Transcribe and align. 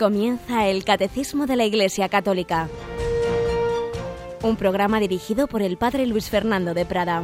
Comienza 0.00 0.66
el 0.66 0.82
Catecismo 0.82 1.46
de 1.46 1.56
la 1.56 1.66
Iglesia 1.66 2.08
Católica, 2.08 2.70
un 4.42 4.56
programa 4.56 4.98
dirigido 4.98 5.46
por 5.46 5.60
el 5.60 5.76
Padre 5.76 6.06
Luis 6.06 6.30
Fernando 6.30 6.72
de 6.72 6.86
Prada. 6.86 7.22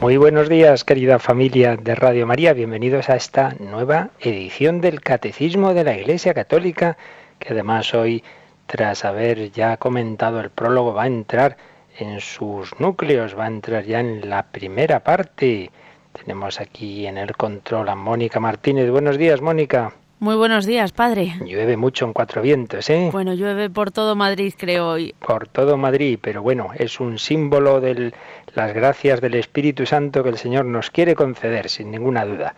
Muy 0.00 0.16
buenos 0.16 0.48
días, 0.48 0.84
querida 0.84 1.18
familia 1.18 1.76
de 1.76 1.96
Radio 1.96 2.24
María. 2.24 2.52
Bienvenidos 2.52 3.10
a 3.10 3.16
esta 3.16 3.56
nueva 3.58 4.10
edición 4.20 4.80
del 4.80 5.00
Catecismo 5.00 5.74
de 5.74 5.82
la 5.82 5.98
Iglesia 5.98 6.34
Católica 6.34 6.96
que 7.40 7.52
además 7.52 7.92
hoy, 7.94 8.22
tras 8.66 9.04
haber 9.04 9.50
ya 9.50 9.76
comentado 9.78 10.38
el 10.38 10.50
prólogo, 10.50 10.94
va 10.94 11.04
a 11.04 11.06
entrar 11.08 11.56
en 11.98 12.20
sus 12.20 12.78
núcleos, 12.78 13.36
va 13.36 13.44
a 13.44 13.48
entrar 13.48 13.84
ya 13.84 13.98
en 13.98 14.30
la 14.30 14.44
primera 14.44 15.00
parte. 15.00 15.70
Tenemos 16.12 16.60
aquí 16.60 17.06
en 17.06 17.18
el 17.18 17.36
control 17.36 17.88
a 17.88 17.96
Mónica 17.96 18.38
Martínez. 18.38 18.88
Buenos 18.90 19.16
días, 19.18 19.40
Mónica. 19.40 19.92
Muy 20.18 20.36
buenos 20.36 20.66
días, 20.66 20.92
padre. 20.92 21.32
Llueve 21.46 21.78
mucho 21.78 22.04
en 22.04 22.12
Cuatro 22.12 22.42
Vientos, 22.42 22.90
¿eh? 22.90 23.08
Bueno, 23.10 23.32
llueve 23.32 23.70
por 23.70 23.90
todo 23.90 24.14
Madrid, 24.14 24.52
creo 24.54 24.90
hoy. 24.90 25.14
Por 25.18 25.48
todo 25.48 25.78
Madrid, 25.78 26.18
pero 26.20 26.42
bueno, 26.42 26.72
es 26.76 27.00
un 27.00 27.18
símbolo 27.18 27.80
de 27.80 28.12
las 28.54 28.74
gracias 28.74 29.22
del 29.22 29.34
Espíritu 29.34 29.86
Santo 29.86 30.22
que 30.22 30.28
el 30.28 30.36
Señor 30.36 30.66
nos 30.66 30.90
quiere 30.90 31.14
conceder, 31.14 31.70
sin 31.70 31.90
ninguna 31.90 32.26
duda. 32.26 32.54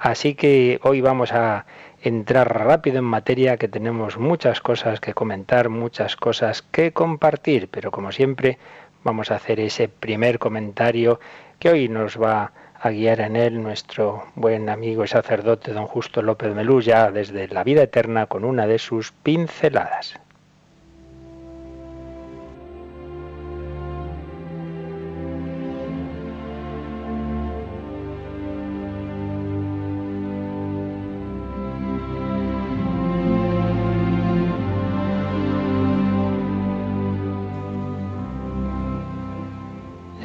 Así 0.00 0.34
que 0.34 0.80
hoy 0.82 1.00
vamos 1.00 1.32
a 1.32 1.64
entrar 2.06 2.64
rápido 2.64 2.98
en 2.98 3.04
materia, 3.04 3.56
que 3.56 3.66
tenemos 3.66 4.16
muchas 4.16 4.60
cosas 4.60 5.00
que 5.00 5.12
comentar, 5.12 5.68
muchas 5.70 6.14
cosas 6.14 6.62
que 6.62 6.92
compartir, 6.92 7.68
pero 7.68 7.90
como 7.90 8.12
siempre 8.12 8.58
vamos 9.02 9.32
a 9.32 9.34
hacer 9.36 9.58
ese 9.58 9.88
primer 9.88 10.38
comentario 10.38 11.18
que 11.58 11.68
hoy 11.68 11.88
nos 11.88 12.16
va 12.16 12.52
a 12.80 12.90
guiar 12.90 13.20
en 13.20 13.34
él 13.34 13.60
nuestro 13.60 14.24
buen 14.36 14.68
amigo 14.68 15.02
y 15.02 15.08
sacerdote 15.08 15.72
don 15.72 15.88
Justo 15.88 16.22
López 16.22 16.54
Melú, 16.54 16.80
ya 16.80 17.10
desde 17.10 17.48
la 17.48 17.64
vida 17.64 17.82
eterna 17.82 18.26
con 18.26 18.44
una 18.44 18.68
de 18.68 18.78
sus 18.78 19.10
pinceladas. 19.10 20.14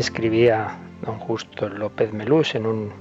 Escribía 0.01 0.77
don 1.05 1.19
Justo 1.19 1.69
López 1.69 2.11
Melús 2.11 2.55
en 2.55 2.65
un 2.65 2.91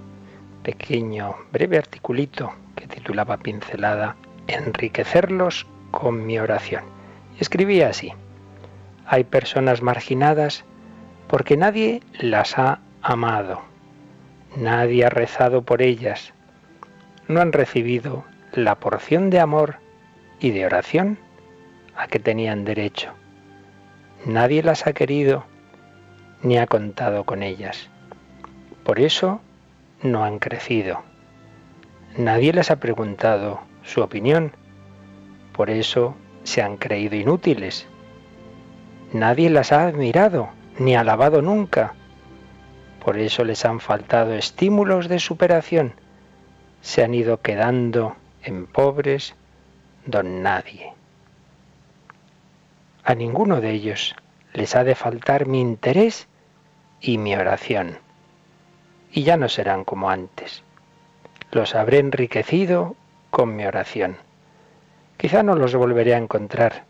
pequeño, 0.63 1.35
breve 1.51 1.79
articulito 1.79 2.53
que 2.77 2.87
titulaba 2.87 3.39
Pincelada, 3.39 4.17
Enriquecerlos 4.47 5.67
con 5.91 6.27
mi 6.27 6.39
oración. 6.39 6.85
Escribía 7.39 7.89
así, 7.89 8.13
hay 9.07 9.25
personas 9.25 9.81
marginadas 9.81 10.65
porque 11.27 11.57
nadie 11.57 12.03
las 12.19 12.59
ha 12.59 12.81
amado, 13.01 13.63
nadie 14.57 15.07
ha 15.07 15.11
rezado 15.11 15.63
por 15.63 15.81
ellas, 15.81 16.35
no 17.29 17.41
han 17.41 17.53
recibido 17.53 18.25
la 18.53 18.75
porción 18.75 19.31
de 19.31 19.41
amor 19.41 19.77
y 20.39 20.51
de 20.51 20.67
oración 20.67 21.17
a 21.97 22.09
que 22.09 22.19
tenían 22.19 22.67
derecho. 22.67 23.15
Nadie 24.27 24.63
las 24.63 24.87
ha 24.87 24.93
querido 24.93 25.45
ni 26.43 26.59
ha 26.59 26.67
contado 26.67 27.25
con 27.25 27.43
ellas. 27.43 27.89
Por 28.85 29.01
eso 29.01 29.41
no 30.03 30.25
han 30.25 30.39
crecido. 30.39 31.03
Nadie 32.17 32.53
les 32.53 32.71
ha 32.71 32.77
preguntado 32.77 33.61
su 33.83 34.03
opinión. 34.03 34.53
Por 35.53 35.71
eso 35.71 36.15
se 36.45 36.63
han 36.63 36.77
creído 36.77 37.17
inútiles. 37.17 37.87
Nadie 39.13 39.51
las 39.51 39.73
ha 39.73 39.87
admirado 39.87 40.49
ni 40.79 40.97
alabado 40.97 41.43
nunca. 41.43 41.95
Por 43.05 43.19
eso 43.19 43.45
les 43.45 43.65
han 43.65 43.81
faltado 43.81 44.35
estímulos 44.35 45.09
de 45.09 45.19
superación. 45.19 45.95
Se 46.81 47.05
han 47.05 47.15
ido 47.15 47.41
quedando 47.41 48.17
en 48.43 48.67
pobres 48.67 49.35
don 50.07 50.43
nadie. 50.43 50.93
A 53.05 53.15
ninguno 53.15 53.61
de 53.61 53.71
ellos 53.71 54.15
les 54.53 54.75
ha 54.77 54.85
de 54.85 54.95
faltar 54.95 55.47
mi 55.47 55.61
interés 55.61 56.29
y 57.01 57.19
mi 57.19 57.35
oración. 57.35 57.99
Y 59.13 59.23
ya 59.23 59.37
no 59.37 59.49
serán 59.49 59.85
como 59.85 60.11
antes. 60.11 60.63
Los 61.51 61.75
habré 61.75 61.99
enriquecido 61.99 62.97
con 63.31 63.57
mi 63.57 63.65
oración. 63.67 64.17
Quizá 65.17 65.43
no 65.43 65.55
los 65.55 65.75
volveré 65.75 66.15
a 66.15 66.19
encontrar, 66.19 66.85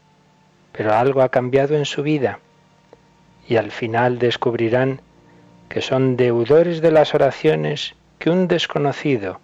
pero 0.73 0.95
algo 0.95 1.23
ha 1.23 1.31
cambiado 1.31 1.77
en 1.77 1.85
su 1.85 2.03
vida 2.03 2.39
y 3.49 3.57
al 3.57 3.73
final 3.73 4.19
descubrirán 4.19 5.01
que 5.69 5.81
son 5.81 6.17
deudores 6.17 6.81
de 6.81 6.93
las 6.93 7.15
oraciones 7.15 7.95
que 8.19 8.31
un 8.31 8.47
desconocido, 8.47 9.41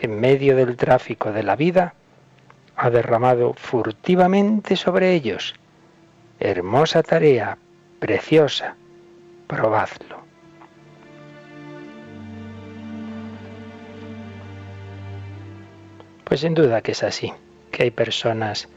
en 0.00 0.20
medio 0.20 0.56
del 0.56 0.76
tráfico 0.76 1.32
de 1.32 1.42
la 1.42 1.56
vida, 1.56 1.94
ha 2.76 2.90
derramado 2.90 3.54
furtivamente 3.54 4.76
sobre 4.76 5.14
ellos. 5.14 5.54
Hermosa 6.38 7.02
tarea, 7.02 7.58
preciosa, 7.98 8.76
probadlo. 9.46 10.24
Pues 16.24 16.40
sin 16.40 16.54
duda 16.54 16.80
que 16.80 16.92
es 16.92 17.02
así, 17.02 17.32
que 17.70 17.84
hay 17.84 17.90
personas 17.90 18.68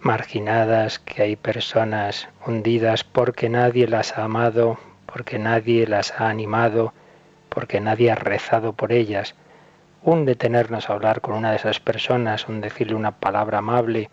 marginadas, 0.00 0.98
que 0.98 1.22
hay 1.22 1.36
personas 1.36 2.28
hundidas 2.46 3.04
porque 3.04 3.48
nadie 3.48 3.86
las 3.86 4.16
ha 4.16 4.24
amado, 4.24 4.78
porque 5.06 5.38
nadie 5.38 5.86
las 5.86 6.12
ha 6.18 6.28
animado, 6.28 6.92
porque 7.48 7.80
nadie 7.80 8.10
ha 8.10 8.14
rezado 8.14 8.72
por 8.72 8.92
ellas. 8.92 9.34
Un 10.02 10.24
detenernos 10.24 10.88
a 10.88 10.94
hablar 10.94 11.20
con 11.20 11.34
una 11.34 11.50
de 11.50 11.56
esas 11.56 11.80
personas, 11.80 12.48
un 12.48 12.60
decirle 12.60 12.94
una 12.94 13.12
palabra 13.12 13.58
amable, 13.58 14.10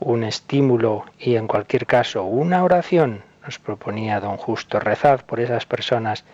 un 0.00 0.24
estímulo 0.24 1.04
y 1.18 1.36
en 1.36 1.48
cualquier 1.48 1.86
caso 1.86 2.22
una 2.24 2.62
oración 2.62 3.22
nos 3.48 3.58
proponía 3.58 4.20
don 4.20 4.36
Justo, 4.36 4.78
rezad 4.78 5.22
por 5.22 5.40
esas 5.40 5.64
personas 5.64 6.26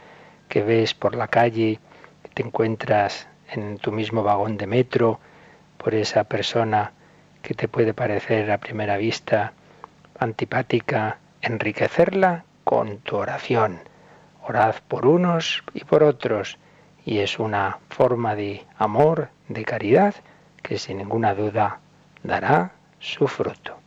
que 0.48 0.64
ves 0.64 0.94
por 0.94 1.14
la 1.14 1.28
calle, 1.28 1.78
que 2.24 2.28
te 2.34 2.42
encuentras 2.42 3.28
en 3.52 3.78
tu 3.78 3.92
mismo 3.92 4.24
vagón 4.24 4.56
de 4.56 4.66
metro, 4.66 5.20
por 5.78 5.94
esa 5.94 6.24
persona 6.24 6.90
que 7.40 7.54
te 7.54 7.68
puede 7.68 7.94
parecer 7.94 8.50
a 8.50 8.58
primera 8.58 8.96
vista 8.96 9.52
antipática, 10.18 11.18
enriquecerla 11.40 12.46
con 12.64 12.98
tu 12.98 13.14
oración. 13.14 13.78
Orad 14.42 14.74
por 14.88 15.06
unos 15.06 15.62
y 15.72 15.84
por 15.84 16.02
otros, 16.02 16.58
y 17.06 17.20
es 17.20 17.38
una 17.38 17.78
forma 17.90 18.34
de 18.34 18.66
amor, 18.76 19.28
de 19.48 19.64
caridad, 19.64 20.16
que 20.64 20.78
sin 20.78 20.98
ninguna 20.98 21.32
duda 21.32 21.78
dará 22.24 22.72
su 22.98 23.28
fruto. 23.28 23.83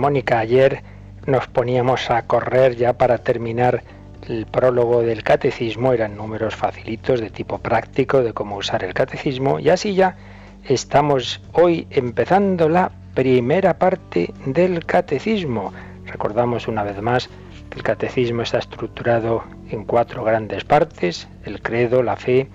Mónica, 0.00 0.38
ayer 0.38 0.82
nos 1.26 1.46
poníamos 1.46 2.10
a 2.10 2.22
correr 2.22 2.74
ya 2.74 2.94
para 2.94 3.18
terminar 3.18 3.82
el 4.26 4.46
prólogo 4.46 5.02
del 5.02 5.22
catecismo, 5.22 5.92
eran 5.92 6.16
números 6.16 6.56
facilitos 6.56 7.20
de 7.20 7.28
tipo 7.28 7.58
práctico 7.58 8.22
de 8.22 8.32
cómo 8.32 8.56
usar 8.56 8.82
el 8.82 8.94
catecismo, 8.94 9.60
y 9.60 9.68
así 9.68 9.94
ya 9.94 10.16
estamos 10.64 11.42
hoy 11.52 11.86
empezando 11.90 12.70
la 12.70 12.90
primera 13.14 13.78
parte 13.78 14.32
del 14.46 14.86
catecismo. 14.86 15.70
Recordamos 16.06 16.66
una 16.66 16.82
vez 16.82 17.00
más 17.02 17.28
que 17.68 17.76
el 17.76 17.82
catecismo 17.82 18.40
está 18.40 18.58
estructurado 18.58 19.44
en 19.70 19.84
cuatro 19.84 20.24
grandes 20.24 20.64
partes, 20.64 21.28
el 21.44 21.60
credo, 21.60 22.02
la 22.02 22.16
fe, 22.16 22.48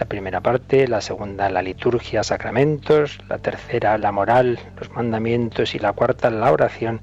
la 0.00 0.06
primera 0.06 0.40
parte, 0.40 0.88
la 0.88 1.02
segunda 1.02 1.50
la 1.50 1.60
liturgia, 1.60 2.22
sacramentos, 2.22 3.18
la 3.28 3.36
tercera 3.36 3.98
la 3.98 4.10
moral, 4.10 4.58
los 4.78 4.90
mandamientos 4.92 5.74
y 5.74 5.78
la 5.78 5.92
cuarta 5.92 6.30
la 6.30 6.50
oración 6.50 7.02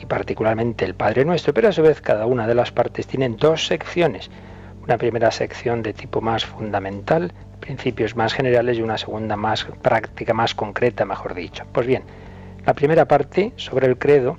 y 0.00 0.06
particularmente 0.06 0.84
el 0.84 0.94
Padre 0.94 1.24
Nuestro, 1.24 1.52
pero 1.52 1.68
a 1.68 1.72
su 1.72 1.82
vez 1.82 2.00
cada 2.00 2.26
una 2.26 2.46
de 2.46 2.54
las 2.54 2.70
partes 2.70 3.08
tienen 3.08 3.36
dos 3.36 3.66
secciones. 3.66 4.30
Una 4.84 4.96
primera 4.98 5.32
sección 5.32 5.82
de 5.82 5.92
tipo 5.92 6.20
más 6.20 6.46
fundamental, 6.46 7.32
principios 7.58 8.14
más 8.14 8.32
generales 8.32 8.78
y 8.78 8.82
una 8.82 8.98
segunda 8.98 9.36
más 9.36 9.66
práctica, 9.82 10.32
más 10.32 10.54
concreta, 10.54 11.04
mejor 11.04 11.34
dicho. 11.34 11.64
Pues 11.72 11.88
bien, 11.88 12.04
la 12.64 12.72
primera 12.72 13.08
parte 13.08 13.52
sobre 13.56 13.88
el 13.88 13.98
credo 13.98 14.38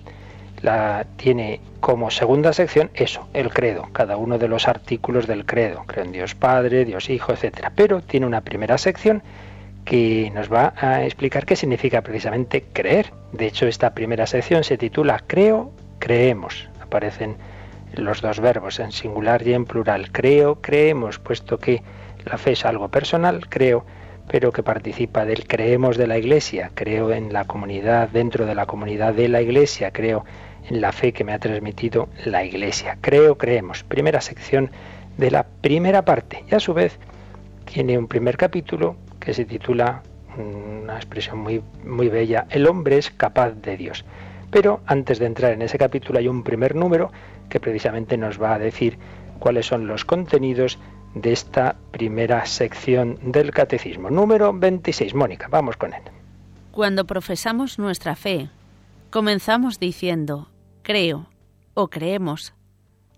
la 0.61 1.05
tiene 1.15 1.61
como 1.79 2.11
segunda 2.11 2.53
sección 2.53 2.91
eso, 2.93 3.27
el 3.33 3.49
credo, 3.49 3.87
cada 3.93 4.17
uno 4.17 4.37
de 4.37 4.47
los 4.47 4.67
artículos 4.67 5.27
del 5.27 5.45
credo. 5.45 5.83
Creo 5.85 6.05
en 6.05 6.11
Dios 6.11 6.35
Padre, 6.35 6.85
Dios 6.85 7.09
Hijo, 7.09 7.31
etcétera. 7.31 7.71
Pero 7.75 8.01
tiene 8.01 8.25
una 8.25 8.41
primera 8.41 8.77
sección 8.77 9.23
que 9.85 10.31
nos 10.35 10.51
va 10.51 10.73
a 10.77 11.05
explicar 11.05 11.45
qué 11.45 11.55
significa 11.55 12.01
precisamente 12.01 12.65
creer. 12.73 13.11
De 13.31 13.47
hecho, 13.47 13.65
esta 13.67 13.93
primera 13.93 14.27
sección 14.27 14.63
se 14.63 14.77
titula 14.77 15.23
Creo, 15.25 15.71
creemos. 15.99 16.69
Aparecen 16.81 17.37
los 17.95 18.21
dos 18.21 18.39
verbos 18.39 18.79
en 18.79 18.91
singular 18.91 19.45
y 19.47 19.53
en 19.53 19.65
plural. 19.65 20.11
Creo, 20.11 20.61
creemos, 20.61 21.19
puesto 21.19 21.57
que 21.57 21.81
la 22.25 22.37
fe 22.37 22.51
es 22.51 22.65
algo 22.65 22.89
personal, 22.89 23.47
creo, 23.49 23.85
pero 24.27 24.51
que 24.51 24.61
participa 24.61 25.25
del 25.25 25.47
creemos 25.47 25.97
de 25.97 26.07
la 26.07 26.17
Iglesia, 26.17 26.71
creo 26.75 27.11
en 27.11 27.33
la 27.33 27.45
comunidad, 27.45 28.09
dentro 28.09 28.45
de 28.45 28.55
la 28.55 28.65
comunidad 28.65 29.13
de 29.13 29.27
la 29.27 29.41
Iglesia, 29.41 29.91
creo 29.91 30.23
en 30.69 30.81
la 30.81 30.91
fe 30.91 31.11
que 31.13 31.23
me 31.23 31.33
ha 31.33 31.39
transmitido 31.39 32.09
la 32.25 32.43
Iglesia. 32.43 32.97
Creo, 33.01 33.37
creemos. 33.37 33.83
Primera 33.83 34.21
sección 34.21 34.71
de 35.17 35.31
la 35.31 35.43
primera 35.43 36.05
parte. 36.05 36.43
Y 36.49 36.55
a 36.55 36.59
su 36.59 36.73
vez 36.73 36.97
tiene 37.65 37.97
un 37.97 38.07
primer 38.07 38.37
capítulo 38.37 38.95
que 39.19 39.33
se 39.33 39.45
titula, 39.45 40.03
una 40.37 40.95
expresión 40.95 41.39
muy, 41.39 41.61
muy 41.85 42.07
bella, 42.07 42.45
El 42.49 42.67
hombre 42.67 42.97
es 42.97 43.11
capaz 43.11 43.51
de 43.51 43.77
Dios. 43.77 44.05
Pero 44.51 44.81
antes 44.85 45.19
de 45.19 45.25
entrar 45.25 45.51
en 45.51 45.61
ese 45.61 45.77
capítulo 45.77 46.19
hay 46.19 46.27
un 46.27 46.43
primer 46.43 46.75
número 46.75 47.11
que 47.49 47.59
precisamente 47.59 48.17
nos 48.17 48.41
va 48.41 48.53
a 48.53 48.59
decir 48.59 48.97
cuáles 49.39 49.65
son 49.65 49.87
los 49.87 50.05
contenidos 50.05 50.79
de 51.15 51.31
esta 51.31 51.75
primera 51.91 52.45
sección 52.45 53.17
del 53.21 53.51
catecismo. 53.51 54.09
Número 54.09 54.53
26. 54.53 55.13
Mónica, 55.15 55.47
vamos 55.49 55.77
con 55.77 55.93
él. 55.93 56.01
Cuando 56.71 57.05
profesamos 57.05 57.79
nuestra 57.79 58.15
fe, 58.15 58.49
comenzamos 59.09 59.79
diciendo, 59.79 60.49
creo 60.89 61.29
o 61.75 61.89
creemos. 61.89 62.55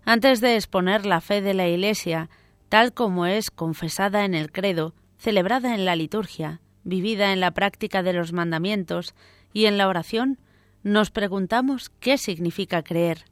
Antes 0.04 0.42
de 0.42 0.56
exponer 0.56 1.06
la 1.06 1.22
fe 1.22 1.40
de 1.40 1.54
la 1.54 1.68
Iglesia, 1.68 2.28
tal 2.68 2.92
como 2.92 3.24
es 3.24 3.50
confesada 3.50 4.26
en 4.26 4.34
el 4.34 4.52
credo, 4.52 4.94
celebrada 5.16 5.74
en 5.74 5.86
la 5.86 5.96
liturgia, 5.96 6.60
vivida 6.84 7.32
en 7.32 7.40
la 7.40 7.52
práctica 7.52 8.02
de 8.02 8.12
los 8.12 8.34
mandamientos 8.34 9.14
y 9.54 9.64
en 9.64 9.78
la 9.78 9.88
oración, 9.88 10.38
nos 10.82 11.10
preguntamos 11.10 11.88
qué 11.98 12.18
significa 12.18 12.82
creer. 12.82 13.24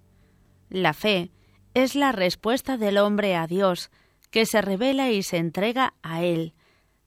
La 0.71 0.95
fe 0.95 1.31
es 1.75 1.95
la 1.95 2.11
respuesta 2.11 2.79
del 2.79 2.97
hombre 2.97 3.37
a 3.37 3.47
Dios, 3.47 3.91
que 4.31 4.47
se 4.47 4.63
revela 4.63 5.11
y 5.11 5.23
se 5.23 5.37
entrega 5.37 5.93
a 6.03 6.23
Él, 6.23 6.55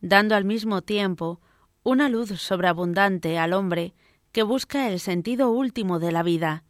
dando 0.01 0.35
al 0.35 0.45
mismo 0.45 0.83
tiempo 0.83 1.41
una 1.81 2.09
luz 2.09 2.29
sobreabundante 2.39 3.39
al 3.39 3.53
hombre 3.53 3.95
que 4.31 4.43
busca 4.43 4.87
el 4.87 4.99
sentido 4.99 5.49
último 5.49 5.97
de 5.97 6.11
la 6.11 6.21
vida. 6.21 6.63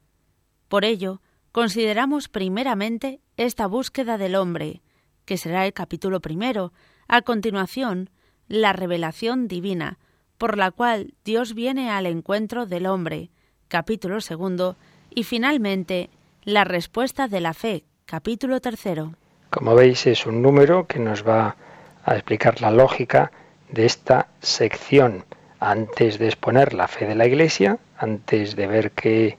Por 0.68 0.86
ello, 0.86 1.22
consideramos 1.52 2.30
primeramente 2.30 3.20
esta 3.38 3.68
búsqueda 3.68 4.18
del 4.18 4.36
hombre, 4.36 4.82
que 5.26 5.38
será 5.38 5.66
el 5.66 5.74
capítulo 5.74 6.20
primero, 6.20 6.74
a 7.08 7.22
continuación, 7.22 8.10
la 8.48 8.74
revelación 8.74 9.48
divina, 9.48 10.00
por 10.38 10.58
la 10.58 10.72
cual 10.72 11.14
Dios 11.24 11.54
viene 11.54 11.90
al 11.90 12.06
encuentro 12.06 12.66
del 12.66 12.86
hombre, 12.86 13.30
capítulo 13.68 14.20
segundo, 14.22 14.78
y 15.10 15.24
finalmente, 15.24 16.10
la 16.44 16.64
respuesta 16.64 17.28
de 17.28 17.40
la 17.40 17.54
fe, 17.54 17.86
capítulo 18.06 18.60
tercero. 18.60 19.14
Como 19.50 19.76
veis, 19.76 20.08
es 20.08 20.26
un 20.26 20.42
número 20.42 20.88
que 20.88 21.00
nos 21.00 21.26
va 21.26 21.56
a 22.04 22.16
explicar 22.16 22.62
la 22.62 22.72
lógica 22.72 23.32
de 23.72 23.86
esta 23.86 24.28
sección. 24.42 25.26
Antes 25.60 26.20
de 26.20 26.26
exponer 26.26 26.74
la 26.74 26.88
fe 26.88 27.06
de 27.06 27.16
la 27.16 27.26
Iglesia, 27.26 27.78
antes 27.98 28.56
de 28.56 28.68
ver 28.68 28.92
qué, 28.92 29.38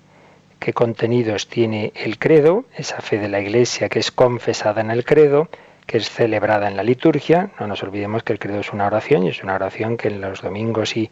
qué 0.64 0.72
contenidos 0.72 1.46
tiene 1.46 1.92
el 1.94 2.18
credo, 2.18 2.64
esa 2.74 3.02
fe 3.02 3.18
de 3.18 3.28
la 3.28 3.38
Iglesia 3.38 3.90
que 3.90 3.98
es 3.98 4.10
confesada 4.10 4.80
en 4.80 4.90
el 4.90 5.04
credo, 5.04 5.50
que 5.86 5.98
es 5.98 6.08
celebrada 6.08 6.68
en 6.68 6.76
la 6.78 6.82
liturgia. 6.82 7.50
No 7.60 7.66
nos 7.66 7.82
olvidemos 7.82 8.22
que 8.22 8.32
el 8.32 8.38
credo 8.38 8.60
es 8.60 8.72
una 8.72 8.86
oración 8.86 9.24
y 9.24 9.28
es 9.28 9.42
una 9.42 9.56
oración 9.56 9.98
que 9.98 10.08
en 10.08 10.22
los 10.22 10.40
domingos 10.40 10.96
y 10.96 11.10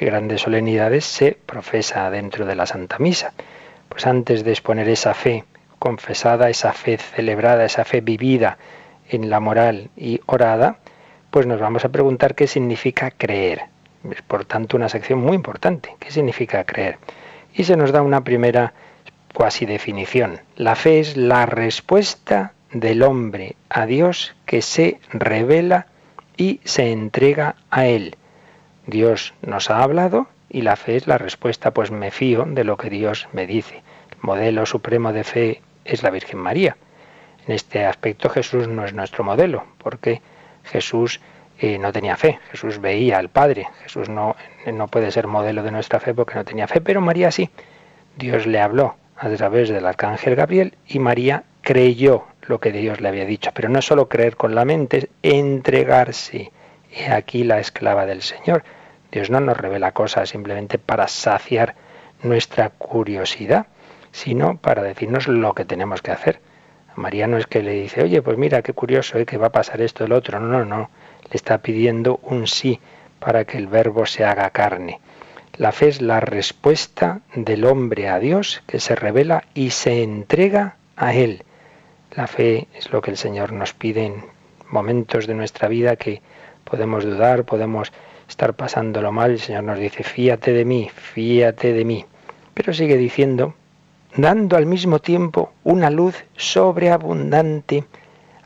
grandes 0.00 0.40
solemnidades 0.40 1.04
se 1.04 1.36
profesa 1.44 2.08
dentro 2.10 2.46
de 2.46 2.54
la 2.54 2.64
Santa 2.64 2.98
Misa. 2.98 3.34
Pues 3.90 4.06
antes 4.06 4.42
de 4.42 4.52
exponer 4.52 4.88
esa 4.88 5.12
fe 5.12 5.44
confesada, 5.78 6.48
esa 6.48 6.72
fe 6.72 6.96
celebrada, 6.96 7.66
esa 7.66 7.84
fe 7.84 8.00
vivida 8.00 8.56
en 9.10 9.28
la 9.28 9.38
moral 9.38 9.90
y 9.98 10.22
orada, 10.24 10.78
pues 11.30 11.46
nos 11.46 11.60
vamos 11.60 11.84
a 11.84 11.90
preguntar 11.90 12.34
qué 12.34 12.46
significa 12.46 13.10
creer. 13.10 13.64
Es 14.10 14.22
por 14.22 14.46
tanto 14.46 14.78
una 14.78 14.88
sección 14.88 15.18
muy 15.18 15.34
importante. 15.34 15.94
¿Qué 15.98 16.10
significa 16.10 16.64
creer? 16.64 16.96
Y 17.58 17.64
se 17.64 17.76
nos 17.76 17.90
da 17.90 18.02
una 18.02 18.22
primera 18.22 18.72
cuasi 19.34 19.66
definición. 19.66 20.40
La 20.54 20.76
fe 20.76 21.00
es 21.00 21.16
la 21.16 21.44
respuesta 21.44 22.52
del 22.70 23.02
hombre 23.02 23.56
a 23.68 23.84
Dios 23.84 24.36
que 24.46 24.62
se 24.62 25.00
revela 25.10 25.88
y 26.36 26.60
se 26.62 26.92
entrega 26.92 27.56
a 27.68 27.86
Él. 27.86 28.16
Dios 28.86 29.34
nos 29.42 29.70
ha 29.70 29.82
hablado 29.82 30.28
y 30.48 30.62
la 30.62 30.76
fe 30.76 30.94
es 30.94 31.08
la 31.08 31.18
respuesta, 31.18 31.72
pues 31.72 31.90
me 31.90 32.12
fío 32.12 32.44
de 32.46 32.62
lo 32.62 32.76
que 32.76 32.90
Dios 32.90 33.28
me 33.32 33.48
dice. 33.48 33.82
El 34.12 34.18
modelo 34.22 34.64
supremo 34.64 35.12
de 35.12 35.24
fe 35.24 35.60
es 35.84 36.04
la 36.04 36.10
Virgen 36.10 36.38
María. 36.38 36.76
En 37.48 37.56
este 37.56 37.84
aspecto 37.86 38.30
Jesús 38.30 38.68
no 38.68 38.84
es 38.84 38.92
nuestro 38.92 39.24
modelo, 39.24 39.64
porque 39.78 40.22
Jesús 40.62 41.20
no 41.78 41.92
tenía 41.92 42.16
fe, 42.16 42.38
Jesús 42.50 42.80
veía 42.80 43.18
al 43.18 43.28
Padre, 43.30 43.68
Jesús 43.82 44.08
no, 44.08 44.36
no 44.72 44.88
puede 44.88 45.10
ser 45.10 45.26
modelo 45.26 45.62
de 45.62 45.72
nuestra 45.72 45.98
fe 45.98 46.14
porque 46.14 46.36
no 46.36 46.44
tenía 46.44 46.68
fe, 46.68 46.80
pero 46.80 47.00
María 47.00 47.30
sí. 47.30 47.50
Dios 48.16 48.46
le 48.46 48.60
habló 48.60 48.96
a 49.16 49.28
través 49.30 49.68
del 49.68 49.86
arcángel 49.86 50.36
Gabriel 50.36 50.74
y 50.86 50.98
María 50.98 51.44
creyó 51.62 52.26
lo 52.42 52.60
que 52.60 52.72
Dios 52.72 53.00
le 53.00 53.08
había 53.08 53.26
dicho, 53.26 53.50
pero 53.54 53.68
no 53.68 53.82
solo 53.82 54.08
creer 54.08 54.36
con 54.36 54.54
la 54.54 54.64
mente, 54.64 54.98
es 54.98 55.08
entregarse. 55.22 56.52
He 56.90 57.10
aquí 57.10 57.44
la 57.44 57.58
esclava 57.58 58.06
del 58.06 58.22
Señor. 58.22 58.64
Dios 59.12 59.30
no 59.30 59.40
nos 59.40 59.56
revela 59.56 59.92
cosas 59.92 60.30
simplemente 60.30 60.78
para 60.78 61.08
saciar 61.08 61.74
nuestra 62.22 62.70
curiosidad, 62.70 63.66
sino 64.12 64.56
para 64.56 64.82
decirnos 64.82 65.28
lo 65.28 65.54
que 65.54 65.64
tenemos 65.64 66.02
que 66.02 66.10
hacer. 66.10 66.40
María 66.96 67.26
no 67.26 67.36
es 67.36 67.46
que 67.46 67.62
le 67.62 67.72
dice, 67.72 68.02
oye, 68.02 68.22
pues 68.22 68.36
mira, 68.38 68.62
qué 68.62 68.72
curioso, 68.72 69.18
¿eh? 69.18 69.26
que 69.26 69.36
va 69.36 69.48
a 69.48 69.52
pasar 69.52 69.80
esto, 69.80 70.04
el 70.04 70.12
otro. 70.12 70.40
No, 70.40 70.58
no, 70.58 70.64
no. 70.64 70.90
Le 71.30 71.36
está 71.36 71.58
pidiendo 71.58 72.20
un 72.22 72.46
sí 72.46 72.80
para 73.18 73.44
que 73.44 73.58
el 73.58 73.66
verbo 73.66 74.06
se 74.06 74.24
haga 74.24 74.50
carne. 74.50 75.00
La 75.56 75.72
fe 75.72 75.88
es 75.88 76.00
la 76.00 76.20
respuesta 76.20 77.20
del 77.34 77.64
hombre 77.64 78.08
a 78.08 78.18
Dios 78.20 78.62
que 78.66 78.78
se 78.78 78.94
revela 78.94 79.44
y 79.54 79.70
se 79.70 80.02
entrega 80.02 80.76
a 80.96 81.14
Él. 81.14 81.42
La 82.14 82.26
fe 82.26 82.68
es 82.74 82.92
lo 82.92 83.02
que 83.02 83.10
el 83.10 83.16
Señor 83.16 83.52
nos 83.52 83.74
pide 83.74 84.06
en 84.06 84.24
momentos 84.70 85.26
de 85.26 85.34
nuestra 85.34 85.68
vida 85.68 85.96
que 85.96 86.22
podemos 86.64 87.04
dudar, 87.04 87.44
podemos 87.44 87.92
estar 88.28 88.54
pasándolo 88.54 89.10
mal. 89.10 89.32
El 89.32 89.40
Señor 89.40 89.64
nos 89.64 89.78
dice, 89.78 90.04
fíate 90.04 90.52
de 90.52 90.64
mí, 90.64 90.90
fíate 90.94 91.72
de 91.72 91.84
mí. 91.84 92.04
Pero 92.54 92.72
sigue 92.72 92.96
diciendo, 92.96 93.54
dando 94.16 94.56
al 94.56 94.66
mismo 94.66 95.00
tiempo 95.00 95.52
una 95.64 95.90
luz 95.90 96.24
sobreabundante 96.36 97.84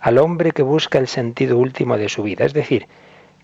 al 0.03 0.19
hombre 0.19 0.51
que 0.51 0.65
busca 0.65 0.99
el 0.99 1.07
sentido 1.07 1.57
último 1.57 1.97
de 1.97 2.09
su 2.09 2.25
vida. 2.25 2.45
Es 2.45 2.53
decir, 2.53 2.89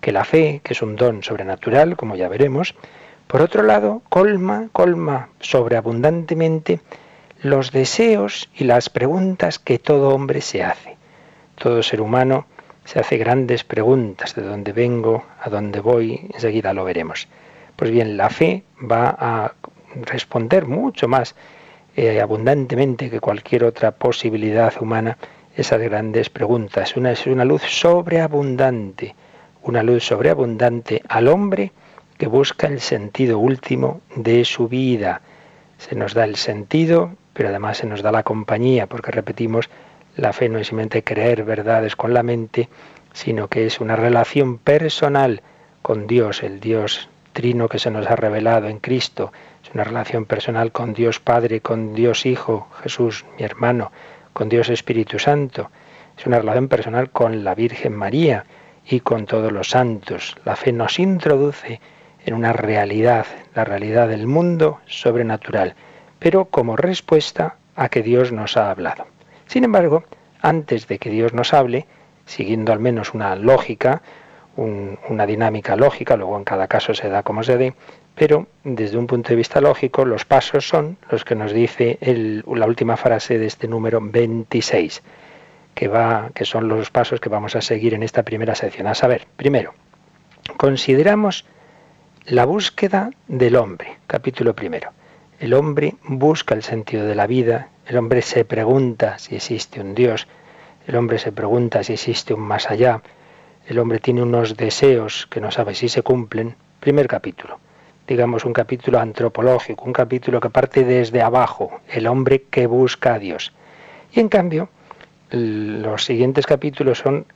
que 0.00 0.10
la 0.10 0.24
fe, 0.24 0.60
que 0.64 0.72
es 0.74 0.82
un 0.82 0.96
don 0.96 1.22
sobrenatural, 1.22 1.96
como 1.96 2.16
ya 2.16 2.28
veremos, 2.28 2.74
por 3.28 3.42
otro 3.42 3.62
lado, 3.62 4.02
colma, 4.08 4.68
colma 4.72 5.28
sobreabundantemente 5.38 6.80
los 7.42 7.70
deseos 7.70 8.50
y 8.56 8.64
las 8.64 8.90
preguntas 8.90 9.60
que 9.60 9.78
todo 9.78 10.08
hombre 10.08 10.40
se 10.40 10.64
hace. 10.64 10.96
Todo 11.54 11.80
ser 11.84 12.00
humano 12.00 12.46
se 12.84 12.98
hace 12.98 13.18
grandes 13.18 13.62
preguntas 13.62 14.34
de 14.34 14.42
dónde 14.42 14.72
vengo, 14.72 15.24
a 15.40 15.50
dónde 15.50 15.78
voy, 15.78 16.28
enseguida 16.34 16.74
lo 16.74 16.84
veremos. 16.84 17.28
Pues 17.76 17.92
bien, 17.92 18.16
la 18.16 18.30
fe 18.30 18.64
va 18.80 19.14
a 19.16 19.52
responder 19.94 20.66
mucho 20.66 21.06
más 21.06 21.36
eh, 21.94 22.20
abundantemente 22.20 23.10
que 23.10 23.20
cualquier 23.20 23.62
otra 23.62 23.92
posibilidad 23.92 24.72
humana 24.80 25.18
esas 25.58 25.80
grandes 25.80 26.30
preguntas. 26.30 26.96
Una 26.96 27.10
es 27.10 27.26
una 27.26 27.44
luz 27.44 27.62
sobreabundante, 27.62 29.16
una 29.62 29.82
luz 29.82 30.04
sobreabundante 30.04 31.02
al 31.08 31.26
hombre 31.26 31.72
que 32.16 32.28
busca 32.28 32.68
el 32.68 32.80
sentido 32.80 33.40
último 33.40 34.00
de 34.14 34.44
su 34.44 34.68
vida. 34.68 35.20
Se 35.78 35.96
nos 35.96 36.14
da 36.14 36.24
el 36.24 36.36
sentido, 36.36 37.12
pero 37.32 37.48
además 37.48 37.78
se 37.78 37.86
nos 37.86 38.02
da 38.02 38.12
la 38.12 38.22
compañía, 38.22 38.86
porque 38.86 39.10
repetimos, 39.10 39.68
La 40.16 40.32
fe 40.32 40.48
no 40.48 40.58
es 40.58 40.68
simplemente 40.68 41.02
creer 41.02 41.44
verdades 41.44 41.96
con 41.96 42.14
la 42.14 42.22
mente, 42.22 42.68
sino 43.12 43.48
que 43.48 43.66
es 43.66 43.80
una 43.80 43.96
relación 43.96 44.58
personal 44.58 45.42
con 45.82 46.06
Dios, 46.06 46.42
el 46.44 46.60
Dios 46.60 47.08
trino 47.32 47.68
que 47.68 47.78
se 47.78 47.90
nos 47.90 48.06
ha 48.08 48.16
revelado 48.16 48.68
en 48.68 48.78
Cristo. 48.78 49.32
Es 49.64 49.74
una 49.74 49.84
relación 49.84 50.24
personal 50.24 50.70
con 50.70 50.94
Dios 50.94 51.18
Padre, 51.18 51.60
con 51.60 51.94
Dios 51.94 52.26
Hijo, 52.26 52.68
Jesús, 52.82 53.24
mi 53.36 53.44
hermano, 53.44 53.90
con 54.38 54.48
Dios 54.48 54.68
Espíritu 54.68 55.18
Santo. 55.18 55.68
Es 56.16 56.24
una 56.24 56.38
relación 56.38 56.68
personal 56.68 57.10
con 57.10 57.42
la 57.42 57.56
Virgen 57.56 57.92
María 57.96 58.44
y 58.86 59.00
con 59.00 59.26
todos 59.26 59.50
los 59.50 59.70
santos. 59.70 60.36
La 60.44 60.54
fe 60.54 60.70
nos 60.72 61.00
introduce 61.00 61.80
en 62.24 62.34
una 62.34 62.52
realidad, 62.52 63.26
la 63.56 63.64
realidad 63.64 64.06
del 64.06 64.28
mundo 64.28 64.78
sobrenatural, 64.86 65.74
pero 66.20 66.44
como 66.44 66.76
respuesta 66.76 67.56
a 67.74 67.88
que 67.88 68.04
Dios 68.04 68.30
nos 68.30 68.56
ha 68.56 68.70
hablado. 68.70 69.08
Sin 69.46 69.64
embargo, 69.64 70.04
antes 70.40 70.86
de 70.86 71.00
que 71.00 71.10
Dios 71.10 71.34
nos 71.34 71.52
hable, 71.52 71.88
siguiendo 72.24 72.72
al 72.72 72.78
menos 72.78 73.14
una 73.14 73.34
lógica, 73.34 74.02
una 74.56 75.26
dinámica 75.26 75.74
lógica, 75.74 76.16
luego 76.16 76.36
en 76.36 76.44
cada 76.44 76.68
caso 76.68 76.94
se 76.94 77.08
da 77.08 77.24
como 77.24 77.42
se 77.42 77.56
dé, 77.56 77.74
pero 78.18 78.48
desde 78.64 78.98
un 78.98 79.06
punto 79.06 79.28
de 79.28 79.36
vista 79.36 79.60
lógico 79.60 80.04
los 80.04 80.24
pasos 80.24 80.66
son 80.66 80.98
los 81.08 81.24
que 81.24 81.36
nos 81.36 81.52
dice 81.52 81.98
la 82.46 82.66
última 82.66 82.96
frase 82.96 83.38
de 83.38 83.46
este 83.46 83.68
número 83.68 84.00
26, 84.02 85.02
que, 85.72 85.86
va, 85.86 86.30
que 86.34 86.44
son 86.44 86.66
los 86.66 86.90
pasos 86.90 87.20
que 87.20 87.28
vamos 87.28 87.54
a 87.54 87.60
seguir 87.60 87.94
en 87.94 88.02
esta 88.02 88.24
primera 88.24 88.56
sección. 88.56 88.88
A 88.88 88.96
saber, 88.96 89.28
primero, 89.36 89.72
consideramos 90.56 91.46
la 92.26 92.44
búsqueda 92.44 93.10
del 93.28 93.54
hombre, 93.54 93.98
capítulo 94.08 94.52
primero. 94.52 94.90
El 95.38 95.54
hombre 95.54 95.94
busca 96.02 96.56
el 96.56 96.64
sentido 96.64 97.06
de 97.06 97.14
la 97.14 97.28
vida, 97.28 97.68
el 97.86 97.96
hombre 97.96 98.22
se 98.22 98.44
pregunta 98.44 99.20
si 99.20 99.36
existe 99.36 99.80
un 99.80 99.94
Dios, 99.94 100.26
el 100.88 100.96
hombre 100.96 101.20
se 101.20 101.30
pregunta 101.30 101.84
si 101.84 101.92
existe 101.92 102.34
un 102.34 102.40
más 102.40 102.68
allá, 102.68 103.00
el 103.68 103.78
hombre 103.78 104.00
tiene 104.00 104.22
unos 104.22 104.56
deseos 104.56 105.28
que 105.30 105.40
no 105.40 105.52
sabe 105.52 105.76
si 105.76 105.88
se 105.88 106.02
cumplen. 106.02 106.56
Primer 106.80 107.06
capítulo, 107.06 107.60
digamos 108.08 108.46
un 108.46 108.54
capítulo 108.54 108.98
antropológico, 108.98 109.84
un 109.84 109.92
capítulo 109.92 110.40
que 110.40 110.48
parte 110.48 110.82
desde 110.82 111.20
abajo, 111.20 111.80
el 111.92 112.06
hombre 112.06 112.44
que 112.50 112.66
busca 112.66 113.14
a 113.14 113.18
Dios. 113.18 113.52
Y 114.12 114.20
en 114.20 114.30
cambio, 114.30 114.70
los 115.30 116.04
siguientes 116.06 116.46
capítulos 116.46 116.98
son 116.98 117.26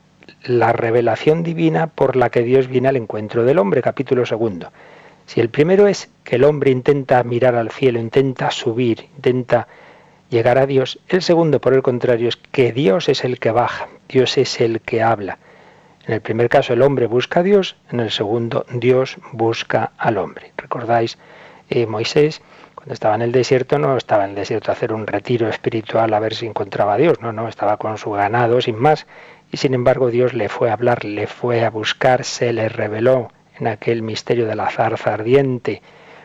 la 0.45 0.73
revelación 0.73 1.43
divina 1.43 1.89
por 1.89 2.17
la 2.17 2.31
que 2.31 2.43
Dios 2.43 2.69
viene 2.69 2.89
al 2.89 2.97
encuentro 2.97 3.45
del 3.45 3.59
hombre, 3.59 3.83
capítulo 3.83 4.25
segundo. 4.25 4.73
Si 5.27 5.41
el 5.41 5.51
primero 5.51 5.87
es 5.87 6.11
que 6.25 6.37
el 6.37 6.45
hombre 6.45 6.71
intenta 6.71 7.23
mirar 7.23 7.55
al 7.55 7.71
cielo, 7.71 8.01
intenta 8.01 8.51
subir, 8.51 9.09
intenta 9.17 9.69
llegar 10.31 10.57
a 10.57 10.67
Dios, 10.67 10.99
el 11.09 11.21
segundo, 11.21 11.61
por 11.61 11.75
el 11.75 11.83
contrario, 11.83 12.29
es 12.31 12.37
que 12.37 12.73
Dios 12.73 13.11
es 13.11 13.25
el 13.25 13.39
que 13.39 13.51
baja, 13.51 13.89
Dios 14.09 14.39
es 14.39 14.59
el 14.61 14.81
que 14.81 15.03
habla. 15.03 15.39
En 16.07 16.15
el 16.15 16.21
primer 16.21 16.49
caso 16.49 16.73
el 16.73 16.83
hombre 16.83 17.07
busca 17.07 17.41
a 17.41 17.43
Dios, 17.43 17.77
en 17.91 18.01
el 18.01 18.11
segundo 18.11 18.67
Dios 18.73 19.19
busca 19.33 19.93
al 19.99 20.19
hombre. 20.19 20.53
¿Recordáis 20.57 21.17
eh, 21.71 21.87
Moisés? 21.87 22.43
Cuando 22.75 22.95
estaba 22.95 23.15
en 23.15 23.23
el 23.23 23.31
desierto 23.31 23.79
no 23.79 23.97
estaba 23.97 24.25
en 24.25 24.31
el 24.31 24.37
desierto 24.37 24.71
a 24.71 24.75
hacer 24.75 24.93
un 24.93 25.07
retiro 25.07 25.49
espiritual 25.49 26.13
a 26.13 26.19
ver 26.19 26.35
si 26.35 26.47
encontraba 26.47 26.95
a 26.95 26.97
Dios, 26.97 27.21
no, 27.21 27.33
no, 27.33 27.47
estaba 27.47 27.77
con 27.77 27.99
su 27.99 28.11
ganado 28.11 28.61
sin 28.61 28.77
más 28.77 29.07
y 29.53 29.59
sin 29.59 29.75
embargo 29.75 30.11
Dios 30.11 30.35
le 30.35 30.49
fue 30.49 30.71
a 30.71 30.73
hablar, 30.73 31.05
le 31.05 31.29
fue 31.29 31.65
a 31.65 31.71
buscar, 31.71 32.25
se 32.25 32.53
le 32.53 32.69
reveló 32.69 33.31
en 33.61 33.69
aquel 33.69 34.03
misterio 34.03 34.47
de 34.47 34.57
la 34.57 34.71
zarza 34.71 35.15
ardiente. 35.15 35.83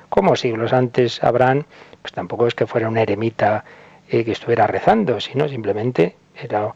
Como 0.10 0.36
siglos 0.36 0.74
antes 0.74 1.24
Abraham, 1.24 1.66
pues 2.02 2.14
tampoco 2.14 2.48
es 2.48 2.56
que 2.56 2.66
fuera 2.66 2.88
un 2.88 2.98
eremita 2.98 3.64
eh, 4.10 4.26
que 4.26 4.32
estuviera 4.32 4.66
rezando, 4.66 5.20
sino 5.20 5.48
simplemente 5.48 6.16
era 6.36 6.74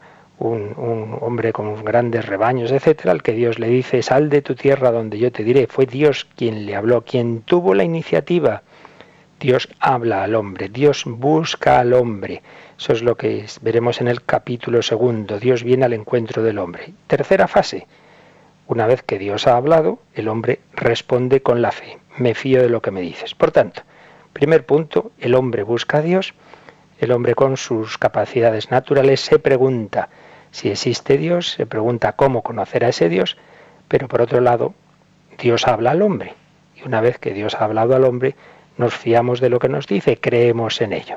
un, 0.48 1.16
hombre 1.20 1.52
con 1.52 1.84
grandes 1.84 2.26
rebaños, 2.26 2.72
etcétera, 2.72 3.12
al 3.12 3.22
que 3.22 3.32
Dios 3.32 3.58
le 3.58 3.68
dice, 3.68 4.02
sal 4.02 4.28
de 4.28 4.42
tu 4.42 4.54
tierra 4.54 4.90
donde 4.90 5.18
yo 5.18 5.32
te 5.32 5.44
diré. 5.44 5.66
Fue 5.66 5.86
Dios 5.86 6.26
quien 6.36 6.66
le 6.66 6.76
habló, 6.76 7.02
quien 7.02 7.42
tuvo 7.42 7.74
la 7.74 7.84
iniciativa. 7.84 8.62
Dios 9.40 9.68
habla 9.80 10.22
al 10.22 10.34
hombre, 10.36 10.68
Dios 10.68 11.04
busca 11.06 11.80
al 11.80 11.94
hombre. 11.94 12.42
Eso 12.78 12.92
es 12.92 13.02
lo 13.02 13.16
que 13.16 13.44
veremos 13.60 14.00
en 14.00 14.08
el 14.08 14.22
capítulo 14.22 14.82
segundo. 14.82 15.38
Dios 15.38 15.64
viene 15.64 15.84
al 15.84 15.92
encuentro 15.92 16.42
del 16.42 16.58
hombre. 16.58 16.92
Tercera 17.06 17.48
fase. 17.48 17.86
Una 18.68 18.86
vez 18.86 19.02
que 19.02 19.18
Dios 19.18 19.46
ha 19.46 19.56
hablado, 19.56 19.98
el 20.14 20.28
hombre 20.28 20.60
responde 20.74 21.42
con 21.42 21.60
la 21.60 21.72
fe. 21.72 21.98
Me 22.18 22.34
fío 22.34 22.62
de 22.62 22.68
lo 22.68 22.80
que 22.80 22.90
me 22.90 23.00
dices. 23.00 23.34
Por 23.34 23.50
tanto, 23.50 23.82
primer 24.32 24.64
punto, 24.64 25.12
el 25.18 25.34
hombre 25.34 25.62
busca 25.62 25.98
a 25.98 26.02
Dios. 26.02 26.34
El 26.98 27.10
hombre 27.10 27.34
con 27.34 27.56
sus 27.56 27.98
capacidades 27.98 28.70
naturales 28.70 29.20
se 29.20 29.40
pregunta, 29.40 30.08
si 30.52 30.70
existe 30.70 31.18
Dios, 31.18 31.50
se 31.50 31.66
pregunta 31.66 32.12
cómo 32.12 32.42
conocer 32.42 32.84
a 32.84 32.90
ese 32.90 33.08
Dios, 33.08 33.36
pero 33.88 34.06
por 34.06 34.20
otro 34.20 34.40
lado, 34.40 34.74
Dios 35.38 35.66
habla 35.66 35.90
al 35.90 36.02
hombre. 36.02 36.34
Y 36.76 36.86
una 36.86 37.00
vez 37.00 37.18
que 37.18 37.32
Dios 37.32 37.54
ha 37.54 37.64
hablado 37.64 37.96
al 37.96 38.04
hombre, 38.04 38.36
nos 38.76 38.94
fiamos 38.94 39.40
de 39.40 39.48
lo 39.48 39.58
que 39.58 39.70
nos 39.70 39.86
dice, 39.86 40.18
creemos 40.18 40.80
en 40.80 40.92
ello. 40.92 41.16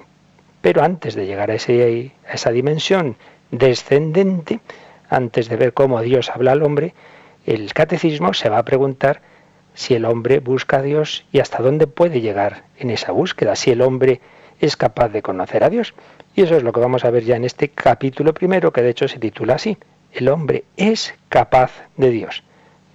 Pero 0.62 0.84
antes 0.84 1.16
de 1.16 1.26
llegar 1.26 1.52
a, 1.52 1.56
ese, 1.56 2.14
esa 2.32 2.52
dimensión 2.52 3.18
descendente, 3.52 4.62
antes 5.10 5.50
de 5.50 5.58
ver 5.58 5.74
cómo 5.74 6.02
Dios 6.02 6.30
habla 6.30 6.54
al 6.54 6.64
hombre, 6.64 6.94
el 7.46 7.74
catecismo 7.74 8.34
se 8.34 8.50
va 8.50 8.60
a 8.60 8.66
preguntar 8.66 9.22
si 9.74 9.94
el 9.94 10.06
hombre 10.06 10.40
busca 10.40 10.78
a 10.78 10.82
Dios 10.82 11.26
y 11.32 11.40
hasta 11.40 11.62
dónde 11.62 11.88
puede 11.88 12.22
llegar 12.22 12.64
en 12.78 12.90
esa 12.90 13.12
búsqueda, 13.12 13.56
si 13.56 13.72
el 13.72 13.82
hombre 13.82 14.22
es 14.60 14.78
capaz 14.78 15.10
de 15.10 15.22
conocer 15.22 15.64
a 15.64 15.70
Dios. 15.70 15.94
Y 16.36 16.42
eso 16.42 16.56
es 16.56 16.64
lo 16.64 16.74
que 16.74 16.80
vamos 16.80 17.06
a 17.06 17.12
ver 17.12 17.24
ya 17.24 17.36
en 17.36 17.46
este 17.46 17.70
capítulo 17.70 18.34
primero, 18.34 18.72
que 18.72 18.82
de 18.82 18.90
hecho 18.90 19.08
se 19.08 19.20
titula 19.20 19.56
así. 19.56 19.78
El 20.12 20.30
hombre 20.30 20.66
es 20.78 21.14
capaz 21.30 21.72
de 21.98 22.10
Dios. 22.10 22.44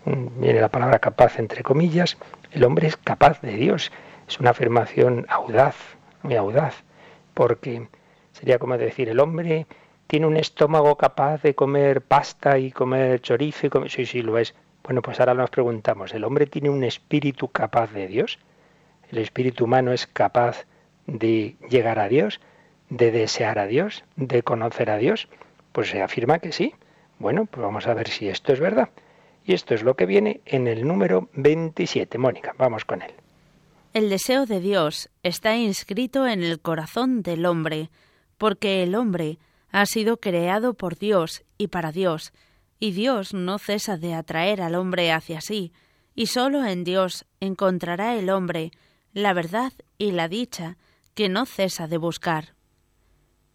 Mm, 0.05 0.41
viene 0.41 0.61
la 0.61 0.69
palabra 0.69 0.99
capaz 0.99 1.39
entre 1.39 1.63
comillas. 1.63 2.17
El 2.53 2.65
hombre 2.65 2.87
es 2.87 2.97
capaz 2.97 3.41
de 3.43 3.53
Dios. 3.53 3.93
Es 4.29 4.41
una 4.41 4.51
afirmación 4.51 5.27
audaz, 5.29 5.77
muy 6.23 6.37
audaz, 6.37 6.83
porque 7.35 7.89
sería 8.33 8.59
como 8.59 8.79
decir, 8.79 9.09
el 9.09 9.21
hombre 9.21 9.67
tiene 10.07 10.27
un 10.27 10.37
estómago 10.37 10.97
capaz 10.97 11.43
de 11.43 11.55
comer 11.55 12.03
pasta 12.03 12.59
y 12.59 12.73
comer 12.73 13.21
chorizo 13.21 13.67
y. 13.67 13.89
Sí, 13.89 14.07
sí, 14.07 14.23
lo 14.23 14.39
es. 14.39 14.55
Bueno, 14.83 15.03
pues 15.03 15.21
ahora 15.21 15.35
nos 15.35 15.51
preguntamos, 15.51 16.15
¿el 16.15 16.25
hombre 16.25 16.47
tiene 16.47 16.71
un 16.71 16.83
espíritu 16.85 17.49
capaz 17.49 17.93
de 17.93 18.09
Dios? 18.09 18.39
¿El 19.11 19.19
espíritu 19.19 19.65
humano 19.65 19.93
es 19.93 20.07
capaz 20.07 20.65
de 21.19 21.57
llegar 21.69 21.99
a 21.99 22.09
Dios? 22.09 22.41
de 22.91 23.13
desear 23.13 23.59
a 23.59 23.67
Dios, 23.67 24.05
de 24.17 24.43
conocer 24.43 24.91
a 24.91 24.99
Dios? 24.99 25.29
Pues 25.73 25.89
se 25.89 26.03
afirma 26.03 26.41
que 26.41 26.53
sí. 26.53 26.75
Bueno, 27.19 27.47
pues 27.47 27.63
vamos 27.63 27.87
a 27.87 27.95
ver 27.95 28.09
si 28.09 28.29
esto 28.29 28.53
es 28.53 28.61
verdad. 28.61 28.91
Y 29.45 29.55
esto 29.55 29.75
es 29.75 29.83
lo 29.83 29.95
que 29.95 30.07
viene 30.07 30.41
en 30.45 30.67
el 30.67 30.87
número 30.87 31.29
27. 31.35 32.19
Mónica, 32.19 32.55
vamos 32.59 32.85
con 32.85 33.01
él. 33.03 33.13
El 33.95 34.11
deseo 34.11 34.45
de 34.45 34.61
Dios 34.61 35.09
está 35.23 35.57
inscrito 35.57 36.27
en 36.27 36.43
el 36.43 36.61
corazón 36.61 37.23
del 37.23 37.47
hombre, 37.47 37.91
porque 38.39 38.83
el 38.83 38.95
hombre 38.95 39.39
ha 39.71 39.87
sido 39.87 40.19
creado 40.19 40.75
por 40.75 40.99
Dios 40.99 41.43
y 41.59 41.69
para 41.69 41.93
Dios, 41.93 42.33
y 42.79 42.93
Dios 42.93 43.35
no 43.35 43.59
cesa 43.59 43.97
de 43.97 44.15
atraer 44.15 44.63
al 44.63 44.75
hombre 44.75 45.13
hacia 45.13 45.41
sí, 45.41 45.73
y 46.15 46.27
sólo 46.27 46.65
en 46.65 46.85
Dios 46.85 47.25
encontrará 47.41 48.17
el 48.17 48.31
hombre 48.31 48.71
la 49.13 49.33
verdad 49.33 49.73
y 49.99 50.13
la 50.13 50.29
dicha 50.29 50.77
que 51.15 51.29
no 51.29 51.47
cesa 51.47 51.87
de 51.89 51.99
buscar. 51.99 52.55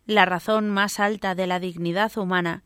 La 0.06 0.26
razón 0.26 0.70
más 0.70 1.00
alta 1.00 1.36
de 1.36 1.48
la 1.48 1.60
dignidad 1.60 2.16
humana 2.18 2.64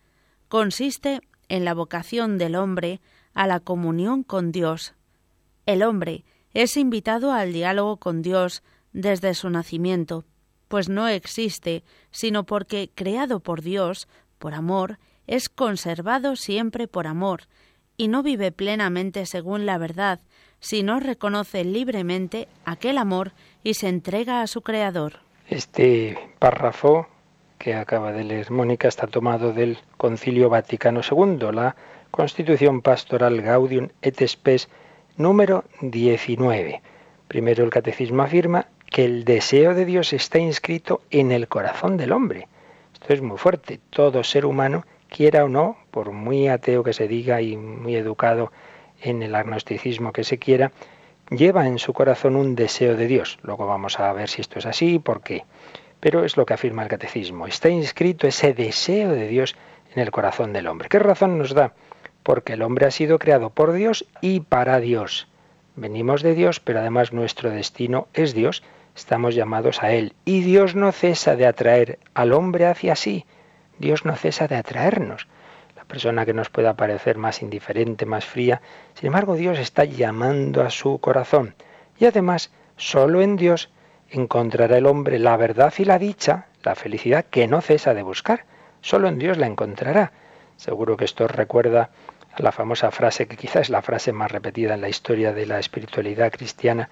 consiste 0.47 1.21
en 1.47 1.65
la 1.65 1.73
vocación 1.73 2.37
del 2.37 2.55
hombre 2.55 3.01
a 3.33 3.47
la 3.47 3.59
comunión 3.59 4.23
con 4.23 4.51
Dios. 4.51 4.93
El 5.65 5.83
hombre 5.83 6.25
es 6.53 6.77
invitado 6.77 7.31
al 7.31 7.53
diálogo 7.53 7.97
con 7.97 8.21
Dios 8.21 8.63
desde 8.91 9.33
su 9.33 9.49
nacimiento, 9.49 10.25
pues 10.67 10.89
no 10.89 11.07
existe 11.07 11.83
sino 12.11 12.45
porque, 12.45 12.91
creado 12.93 13.39
por 13.39 13.61
Dios, 13.61 14.07
por 14.37 14.53
amor, 14.53 14.99
es 15.27 15.49
conservado 15.49 16.35
siempre 16.35 16.87
por 16.87 17.05
amor, 17.05 17.43
y 17.97 18.07
no 18.07 18.23
vive 18.23 18.51
plenamente 18.51 19.25
según 19.25 19.65
la 19.65 19.77
verdad, 19.77 20.21
si 20.59 20.83
no 20.83 20.99
reconoce 20.99 21.63
libremente 21.63 22.47
aquel 22.65 22.97
amor 22.97 23.31
y 23.63 23.75
se 23.75 23.87
entrega 23.87 24.41
a 24.41 24.47
su 24.47 24.61
Creador. 24.61 25.19
Este 25.47 26.17
párrafo 26.39 27.07
que 27.57 27.75
acaba 27.75 28.11
de 28.11 28.23
leer 28.23 28.51
Mónica 28.51 28.87
está 28.87 29.07
tomado 29.07 29.51
del 29.53 29.79
Concilio 29.97 30.49
Vaticano 30.49 31.01
II, 31.01 31.51
la 31.53 31.75
Constitución 32.11 32.81
Pastoral 32.81 33.41
Gaudium 33.41 33.89
et 34.01 34.25
Spes 34.25 34.69
número 35.17 35.65
19. 35.81 36.81
Primero 37.27 37.63
el 37.63 37.69
catecismo 37.69 38.23
afirma 38.23 38.67
que 38.89 39.05
el 39.05 39.25
deseo 39.25 39.75
de 39.75 39.85
Dios 39.85 40.13
está 40.13 40.39
inscrito 40.39 41.01
en 41.11 41.31
el 41.31 41.47
corazón 41.47 41.97
del 41.97 42.11
hombre. 42.11 42.47
Esto 42.93 43.13
es 43.13 43.21
muy 43.21 43.37
fuerte. 43.37 43.79
Todo 43.89 44.23
ser 44.23 44.45
humano, 44.45 44.85
quiera 45.09 45.43
o 45.43 45.49
no, 45.49 45.77
por 45.91 46.11
muy 46.11 46.47
ateo 46.47 46.83
que 46.83 46.93
se 46.93 47.07
diga 47.07 47.41
y 47.41 47.55
muy 47.57 47.95
educado 47.95 48.51
en 49.01 49.23
el 49.23 49.35
agnosticismo 49.35 50.11
que 50.11 50.23
se 50.23 50.37
quiera, 50.37 50.71
lleva 51.29 51.67
en 51.67 51.79
su 51.79 51.93
corazón 51.93 52.35
un 52.35 52.55
deseo 52.55 52.95
de 52.95 53.07
Dios. 53.07 53.39
Luego 53.43 53.67
vamos 53.67 53.99
a 53.99 54.11
ver 54.13 54.29
si 54.29 54.41
esto 54.41 54.59
es 54.59 54.65
así 54.65 54.95
y 54.95 54.99
por 54.99 55.21
qué. 55.21 55.45
pero 55.99 56.23
es 56.23 56.37
lo 56.37 56.45
que 56.45 56.53
afirma 56.53 56.83
el 56.83 56.89
catecismo. 56.89 57.47
Está 57.47 57.69
inscrito 57.69 58.27
ese 58.27 58.53
deseo 58.53 59.11
de 59.11 59.27
Dios 59.27 59.55
en 59.93 60.01
el 60.01 60.11
corazón 60.11 60.53
del 60.53 60.67
hombre. 60.67 60.89
¿Qué 60.89 60.99
razón 60.99 61.37
nos 61.37 61.53
da? 61.53 61.73
Porque 62.23 62.53
el 62.53 62.61
hombre 62.61 62.85
ha 62.85 62.91
sido 62.91 63.19
creado 63.19 63.49
por 63.49 63.73
Dios 63.73 64.05
y 64.21 64.39
para 64.41 64.79
Dios. 64.79 65.27
Venimos 65.75 66.21
de 66.21 66.35
Dios, 66.35 66.59
pero 66.59 66.79
además 66.79 67.13
nuestro 67.13 67.49
destino 67.49 68.07
es 68.13 68.33
Dios. 68.33 68.63
Estamos 68.95 69.35
llamados 69.35 69.83
a 69.83 69.91
Él. 69.91 70.13
Y 70.25 70.41
Dios 70.41 70.75
no 70.75 70.91
cesa 70.91 71.35
de 71.35 71.45
atraer 71.45 71.99
al 72.13 72.33
hombre 72.33 72.65
hacia 72.65 72.95
sí. 72.95 73.25
Dios 73.77 74.05
no 74.05 74.15
cesa 74.15 74.47
de 74.47 74.55
atraernos. 74.55 75.27
Persona 75.89 76.23
que 76.23 76.35
nos 76.35 76.51
pueda 76.51 76.75
parecer 76.75 77.17
más 77.17 77.41
indiferente, 77.41 78.05
más 78.05 78.23
fría, 78.23 78.61
sin 78.93 79.07
embargo 79.07 79.35
Dios 79.35 79.57
está 79.57 79.85
llamando 79.85 80.61
a 80.61 80.69
su 80.69 80.99
corazón. 80.99 81.55
Y 81.97 82.05
además, 82.05 82.51
solo 82.77 83.23
en 83.23 83.35
Dios 83.35 83.71
encontrará 84.11 84.77
el 84.77 84.85
hombre 84.85 85.17
la 85.17 85.35
verdad 85.35 85.73
y 85.79 85.85
la 85.85 85.97
dicha, 85.97 86.45
la 86.61 86.75
felicidad 86.75 87.25
que 87.25 87.47
no 87.47 87.59
cesa 87.61 87.95
de 87.95 88.03
buscar. 88.03 88.45
Solo 88.81 89.07
en 89.07 89.17
Dios 89.17 89.39
la 89.39 89.47
encontrará. 89.47 90.11
Seguro 90.57 90.95
que 90.95 91.05
esto 91.05 91.27
recuerda 91.27 91.89
a 92.33 92.43
la 92.43 92.51
famosa 92.51 92.91
frase 92.91 93.27
que 93.27 93.35
quizás 93.35 93.63
es 93.63 93.69
la 93.71 93.81
frase 93.81 94.13
más 94.13 94.31
repetida 94.31 94.75
en 94.75 94.81
la 94.81 94.89
historia 94.89 95.33
de 95.33 95.47
la 95.47 95.57
espiritualidad 95.57 96.31
cristiana, 96.31 96.89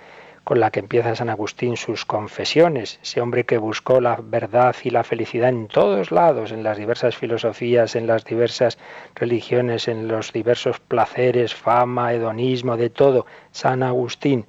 con 0.48 0.62
la 0.62 0.72
que 0.72 0.80
empieza 0.80 1.14
San 1.14 1.30
Agustín 1.30 1.76
sus 1.76 2.06
confesiones, 2.06 3.02
ese 3.04 3.20
hombre 3.20 3.44
que 3.44 3.58
buscó 3.58 4.00
la 4.00 4.18
verdad 4.24 4.74
y 4.82 4.92
la 4.92 5.04
felicidad 5.04 5.50
en 5.50 5.68
todos 5.68 6.10
lados, 6.10 6.54
en 6.54 6.64
las 6.64 6.78
diversas 6.78 7.18
filosofías, 7.18 7.98
en 7.98 8.08
las 8.08 8.24
diversas 8.24 8.78
religiones, 9.14 9.90
en 9.90 10.08
los 10.08 10.32
diversos 10.32 10.80
placeres, 10.80 11.54
fama, 11.54 12.14
hedonismo, 12.14 12.78
de 12.78 12.90
todo. 12.90 13.26
San 13.52 13.84
Agustín 13.84 14.46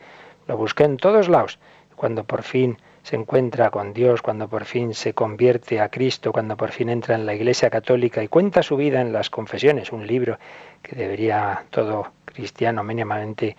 lo 0.47 0.57
busqué 0.57 0.85
en 0.85 0.99
todos 0.99 1.28
lados 1.28 1.59
cuando 1.97 2.23
por 2.23 2.45
fin 2.45 2.78
se 3.02 3.17
encuentra 3.17 3.73
con 3.73 3.93
Dios, 3.93 4.23
cuando 4.23 4.47
por 4.47 4.67
fin 4.67 4.95
se 4.95 5.14
convierte 5.14 5.81
a 5.81 5.88
Cristo, 5.88 6.31
cuando 6.31 6.57
por 6.57 6.71
fin 6.71 6.90
entra 6.90 7.17
en 7.17 7.26
la 7.26 7.35
Iglesia 7.35 7.71
Católica 7.71 8.23
y 8.23 8.28
cuenta 8.28 8.62
su 8.62 8.76
vida 8.76 9.00
en 9.00 9.12
las 9.12 9.31
confesiones, 9.31 9.90
un 9.90 10.07
libro 10.07 10.38
que 10.81 10.95
debería 10.95 11.64
todo 11.71 12.12
cristiano 12.25 12.85
mínimamente 12.85 13.57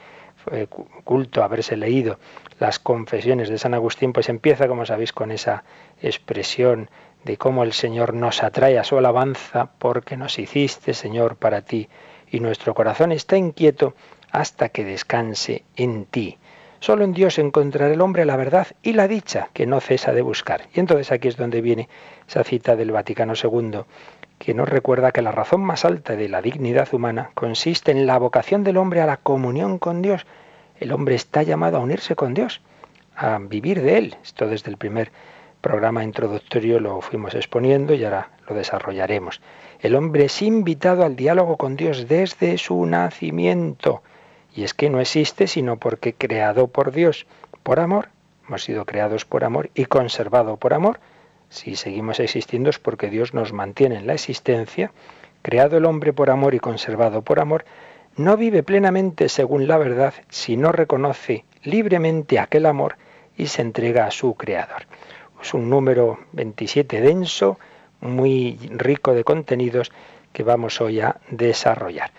culto 1.03 1.43
haberse 1.43 1.77
leído, 1.77 2.19
las 2.59 2.79
confesiones 2.79 3.49
de 3.49 3.57
San 3.57 3.73
Agustín, 3.73 4.13
pues 4.13 4.29
empieza, 4.29 4.67
como 4.67 4.85
sabéis, 4.85 5.13
con 5.13 5.31
esa 5.31 5.63
expresión 6.01 6.89
de 7.23 7.37
cómo 7.37 7.63
el 7.63 7.73
Señor 7.73 8.13
nos 8.13 8.43
atrae 8.43 8.79
a 8.79 8.83
su 8.83 8.97
alabanza 8.97 9.71
porque 9.79 10.17
nos 10.17 10.39
hiciste, 10.39 10.93
Señor, 10.93 11.35
para 11.35 11.61
ti, 11.61 11.89
y 12.31 12.39
nuestro 12.39 12.73
corazón 12.73 13.11
está 13.11 13.37
inquieto 13.37 13.95
hasta 14.31 14.69
que 14.69 14.83
descanse 14.83 15.63
en 15.75 16.05
ti. 16.05 16.37
Solo 16.79 17.03
en 17.03 17.13
Dios 17.13 17.39
encontrará 17.39 17.93
el 17.93 17.99
hombre 17.99 18.23
la 18.23 18.37
verdad 18.37 18.67
y 18.81 18.93
la 18.93 19.09
dicha 19.09 19.49
que 19.53 19.65
no 19.65 19.81
cesa 19.81 20.13
de 20.13 20.21
buscar. 20.21 20.69
Y 20.73 20.79
entonces 20.79 21.11
aquí 21.11 21.27
es 21.27 21.35
donde 21.35 21.61
viene 21.61 21.89
esa 22.25 22.43
cita 22.45 22.77
del 22.77 22.91
Vaticano 22.91 23.33
II, 23.33 23.81
que 24.39 24.53
nos 24.53 24.67
recuerda 24.67 25.11
que 25.11 25.21
la 25.21 25.33
razón 25.33 25.61
más 25.61 25.85
alta 25.85 26.15
de 26.15 26.29
la 26.29 26.41
dignidad 26.41 26.91
humana 26.93 27.29
consiste 27.35 27.91
en 27.91 28.07
la 28.07 28.17
vocación 28.17 28.63
del 28.63 28.77
hombre 28.77 29.01
a 29.01 29.05
la 29.05 29.17
comunión 29.17 29.77
con 29.77 30.01
Dios. 30.01 30.25
El 30.79 30.93
hombre 30.93 31.15
está 31.15 31.43
llamado 31.43 31.77
a 31.77 31.81
unirse 31.81 32.15
con 32.15 32.33
Dios, 32.33 32.61
a 33.15 33.37
vivir 33.37 33.81
de 33.81 33.97
Él. 33.97 34.15
Esto 34.23 34.47
desde 34.47 34.71
el 34.71 34.77
primer 34.77 35.11
programa 35.59 36.05
introductorio 36.05 36.79
lo 36.79 37.01
fuimos 37.01 37.35
exponiendo 37.35 37.93
y 37.93 38.05
ahora 38.05 38.29
lo 38.47 38.55
desarrollaremos. 38.55 39.41
El 39.81 39.95
hombre 39.95 40.25
es 40.25 40.41
invitado 40.41 41.03
al 41.03 41.17
diálogo 41.17 41.57
con 41.57 41.75
Dios 41.75 42.07
desde 42.07 42.57
su 42.57 42.85
nacimiento. 42.85 44.01
Y 44.55 44.63
es 44.63 44.73
que 44.73 44.89
no 44.89 45.01
existe 45.01 45.47
sino 45.47 45.77
porque 45.77 46.13
creado 46.13 46.67
por 46.67 46.93
Dios, 46.93 47.27
por 47.61 47.81
amor, 47.81 48.07
hemos 48.47 48.63
sido 48.63 48.85
creados 48.85 49.25
por 49.25 49.43
amor 49.43 49.69
y 49.75 49.85
conservado 49.85 50.55
por 50.55 50.73
amor. 50.73 51.01
Si 51.49 51.75
seguimos 51.75 52.19
existiendo 52.19 52.69
es 52.69 52.79
porque 52.79 53.09
Dios 53.09 53.33
nos 53.33 53.53
mantiene 53.53 53.97
en 53.97 54.07
la 54.07 54.13
existencia, 54.13 54.91
creado 55.41 55.77
el 55.77 55.85
hombre 55.85 56.13
por 56.13 56.29
amor 56.29 56.53
y 56.53 56.59
conservado 56.59 57.21
por 57.21 57.39
amor, 57.39 57.65
no 58.15 58.37
vive 58.37 58.63
plenamente 58.63 59.29
según 59.29 59.67
la 59.67 59.77
verdad 59.77 60.13
si 60.29 60.57
no 60.57 60.71
reconoce 60.71 61.45
libremente 61.63 62.39
aquel 62.39 62.65
amor 62.65 62.97
y 63.37 63.47
se 63.47 63.61
entrega 63.61 64.05
a 64.05 64.11
su 64.11 64.35
creador. 64.35 64.83
Es 65.41 65.53
un 65.53 65.69
número 65.69 66.19
27 66.33 66.99
denso, 67.01 67.57
muy 68.01 68.57
rico 68.71 69.13
de 69.13 69.23
contenidos 69.23 69.91
que 70.33 70.43
vamos 70.43 70.81
hoy 70.81 70.99
a 70.99 71.17
desarrollar. 71.29 72.11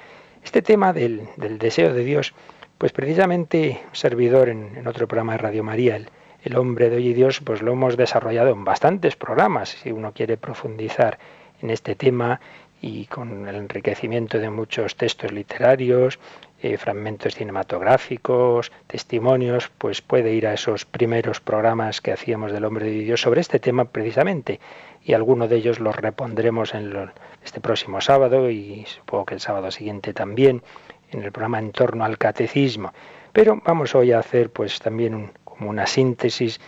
Este 0.42 0.62
tema 0.62 0.92
del, 0.92 1.28
deseo 1.36 1.92
de 1.92 2.02
Dios, 2.02 2.34
pues 2.78 2.92
precisamente 2.92 3.80
servidor 3.92 4.48
en, 4.48 4.86
otro 4.86 5.06
programa 5.06 5.32
de 5.32 5.38
Radio 5.38 5.62
María, 5.62 5.96
el, 5.96 6.08
el 6.42 6.56
hombre 6.56 6.90
de 6.90 6.96
hoy 6.96 7.08
y 7.08 7.14
Dios, 7.14 7.40
pues 7.40 7.62
lo 7.62 7.72
hemos 7.72 7.96
desarrollado 7.96 8.50
en 8.50 8.64
bastantes 8.64 9.16
programas, 9.16 9.70
si 9.70 9.92
uno 9.92 10.12
quiere 10.12 10.36
profundizar 10.36 11.18
en 11.62 11.70
este 11.70 11.94
tema 11.94 12.40
y 12.82 13.06
con 13.06 13.46
el 13.46 13.56
enriquecimiento 13.56 14.38
de 14.38 14.48
muchos 14.48 14.96
textos 14.96 15.32
literarios, 15.32 16.18
eh, 16.62 16.76
fragmentos 16.78 17.34
cinematográficos, 17.34 18.72
testimonios, 18.86 19.70
pues 19.76 20.00
puede 20.00 20.32
ir 20.32 20.46
a 20.46 20.54
esos 20.54 20.84
primeros 20.86 21.40
programas 21.40 22.00
que 22.00 22.12
hacíamos 22.12 22.52
del 22.52 22.64
hombre 22.64 22.86
de 22.86 23.00
Dios 23.00 23.20
sobre 23.20 23.40
este 23.40 23.58
tema 23.58 23.86
precisamente 23.86 24.60
y 25.04 25.12
alguno 25.12 25.48
de 25.48 25.56
ellos 25.56 25.80
los 25.80 25.96
repondremos 25.96 26.74
en 26.74 27.10
este 27.44 27.60
próximo 27.60 28.00
sábado 28.00 28.50
y 28.50 28.84
supongo 28.86 29.26
que 29.26 29.34
el 29.34 29.40
sábado 29.40 29.70
siguiente 29.70 30.12
también 30.12 30.62
en 31.10 31.22
el 31.22 31.32
programa 31.32 31.58
en 31.58 31.72
torno 31.72 32.04
al 32.04 32.18
catecismo. 32.18 32.92
Pero 33.32 33.60
vamos 33.64 33.94
hoy 33.94 34.12
a 34.12 34.18
hacer 34.18 34.50
pues 34.50 34.80
también 34.80 35.32
como 35.60 35.68
una 35.68 35.86
síntesis 35.86 36.58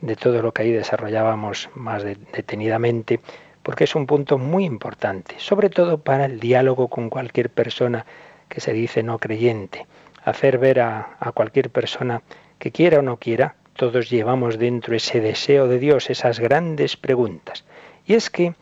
de 0.00 0.16
todo 0.16 0.42
lo 0.42 0.50
que 0.50 0.62
ahí 0.62 0.72
desarrollábamos 0.72 1.70
más 1.76 2.02
detenidamente, 2.02 3.20
porque 3.62 3.84
es 3.84 3.94
un 3.94 4.06
punto 4.06 4.38
muy 4.38 4.64
importante, 4.64 5.36
sobre 5.38 5.70
todo 5.70 5.98
para 5.98 6.24
el 6.24 6.40
diálogo 6.40 6.88
con 6.88 7.10
cualquier 7.10 7.50
persona 7.50 8.06
que 8.48 8.60
se 8.60 8.72
dice 8.72 9.04
no 9.04 9.20
creyente. 9.20 9.86
Hacer 10.24 10.58
ver 10.58 10.80
a 10.80 11.32
cualquier 11.32 11.70
persona 11.70 12.22
que 12.58 12.72
quiera 12.72 12.98
o 12.98 13.02
no 13.02 13.18
quiera, 13.18 13.54
todos 13.74 14.10
llevamos 14.10 14.58
dentro 14.58 14.96
ese 14.96 15.20
deseo 15.20 15.68
de 15.68 15.78
Dios, 15.78 16.10
esas 16.10 16.40
grandes 16.40 16.96
preguntas. 16.96 17.64
Y 18.04 18.14
es 18.14 18.30
que, 18.30 18.54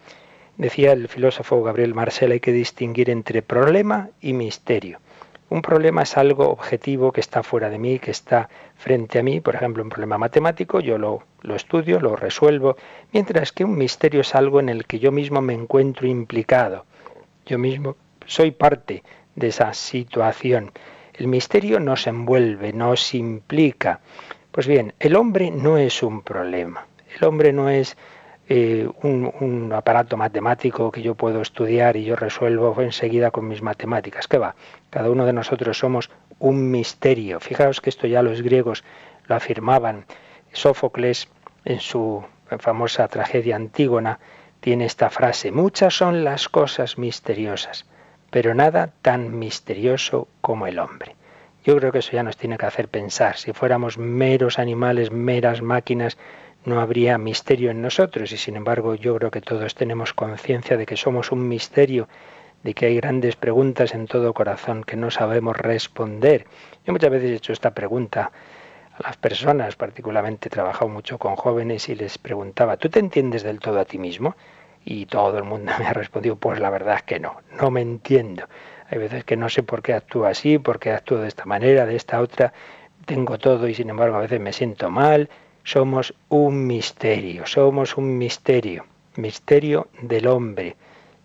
decía 0.58 0.92
el 0.92 1.08
filósofo 1.08 1.62
Gabriel 1.62 1.94
Marcel, 1.94 2.32
hay 2.32 2.40
que 2.40 2.52
distinguir 2.52 3.08
entre 3.08 3.40
problema 3.40 4.10
y 4.20 4.34
misterio. 4.34 5.00
Un 5.50 5.62
problema 5.62 6.02
es 6.02 6.16
algo 6.18 6.50
objetivo 6.50 7.10
que 7.10 7.20
está 7.20 7.42
fuera 7.42 7.70
de 7.70 7.78
mí, 7.78 7.98
que 7.98 8.10
está 8.10 8.50
frente 8.76 9.18
a 9.18 9.22
mí, 9.22 9.40
por 9.40 9.54
ejemplo, 9.54 9.82
un 9.82 9.88
problema 9.88 10.18
matemático, 10.18 10.80
yo 10.80 10.98
lo, 10.98 11.22
lo, 11.40 11.54
estudio, 11.54 12.00
lo 12.00 12.16
resuelvo, 12.16 12.76
mientras 13.12 13.52
que 13.52 13.64
un 13.64 13.78
misterio 13.78 14.20
es 14.20 14.34
algo 14.34 14.60
en 14.60 14.68
el 14.68 14.84
que 14.84 14.98
yo 14.98 15.10
mismo 15.10 15.40
me 15.40 15.54
encuentro 15.54 16.06
implicado. 16.06 16.84
Yo 17.46 17.58
mismo 17.58 17.96
soy 18.26 18.50
parte 18.50 19.02
de 19.34 19.48
esa 19.48 19.72
situación. 19.72 20.70
El 21.14 21.28
misterio 21.28 21.80
nos 21.80 22.06
envuelve, 22.06 22.74
nos 22.74 23.14
implica. 23.14 24.00
Pues 24.52 24.66
bien, 24.66 24.92
el 25.00 25.16
hombre 25.16 25.50
no 25.50 25.78
es 25.78 26.02
un 26.02 26.20
problema. 26.20 26.86
El 27.16 27.26
hombre 27.26 27.54
no 27.54 27.70
es 27.70 27.96
eh, 28.48 28.88
un, 29.02 29.72
aparato 29.74 30.16
matemático 30.16 30.90
que 30.90 31.02
yo 31.02 31.14
puedo 31.14 31.42
estudiar 31.42 31.96
y 31.96 32.04
yo 32.04 32.16
resuelvo 32.16 32.80
enseguida 32.80 33.30
con 33.30 33.46
mis 33.46 33.60
matemáticas. 33.60 34.26
¿Qué 34.26 34.38
va? 34.38 34.54
Cada 34.90 35.10
uno 35.10 35.26
de 35.26 35.34
nosotros 35.34 35.78
somos 35.78 36.10
un 36.38 36.70
misterio. 36.70 37.40
Fijaos 37.40 37.80
que 37.80 37.90
esto 37.90 38.06
ya 38.06 38.22
los 38.22 38.40
griegos 38.40 38.84
lo 39.26 39.34
afirmaban. 39.34 40.06
Sófocles, 40.52 41.28
en 41.64 41.80
su 41.80 42.24
famosa 42.58 43.06
tragedia 43.08 43.56
Antígona, 43.56 44.18
tiene 44.60 44.86
esta 44.86 45.10
frase, 45.10 45.52
muchas 45.52 45.94
son 45.94 46.24
las 46.24 46.48
cosas 46.48 46.98
misteriosas, 46.98 47.86
pero 48.30 48.54
nada 48.54 48.90
tan 49.02 49.38
misterioso 49.38 50.26
como 50.40 50.66
el 50.66 50.78
hombre. 50.78 51.16
Yo 51.64 51.76
creo 51.76 51.92
que 51.92 51.98
eso 51.98 52.12
ya 52.12 52.22
nos 52.22 52.36
tiene 52.36 52.56
que 52.56 52.66
hacer 52.66 52.88
pensar. 52.88 53.36
Si 53.36 53.52
fuéramos 53.52 53.98
meros 53.98 54.58
animales, 54.58 55.10
meras 55.10 55.60
máquinas, 55.60 56.16
no 56.68 56.80
habría 56.80 57.16
misterio 57.18 57.70
en 57.70 57.80
nosotros 57.80 58.30
y 58.32 58.36
sin 58.36 58.56
embargo 58.56 58.94
yo 58.94 59.16
creo 59.16 59.30
que 59.30 59.40
todos 59.40 59.74
tenemos 59.74 60.12
conciencia 60.12 60.76
de 60.76 60.84
que 60.86 60.96
somos 60.96 61.32
un 61.32 61.48
misterio, 61.48 62.08
de 62.62 62.74
que 62.74 62.86
hay 62.86 62.96
grandes 62.96 63.36
preguntas 63.36 63.94
en 63.94 64.06
todo 64.06 64.34
corazón 64.34 64.84
que 64.84 64.96
no 64.96 65.10
sabemos 65.10 65.56
responder. 65.56 66.46
Yo 66.84 66.92
muchas 66.92 67.10
veces 67.10 67.30
he 67.30 67.34
hecho 67.36 67.52
esta 67.52 67.72
pregunta 67.72 68.30
a 68.94 69.02
las 69.02 69.16
personas, 69.16 69.76
particularmente 69.76 70.48
he 70.48 70.50
trabajado 70.50 70.88
mucho 70.88 71.18
con 71.18 71.36
jóvenes 71.36 71.88
y 71.88 71.94
les 71.94 72.18
preguntaba, 72.18 72.76
¿tú 72.76 72.88
te 72.88 72.98
entiendes 72.98 73.42
del 73.42 73.60
todo 73.60 73.80
a 73.80 73.84
ti 73.84 73.98
mismo? 73.98 74.36
Y 74.84 75.06
todo 75.06 75.38
el 75.38 75.44
mundo 75.44 75.72
me 75.78 75.86
ha 75.86 75.92
respondido, 75.92 76.36
pues 76.36 76.60
la 76.60 76.70
verdad 76.70 76.96
es 76.96 77.02
que 77.02 77.18
no, 77.18 77.40
no 77.58 77.70
me 77.70 77.80
entiendo. 77.80 78.44
Hay 78.90 78.98
veces 78.98 79.24
que 79.24 79.36
no 79.36 79.48
sé 79.48 79.62
por 79.62 79.82
qué 79.82 79.94
actúo 79.94 80.26
así, 80.26 80.58
por 80.58 80.78
qué 80.78 80.92
actúo 80.92 81.18
de 81.18 81.28
esta 81.28 81.44
manera, 81.46 81.86
de 81.86 81.96
esta 81.96 82.20
otra, 82.20 82.52
tengo 83.06 83.38
todo 83.38 83.68
y 83.68 83.74
sin 83.74 83.88
embargo 83.88 84.16
a 84.16 84.20
veces 84.20 84.40
me 84.40 84.52
siento 84.52 84.90
mal, 84.90 85.30
somos 85.64 86.14
un 86.28 86.66
misterio, 86.66 87.46
somos 87.46 87.96
un 87.96 88.18
misterio, 88.18 88.86
misterio 89.16 89.88
del 90.00 90.26
hombre, 90.26 90.76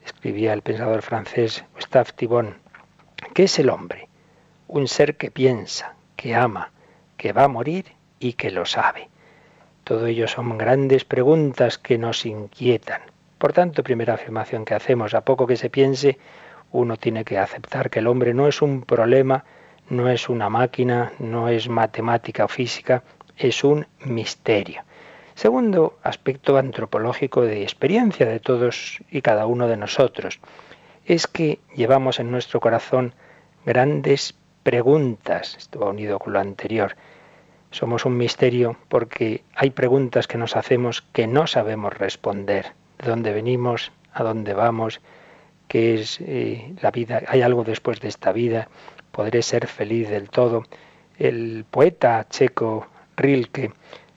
escribía 0.06 0.54
el 0.54 0.62
pensador 0.62 1.02
francés 1.02 1.63
Gustave 1.76 2.12
Thibon. 2.15 2.58
¿Qué 3.34 3.43
es 3.43 3.60
el 3.60 3.69
hombre? 3.69 4.10
Un 4.67 4.88
ser 4.88 5.15
que 5.15 5.32
piensa, 5.32 5.96
que 6.15 6.36
ama, 6.36 6.72
que 7.17 7.34
va 7.34 7.46
a 7.46 7.48
morir 7.48 7.93
y 8.19 8.34
que 8.34 8.52
lo 8.52 8.65
sabe. 8.65 9.10
Todo 9.84 10.08
ello 10.08 10.28
son 10.28 10.58
grandes 10.58 11.04
preguntas 11.06 11.78
que 11.78 11.98
nos 11.98 12.26
inquietan. 12.26 13.02
Por 13.38 13.54
tanto, 13.54 13.84
primera 13.84 14.13
afirmación 14.13 14.63
que 14.63 14.74
hacemos, 14.74 15.13
a 15.13 15.22
poco 15.22 15.46
que 15.48 15.58
se 15.58 15.69
piense, 15.69 16.17
uno 16.72 16.96
tiene 16.98 17.26
que 17.26 17.38
aceptar 17.38 17.89
que 17.89 18.00
el 18.00 18.08
hombre 18.08 18.34
no 18.34 18.48
es 18.48 18.62
un 18.62 18.82
problema, 18.82 19.43
no 19.89 20.10
es 20.10 20.30
una 20.30 20.50
máquina, 20.50 21.12
no 21.19 21.50
es 21.50 21.67
matemática 21.67 22.46
o 22.46 22.48
física, 22.48 23.04
es 23.38 23.63
un 23.63 23.88
misterio. 24.06 24.84
Segundo 25.36 25.98
aspecto 26.04 26.58
antropológico 26.58 27.41
de 27.41 27.63
experiencia 27.63 28.26
de 28.26 28.39
todos 28.39 29.00
y 29.10 29.22
cada 29.22 29.48
uno 29.48 29.67
de 29.67 29.78
nosotros 29.78 30.39
es 31.06 31.28
que 31.28 31.60
llevamos 31.76 32.19
en 32.19 32.32
nuestro 32.32 32.60
corazón 32.60 33.13
grandes 33.65 34.36
preguntas. 34.62 35.56
Esto 35.58 35.80
va 35.80 35.89
unido 35.89 36.19
con 36.19 36.34
lo 36.34 36.39
anterior. 36.39 36.96
Somos 37.72 38.06
un 38.06 38.15
misterio 38.15 38.78
porque 38.88 39.43
hay 39.56 39.72
preguntas 39.72 40.28
que 40.28 40.38
nos 40.38 40.56
hacemos 40.56 41.02
que 41.02 41.26
no 41.26 41.48
sabemos 41.48 41.98
responder. 41.98 42.67
¿De 43.00 43.10
dónde 43.10 43.34
venimos? 43.34 43.91
¿A 44.13 44.24
dónde 44.24 44.54
vamos? 44.54 45.02
¿Qué 45.67 45.96
es 45.96 46.19
eh, 46.22 46.76
la 46.82 46.91
vida? 46.91 47.24
¿Hay 47.28 47.41
algo 47.41 47.63
después 47.63 48.00
de 48.00 48.10
esta 48.10 48.32
vida? 48.32 48.69
¿Podré 49.12 49.41
ser 49.41 49.67
feliz 49.67 50.10
del 50.10 50.30
todo? 50.30 50.63
El 51.17 51.65
poeta 51.69 52.28
checo 52.30 52.88
Rilke 53.15 53.71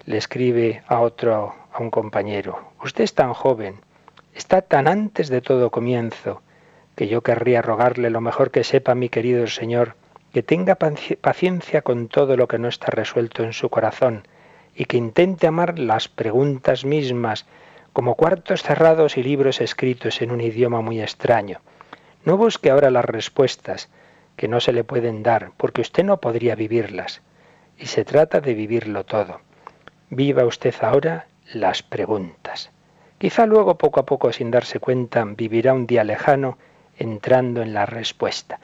le 0.04 0.16
escribe 0.16 0.82
a 0.87 1.00
otro, 1.00 1.54
a 1.72 1.82
un 1.82 1.90
compañero, 1.90 2.72
usted 2.82 3.04
es 3.04 3.14
tan 3.14 3.35
joven, 3.35 3.80
está 4.35 4.62
tan 4.62 4.88
antes 4.88 5.28
de 5.28 5.40
todo 5.40 5.70
comienzo, 5.70 6.42
que 6.94 7.09
yo 7.09 7.22
querría 7.22 7.61
rogarle 7.61 8.09
lo 8.11 8.20
mejor 8.20 8.50
que 8.50 8.64
sepa 8.64 8.94
mi 8.94 9.09
querido 9.09 9.46
Señor, 9.46 9.96
que 10.32 10.42
tenga 10.42 10.76
paciencia 10.76 11.82
con 11.82 12.09
todo 12.09 12.37
lo 12.37 12.48
que 12.48 12.59
no 12.59 12.68
está 12.68 12.87
resuelto 12.87 13.42
en 13.42 13.52
su 13.52 13.68
corazón, 13.68 14.26
y 14.74 14.85
que 14.87 14.96
intente 14.96 15.46
amar 15.46 15.78
las 15.78 16.09
preguntas 16.09 16.85
mismas, 16.85 17.46
como 17.92 18.14
cuartos 18.14 18.62
cerrados 18.62 19.16
y 19.16 19.22
libros 19.22 19.61
escritos 19.61 20.20
en 20.20 20.30
un 20.30 20.40
idioma 20.40 20.80
muy 20.80 21.00
extraño. 21.00 21.61
No 22.24 22.37
busque 22.37 22.70
ahora 22.70 22.90
las 22.90 23.04
respuestas, 23.04 23.88
que 24.37 24.48
no 24.48 24.61
se 24.61 24.72
le 24.72 24.85
pueden 24.85 25.22
dar, 25.22 25.52
porque 25.56 25.80
usted 25.80 26.04
no 26.04 26.20
podría 26.20 26.54
vivirlas. 26.54 27.22
Y 27.78 27.86
se 27.86 28.04
trata 28.04 28.40
de 28.40 28.54
vivirlo 28.54 29.04
todo. 29.04 29.40
Viva 30.10 30.44
usted 30.44 30.74
ahora 30.80 31.26
las 31.52 31.82
preguntas. 31.82 32.70
Quizá 33.18 33.46
luego, 33.46 33.76
poco 33.76 34.00
a 34.00 34.06
poco, 34.06 34.32
sin 34.32 34.50
darse 34.50 34.78
cuenta, 34.78 35.24
vivirá 35.24 35.72
un 35.72 35.86
día 35.86 36.04
lejano 36.04 36.58
entrando 36.98 37.62
en 37.62 37.74
la 37.74 37.86
respuesta. 37.86 38.60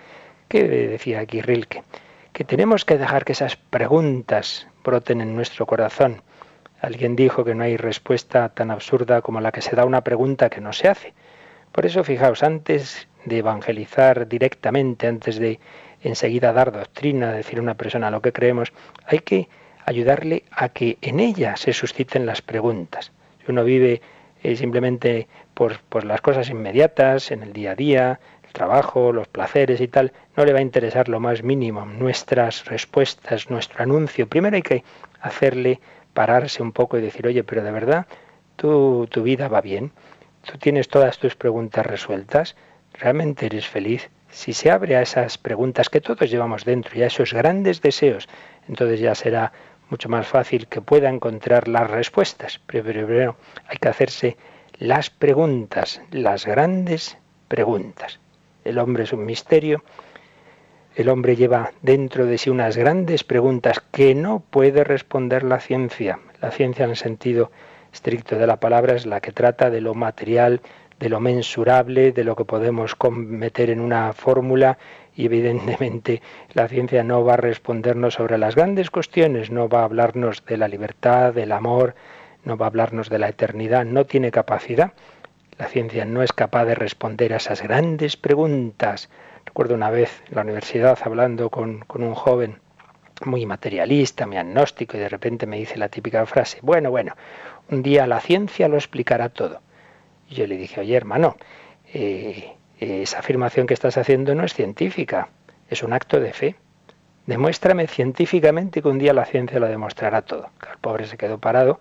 ¿Qué 0.48 0.68
decía 0.68 1.20
aquí 1.20 1.40
Rilke? 1.40 1.82
Que 2.32 2.44
tenemos 2.44 2.84
que 2.84 2.98
dejar 2.98 3.24
que 3.24 3.32
esas 3.32 3.56
preguntas 3.56 4.66
broten 4.84 5.20
en 5.20 5.34
nuestro 5.34 5.66
corazón. 5.66 6.22
Alguien 6.80 7.16
dijo 7.16 7.44
que 7.44 7.54
no 7.54 7.64
hay 7.64 7.76
respuesta 7.76 8.48
tan 8.48 8.70
absurda 8.70 9.22
como 9.22 9.40
la 9.40 9.52
que 9.52 9.62
se 9.62 9.76
da 9.76 9.82
a 9.82 9.86
una 9.86 10.02
pregunta 10.02 10.50
que 10.50 10.60
no 10.60 10.72
se 10.72 10.88
hace. 10.88 11.14
Por 11.70 11.86
eso, 11.86 12.04
fijaos, 12.04 12.42
antes 12.42 13.08
de 13.24 13.38
evangelizar 13.38 14.28
directamente, 14.28 15.06
antes 15.06 15.38
de 15.38 15.60
enseguida 16.02 16.52
dar 16.52 16.72
doctrina, 16.72 17.32
decir 17.32 17.58
a 17.58 17.62
una 17.62 17.74
persona 17.74 18.10
lo 18.10 18.22
que 18.22 18.32
creemos, 18.32 18.72
hay 19.06 19.20
que 19.20 19.48
ayudarle 19.84 20.44
a 20.50 20.68
que 20.68 20.98
en 21.00 21.20
ella 21.20 21.56
se 21.56 21.72
susciten 21.72 22.26
las 22.26 22.42
preguntas. 22.42 23.12
Si 23.44 23.50
uno 23.50 23.64
vive 23.64 24.00
eh, 24.42 24.56
simplemente 24.56 25.28
por, 25.54 26.04
las 26.04 26.20
cosas 26.20 26.50
inmediatas, 26.50 27.30
en 27.30 27.42
el 27.42 27.52
día 27.52 27.72
a 27.72 27.74
día, 27.74 28.20
el 28.44 28.52
trabajo, 28.52 29.12
los 29.12 29.28
placeres 29.28 29.80
y 29.80 29.88
tal, 29.88 30.12
no 30.36 30.44
le 30.44 30.52
va 30.52 30.58
a 30.58 30.62
interesar 30.62 31.08
lo 31.08 31.20
más 31.20 31.42
mínimo 31.42 31.84
nuestras 31.86 32.64
respuestas, 32.66 33.50
nuestro 33.50 33.82
anuncio. 33.82 34.28
Primero 34.28 34.56
hay 34.56 34.62
que 34.62 34.84
hacerle 35.20 35.80
pararse 36.14 36.62
un 36.62 36.72
poco 36.72 36.98
y 36.98 37.02
decir, 37.02 37.26
oye, 37.26 37.44
pero 37.44 37.62
de 37.62 37.70
verdad, 37.72 38.06
tu 38.56 39.08
vida 39.22 39.48
va 39.48 39.60
bien, 39.60 39.90
tú 40.44 40.58
tienes 40.58 40.88
todas 40.88 41.18
tus 41.18 41.34
preguntas 41.34 41.84
resueltas, 41.84 42.54
realmente 42.92 43.46
eres 43.46 43.66
feliz. 43.66 44.10
Si 44.32 44.54
se 44.54 44.70
abre 44.70 44.96
a 44.96 45.02
esas 45.02 45.36
preguntas 45.36 45.90
que 45.90 46.00
todos 46.00 46.30
llevamos 46.30 46.64
dentro 46.64 46.98
y 46.98 47.02
a 47.02 47.06
esos 47.08 47.34
grandes 47.34 47.82
deseos, 47.82 48.30
entonces 48.66 48.98
ya 48.98 49.14
será 49.14 49.52
mucho 49.90 50.08
más 50.08 50.26
fácil 50.26 50.68
que 50.68 50.80
pueda 50.80 51.10
encontrar 51.10 51.68
las 51.68 51.90
respuestas. 51.90 52.58
Pero 52.66 52.82
primero 52.82 53.36
hay 53.68 53.76
que 53.76 53.88
hacerse 53.88 54.38
las 54.78 55.10
preguntas, 55.10 56.00
las 56.10 56.46
grandes 56.46 57.18
preguntas. 57.46 58.20
El 58.64 58.78
hombre 58.78 59.04
es 59.04 59.12
un 59.12 59.26
misterio. 59.26 59.84
El 60.96 61.10
hombre 61.10 61.36
lleva 61.36 61.72
dentro 61.82 62.24
de 62.24 62.38
sí 62.38 62.48
unas 62.48 62.78
grandes 62.78 63.24
preguntas 63.24 63.82
que 63.92 64.14
no 64.14 64.40
puede 64.40 64.82
responder 64.82 65.42
la 65.42 65.60
ciencia. 65.60 66.20
La 66.40 66.50
ciencia 66.50 66.86
en 66.86 66.90
el 66.92 66.96
sentido 66.96 67.52
estricto 67.92 68.38
de 68.38 68.46
la 68.46 68.56
palabra 68.56 68.94
es 68.94 69.04
la 69.04 69.20
que 69.20 69.32
trata 69.32 69.68
de 69.68 69.82
lo 69.82 69.92
material, 69.92 70.62
de 71.02 71.08
lo 71.08 71.18
mensurable, 71.18 72.12
de 72.12 72.22
lo 72.22 72.36
que 72.36 72.44
podemos 72.44 72.96
meter 73.10 73.70
en 73.70 73.80
una 73.80 74.12
fórmula 74.12 74.78
y 75.16 75.26
evidentemente 75.26 76.22
la 76.52 76.68
ciencia 76.68 77.02
no 77.02 77.24
va 77.24 77.34
a 77.34 77.38
respondernos 77.38 78.14
sobre 78.14 78.38
las 78.38 78.54
grandes 78.54 78.88
cuestiones, 78.88 79.50
no 79.50 79.68
va 79.68 79.80
a 79.80 79.84
hablarnos 79.84 80.44
de 80.46 80.56
la 80.56 80.68
libertad, 80.68 81.34
del 81.34 81.50
amor, 81.50 81.96
no 82.44 82.56
va 82.56 82.66
a 82.66 82.68
hablarnos 82.68 83.10
de 83.10 83.18
la 83.18 83.28
eternidad, 83.28 83.84
no 83.84 84.06
tiene 84.06 84.30
capacidad. 84.30 84.92
La 85.58 85.66
ciencia 85.66 86.04
no 86.04 86.22
es 86.22 86.32
capaz 86.32 86.66
de 86.66 86.76
responder 86.76 87.32
a 87.32 87.38
esas 87.38 87.62
grandes 87.62 88.16
preguntas. 88.16 89.10
Recuerdo 89.44 89.74
una 89.74 89.90
vez 89.90 90.22
en 90.28 90.36
la 90.36 90.42
universidad 90.42 90.96
hablando 91.02 91.50
con, 91.50 91.80
con 91.80 92.04
un 92.04 92.14
joven 92.14 92.60
muy 93.24 93.44
materialista, 93.44 94.24
muy 94.28 94.36
agnóstico, 94.36 94.96
y 94.96 95.00
de 95.00 95.08
repente 95.08 95.48
me 95.48 95.56
dice 95.56 95.78
la 95.78 95.88
típica 95.88 96.24
frase, 96.26 96.60
bueno, 96.62 96.92
bueno, 96.92 97.16
un 97.70 97.82
día 97.82 98.06
la 98.06 98.20
ciencia 98.20 98.68
lo 98.68 98.76
explicará 98.76 99.30
todo. 99.30 99.60
Yo 100.32 100.46
le 100.46 100.56
dije, 100.56 100.80
oye 100.80 100.96
hermano, 100.96 101.36
eh, 101.92 102.54
esa 102.78 103.18
afirmación 103.18 103.66
que 103.66 103.74
estás 103.74 103.96
haciendo 103.98 104.34
no 104.34 104.44
es 104.44 104.54
científica, 104.54 105.28
es 105.68 105.82
un 105.82 105.92
acto 105.92 106.20
de 106.20 106.32
fe. 106.32 106.56
Demuéstrame 107.26 107.86
científicamente 107.86 108.82
que 108.82 108.88
un 108.88 108.98
día 108.98 109.12
la 109.12 109.24
ciencia 109.24 109.60
lo 109.60 109.68
demostrará 109.68 110.22
todo. 110.22 110.50
El 110.70 110.78
pobre 110.78 111.06
se 111.06 111.16
quedó 111.16 111.38
parado 111.38 111.78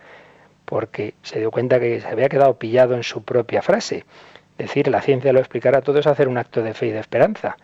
porque 0.65 1.15
se 1.23 1.39
dio 1.39 1.49
cuenta 1.49 1.79
que 1.79 2.01
se 2.01 2.07
había 2.07 2.29
quedado 2.29 2.59
pillado 2.59 2.95
en 2.95 3.03
su 3.03 3.23
propia 3.23 3.61
frase. 3.61 4.05
Decir 4.57 4.87
la 4.89 5.01
ciencia 5.01 5.33
lo 5.33 5.39
explicará 5.39 5.81
todo 5.81 5.99
es 5.99 6.07
hacer 6.07 6.27
un 6.27 6.37
acto 6.37 6.61
de 6.61 6.73
fe 6.73 6.87
y 6.87 6.91
de 6.91 6.99
esperanza, 6.99 7.57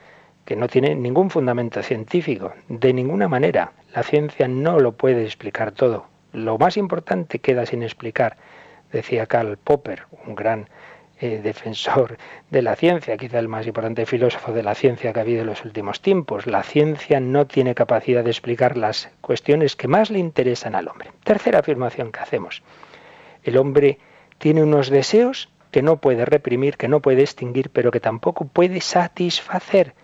que 0.45 0.55
no 0.55 0.67
tiene 0.67 0.95
ningún 0.95 1.29
fundamento 1.29 1.83
científico. 1.83 2.53
De 2.67 2.93
ninguna 2.93 3.27
manera. 3.27 3.73
La 3.93 4.03
ciencia 4.03 4.47
no 4.47 4.79
lo 4.79 4.93
puede 4.93 5.23
explicar 5.23 5.71
todo. 5.71 6.07
Lo 6.33 6.57
más 6.57 6.77
importante 6.77 7.39
queda 7.39 7.65
sin 7.65 7.83
explicar, 7.83 8.37
decía 8.91 9.25
Karl 9.25 9.57
Popper, 9.57 10.03
un 10.25 10.35
gran 10.35 10.67
eh, 11.19 11.41
defensor 11.41 12.17
de 12.51 12.61
la 12.61 12.75
ciencia, 12.75 13.17
quizá 13.17 13.39
el 13.39 13.47
más 13.47 13.65
importante 13.65 14.05
filósofo 14.05 14.51
de 14.51 14.61
la 14.61 14.75
ciencia 14.75 15.11
que 15.11 15.19
ha 15.19 15.23
habido 15.23 15.41
en 15.41 15.47
los 15.47 15.65
últimos 15.65 15.99
tiempos. 15.99 16.45
La 16.45 16.61
ciencia 16.61 17.19
no 17.19 17.47
tiene 17.47 17.73
capacidad 17.73 18.23
de 18.23 18.29
explicar 18.29 18.77
las 18.77 19.09
cuestiones 19.21 19.75
que 19.75 19.87
más 19.87 20.11
le 20.11 20.19
interesan 20.19 20.75
al 20.75 20.87
hombre. 20.87 21.09
Tercera 21.23 21.59
afirmación 21.59 22.11
que 22.11 22.19
hacemos. 22.19 22.61
El 23.43 23.57
hombre 23.57 23.97
tiene 24.37 24.61
unos 24.61 24.91
deseos 24.91 25.49
que 25.71 25.81
no 25.81 25.97
puede 25.97 26.23
reprimir, 26.23 26.77
que 26.77 26.87
no 26.87 27.01
puede 27.01 27.21
extinguir, 27.21 27.71
pero 27.71 27.89
que 27.89 27.99
tampoco 27.99 28.45
puede 28.45 28.79
satisfacer. 28.79 29.95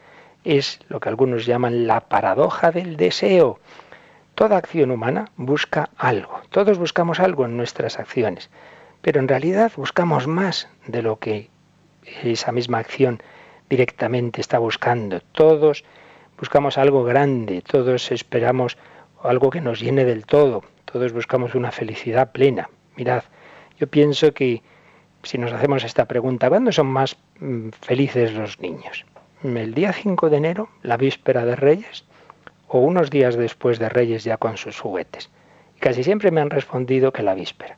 Es 0.44 0.80
lo 0.90 1.00
que 1.00 1.10
algunos 1.10 1.46
llaman 1.46 1.86
la 1.86 2.02
paradoja 2.02 2.72
del 2.72 2.98
deseo. 2.98 3.60
Toda 4.34 4.58
acción 4.58 4.90
humana 4.90 5.30
busca 5.38 5.92
algo. 5.96 6.42
Todos 6.50 6.80
buscamos 6.80 7.20
algo 7.20 7.46
en 7.46 7.56
nuestras 7.56 8.00
acciones. 8.00 8.50
Pero 9.04 9.20
en 9.20 9.28
realidad 9.28 9.74
buscamos 9.76 10.28
más 10.28 10.70
de 10.88 11.02
lo 11.02 11.20
que 11.20 11.50
esa 12.24 12.54
misma 12.54 12.78
acción 12.78 13.22
directamente 13.70 14.40
está 14.40 14.60
buscando. 14.60 15.20
Todos 15.34 15.84
buscamos 16.40 16.78
algo 16.78 17.04
grande, 17.04 17.62
todos 17.62 18.14
esperamos 18.14 18.78
algo 19.22 19.50
que 19.50 19.60
nos 19.60 19.82
llene 19.82 20.06
del 20.06 20.26
todo, 20.26 20.64
todos 20.86 21.12
buscamos 21.12 21.54
una 21.54 21.74
felicidad 21.74 22.32
plena. 22.32 22.70
Mirad, 22.96 23.24
yo 23.78 23.88
pienso 23.88 24.34
que 24.34 24.62
si 25.22 25.38
nos 25.38 25.52
hacemos 25.52 25.84
esta 25.84 26.06
pregunta, 26.06 26.48
¿cuándo 26.48 26.72
son 26.72 26.88
más 26.88 27.18
mm, 27.42 27.72
felices 27.82 28.32
los 28.32 28.62
niños? 28.62 29.06
¿El 29.44 29.74
día 29.74 29.92
5 29.92 30.30
de 30.30 30.38
enero, 30.38 30.70
la 30.82 30.96
víspera 30.96 31.44
de 31.44 31.58
Reyes? 31.58 32.06
¿O 32.70 32.80
unos 32.80 33.10
días 33.10 33.36
después 33.36 33.80
de 33.80 33.90
Reyes 33.90 34.24
ya 34.24 34.38
con 34.38 34.56
sus 34.56 34.80
juguetes? 34.80 35.30
Y 35.76 35.82
casi 35.82 36.06
siempre 36.06 36.32
me 36.32 36.40
han 36.40 36.50
respondido 36.50 37.12
que 37.12 37.22
la 37.22 37.34
víspera 37.34 37.78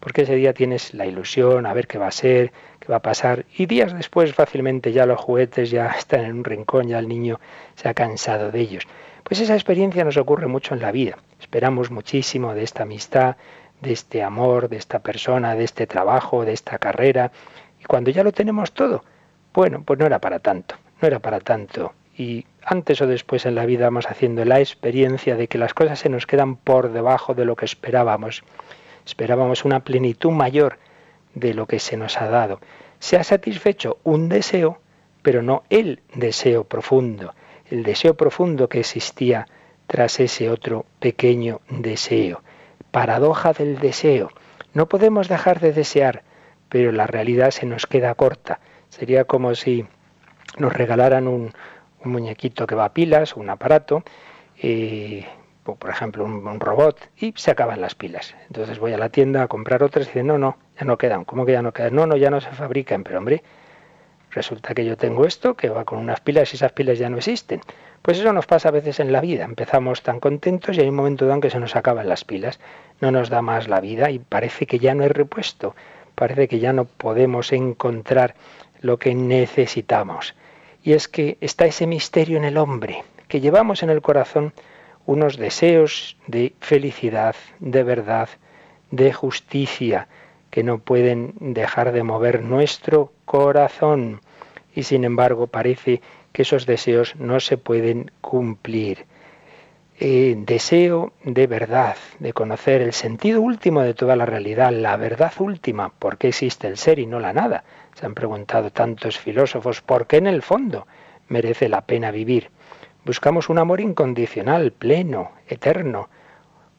porque 0.00 0.22
ese 0.22 0.34
día 0.34 0.52
tienes 0.52 0.94
la 0.94 1.06
ilusión, 1.06 1.66
a 1.66 1.74
ver 1.74 1.86
qué 1.86 1.98
va 1.98 2.08
a 2.08 2.12
ser, 2.12 2.52
qué 2.80 2.88
va 2.88 2.96
a 2.96 3.02
pasar, 3.02 3.46
y 3.56 3.66
días 3.66 3.92
después 3.94 4.34
fácilmente 4.34 4.92
ya 4.92 5.06
los 5.06 5.20
juguetes 5.20 5.70
ya 5.70 5.86
están 5.98 6.24
en 6.24 6.38
un 6.38 6.44
rincón, 6.44 6.88
ya 6.88 6.98
el 6.98 7.08
niño 7.08 7.40
se 7.74 7.88
ha 7.88 7.94
cansado 7.94 8.50
de 8.50 8.60
ellos. 8.60 8.84
Pues 9.24 9.40
esa 9.40 9.54
experiencia 9.54 10.04
nos 10.04 10.16
ocurre 10.16 10.46
mucho 10.46 10.74
en 10.74 10.80
la 10.80 10.92
vida. 10.92 11.18
Esperamos 11.40 11.90
muchísimo 11.90 12.54
de 12.54 12.62
esta 12.62 12.84
amistad, 12.84 13.36
de 13.80 13.92
este 13.92 14.22
amor, 14.22 14.68
de 14.68 14.76
esta 14.76 15.00
persona, 15.00 15.54
de 15.54 15.64
este 15.64 15.86
trabajo, 15.86 16.44
de 16.44 16.52
esta 16.52 16.78
carrera, 16.78 17.30
y 17.80 17.84
cuando 17.84 18.10
ya 18.10 18.24
lo 18.24 18.32
tenemos 18.32 18.72
todo, 18.72 19.04
bueno, 19.54 19.82
pues 19.84 19.98
no 19.98 20.06
era 20.06 20.20
para 20.20 20.38
tanto, 20.40 20.76
no 21.00 21.08
era 21.08 21.18
para 21.18 21.40
tanto. 21.40 21.92
Y 22.16 22.46
antes 22.64 23.00
o 23.00 23.06
después 23.06 23.46
en 23.46 23.54
la 23.54 23.66
vida 23.66 23.84
vamos 23.86 24.06
haciendo 24.10 24.44
la 24.44 24.60
experiencia 24.60 25.36
de 25.36 25.46
que 25.46 25.58
las 25.58 25.74
cosas 25.74 26.00
se 26.00 26.08
nos 26.08 26.26
quedan 26.26 26.56
por 26.56 26.92
debajo 26.92 27.34
de 27.34 27.44
lo 27.44 27.54
que 27.54 27.64
esperábamos 27.64 28.42
esperábamos 29.08 29.64
una 29.64 29.80
plenitud 29.80 30.30
mayor 30.30 30.78
de 31.34 31.54
lo 31.54 31.66
que 31.66 31.78
se 31.78 31.96
nos 31.96 32.20
ha 32.20 32.28
dado. 32.28 32.60
Se 32.98 33.16
ha 33.16 33.24
satisfecho 33.24 33.96
un 34.04 34.28
deseo, 34.28 34.78
pero 35.22 35.40
no 35.40 35.62
el 35.70 36.02
deseo 36.14 36.64
profundo, 36.64 37.34
el 37.70 37.84
deseo 37.84 38.14
profundo 38.14 38.68
que 38.68 38.80
existía 38.80 39.46
tras 39.86 40.20
ese 40.20 40.50
otro 40.50 40.84
pequeño 41.00 41.62
deseo. 41.70 42.42
Paradoja 42.90 43.54
del 43.54 43.78
deseo. 43.78 44.30
No 44.74 44.90
podemos 44.90 45.28
dejar 45.28 45.58
de 45.60 45.72
desear, 45.72 46.22
pero 46.68 46.92
la 46.92 47.06
realidad 47.06 47.50
se 47.50 47.64
nos 47.64 47.86
queda 47.86 48.14
corta. 48.14 48.60
Sería 48.90 49.24
como 49.24 49.54
si 49.54 49.86
nos 50.58 50.72
regalaran 50.74 51.28
un, 51.28 51.52
muñequito 52.04 52.66
que 52.66 52.74
va 52.74 52.84
a 52.84 52.94
pilas, 52.94 53.36
un 53.36 53.48
aparato, 53.48 54.02
y, 54.62 55.24
por 55.76 55.90
ejemplo 55.90 56.24
un, 56.24 56.60
robot, 56.60 57.10
y 57.16 57.32
se 57.36 57.50
acaban 57.50 57.80
las 57.80 57.94
pilas. 57.94 58.34
Entonces 58.46 58.78
voy 58.78 58.92
a 58.92 58.98
la 58.98 59.08
tienda 59.08 59.42
a 59.42 59.48
comprar 59.48 59.82
otras 59.82 60.06
y 60.06 60.08
dicen, 60.08 60.26
no, 60.26 60.38
no, 60.38 60.56
ya 60.78 60.84
no 60.84 60.98
quedan. 60.98 61.24
¿Cómo 61.24 61.44
que 61.46 61.52
ya 61.52 61.62
no 61.62 61.72
quedan? 61.72 61.94
No, 61.94 62.06
no, 62.06 62.16
ya 62.16 62.30
no 62.30 62.40
se 62.40 62.50
fabrican. 62.50 63.04
Pero 63.04 63.18
hombre, 63.18 63.42
resulta 64.30 64.74
que 64.74 64.84
yo 64.84 64.96
tengo 64.96 65.26
esto 65.26 65.54
que 65.54 65.68
va 65.68 65.84
con 65.84 65.98
unas 65.98 66.20
pilas 66.20 66.52
y 66.52 66.56
esas 66.56 66.72
pilas 66.72 66.98
ya 66.98 67.08
no 67.08 67.16
existen. 67.16 67.60
Pues 68.02 68.18
eso 68.18 68.32
nos 68.32 68.46
pasa 68.46 68.68
a 68.68 68.72
veces 68.72 69.00
en 69.00 69.12
la 69.12 69.20
vida. 69.20 69.44
Empezamos 69.44 70.02
tan 70.02 70.20
contentos 70.20 70.76
y 70.76 70.80
hay 70.80 70.88
un 70.88 70.94
momento 70.94 71.24
dado 71.26 71.36
en 71.36 71.40
que 71.40 71.50
se 71.50 71.60
nos 71.60 71.76
acaban 71.76 72.08
las 72.08 72.24
pilas. 72.24 72.60
No 73.00 73.10
nos 73.10 73.28
da 73.28 73.42
más 73.42 73.68
la 73.68 73.80
vida 73.80 74.10
y 74.10 74.18
parece 74.18 74.66
que 74.66 74.78
ya 74.78 74.94
no 74.94 75.02
hay 75.02 75.10
repuesto. 75.10 75.74
Parece 76.14 76.48
que 76.48 76.58
ya 76.58 76.72
no 76.72 76.84
podemos 76.84 77.52
encontrar 77.52 78.34
lo 78.80 78.98
que 78.98 79.14
necesitamos. 79.14 80.34
Y 80.82 80.92
es 80.92 81.08
que 81.08 81.38
está 81.40 81.66
ese 81.66 81.86
misterio 81.86 82.38
en 82.38 82.44
el 82.44 82.56
hombre, 82.56 83.04
que 83.28 83.40
llevamos 83.40 83.82
en 83.82 83.90
el 83.90 84.00
corazón 84.00 84.52
unos 85.08 85.38
deseos 85.38 86.18
de 86.26 86.52
felicidad, 86.60 87.34
de 87.60 87.82
verdad, 87.82 88.28
de 88.90 89.10
justicia, 89.10 90.06
que 90.50 90.62
no 90.62 90.80
pueden 90.80 91.32
dejar 91.40 91.92
de 91.92 92.02
mover 92.02 92.42
nuestro 92.42 93.10
corazón. 93.24 94.20
Y 94.74 94.82
sin 94.82 95.04
embargo 95.04 95.46
parece 95.46 96.02
que 96.30 96.42
esos 96.42 96.66
deseos 96.66 97.16
no 97.16 97.40
se 97.40 97.56
pueden 97.56 98.10
cumplir. 98.20 99.06
Eh, 99.98 100.34
deseo 100.36 101.14
de 101.24 101.46
verdad, 101.46 101.96
de 102.18 102.34
conocer 102.34 102.82
el 102.82 102.92
sentido 102.92 103.40
último 103.40 103.80
de 103.80 103.94
toda 103.94 104.14
la 104.14 104.26
realidad, 104.26 104.72
la 104.72 104.98
verdad 104.98 105.32
última, 105.38 105.88
por 105.88 106.18
qué 106.18 106.28
existe 106.28 106.66
el 106.66 106.76
ser 106.76 106.98
y 106.98 107.06
no 107.06 107.18
la 107.18 107.32
nada. 107.32 107.64
Se 107.94 108.04
han 108.04 108.12
preguntado 108.12 108.70
tantos 108.70 109.18
filósofos 109.18 109.80
por 109.80 110.06
qué 110.06 110.18
en 110.18 110.26
el 110.26 110.42
fondo 110.42 110.86
merece 111.28 111.70
la 111.70 111.80
pena 111.80 112.10
vivir. 112.10 112.50
Buscamos 113.04 113.48
un 113.48 113.58
amor 113.58 113.80
incondicional, 113.80 114.72
pleno, 114.72 115.32
eterno, 115.46 116.08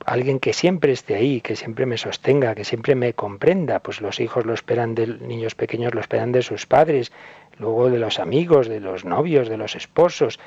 alguien 0.06 0.40
que 0.40 0.54
siempre 0.54 0.92
esté 0.92 1.16
ahí, 1.16 1.42
que 1.42 1.56
siempre 1.56 1.86
me 1.86 1.98
sostenga, 1.98 2.56
que 2.56 2.64
siempre 2.64 2.96
me 2.96 3.14
comprenda. 3.14 3.80
Pues 3.80 4.02
los 4.02 4.20
hijos 4.20 4.46
lo 4.46 4.54
esperan 4.54 4.96
de 4.96 5.08
niños 5.08 5.56
pequeños, 5.56 5.94
lo 5.94 6.02
esperan 6.02 6.32
de 6.32 6.42
sus 6.42 6.66
padres, 6.66 7.12
luego 7.58 7.90
de 7.90 8.00
los 8.00 8.20
amigos, 8.20 8.68
de 8.68 8.80
los 8.80 9.06
novios, 9.06 9.50
de 9.50 9.58
los 9.58 9.76
esposos. 9.76 10.40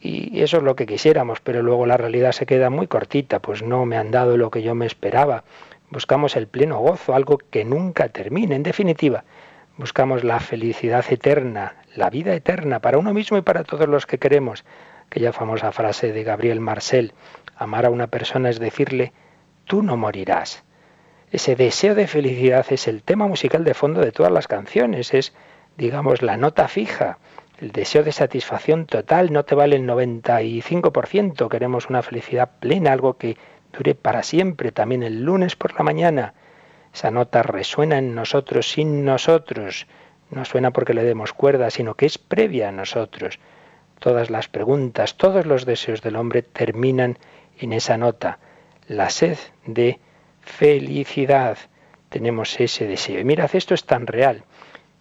Y 0.00 0.40
eso 0.42 0.58
es 0.58 0.62
lo 0.62 0.76
que 0.76 0.86
quisiéramos, 0.86 1.40
pero 1.40 1.62
luego 1.62 1.84
la 1.86 1.96
realidad 1.96 2.32
se 2.32 2.46
queda 2.46 2.70
muy 2.70 2.86
cortita, 2.86 3.40
pues 3.40 3.62
no 3.62 3.84
me 3.84 3.96
han 3.96 4.10
dado 4.10 4.36
lo 4.36 4.50
que 4.50 4.62
yo 4.62 4.74
me 4.74 4.86
esperaba. 4.86 5.44
Buscamos 5.90 6.36
el 6.36 6.46
pleno 6.46 6.78
gozo, 6.78 7.14
algo 7.14 7.38
que 7.38 7.64
nunca 7.64 8.08
termine. 8.08 8.54
En 8.54 8.62
definitiva, 8.62 9.24
buscamos 9.76 10.22
la 10.22 10.38
felicidad 10.38 11.04
eterna, 11.10 11.76
la 11.96 12.10
vida 12.10 12.34
eterna 12.34 12.80
para 12.80 12.98
uno 12.98 13.12
mismo 13.12 13.38
y 13.38 13.42
para 13.42 13.64
todos 13.64 13.88
los 13.88 14.06
que 14.06 14.18
queremos. 14.18 14.64
Aquella 15.10 15.32
famosa 15.32 15.72
frase 15.72 16.12
de 16.12 16.22
Gabriel 16.24 16.60
Marcel, 16.60 17.12
amar 17.56 17.86
a 17.86 17.90
una 17.90 18.06
persona 18.06 18.50
es 18.50 18.58
decirle, 18.58 19.12
tú 19.64 19.82
no 19.82 19.96
morirás. 19.96 20.64
Ese 21.30 21.56
deseo 21.56 21.94
de 21.94 22.06
felicidad 22.06 22.66
es 22.70 22.88
el 22.88 23.02
tema 23.02 23.26
musical 23.26 23.64
de 23.64 23.74
fondo 23.74 24.00
de 24.00 24.12
todas 24.12 24.32
las 24.32 24.48
canciones, 24.48 25.12
es, 25.12 25.34
digamos, 25.76 26.22
la 26.22 26.36
nota 26.36 26.68
fija 26.68 27.18
el 27.60 27.72
deseo 27.72 28.04
de 28.04 28.12
satisfacción 28.12 28.86
total 28.86 29.32
no 29.32 29.44
te 29.44 29.56
vale 29.56 29.74
el 29.74 29.82
95%. 29.82 31.48
Queremos 31.48 31.90
una 31.90 32.02
felicidad 32.02 32.50
plena, 32.60 32.92
algo 32.92 33.18
que 33.18 33.36
dure 33.72 33.96
para 33.96 34.22
siempre, 34.22 34.70
también 34.70 35.02
el 35.02 35.24
lunes 35.24 35.56
por 35.56 35.74
la 35.74 35.82
mañana. 35.82 36.34
Esa 36.94 37.10
nota 37.10 37.42
resuena 37.42 37.98
en 37.98 38.14
nosotros 38.14 38.70
sin 38.70 39.04
nosotros. 39.04 39.88
No 40.30 40.44
suena 40.44 40.70
porque 40.70 40.94
le 40.94 41.02
demos 41.02 41.32
cuerda, 41.32 41.70
sino 41.70 41.94
que 41.94 42.06
es 42.06 42.16
previa 42.16 42.68
a 42.68 42.72
nosotros. 42.72 43.40
Todas 43.98 44.30
las 44.30 44.48
preguntas, 44.48 45.16
todos 45.16 45.46
los 45.46 45.66
deseos 45.66 46.02
del 46.02 46.16
hombre 46.16 46.42
terminan 46.42 47.18
en 47.58 47.72
esa 47.72 47.96
nota. 47.96 48.38
La 48.86 49.10
sed 49.10 49.38
de 49.66 49.98
felicidad. 50.40 51.58
Tenemos 52.08 52.58
ese 52.60 52.86
deseo. 52.86 53.20
Y 53.20 53.24
mirad, 53.24 53.50
esto 53.54 53.74
es 53.74 53.84
tan 53.84 54.06
real 54.06 54.44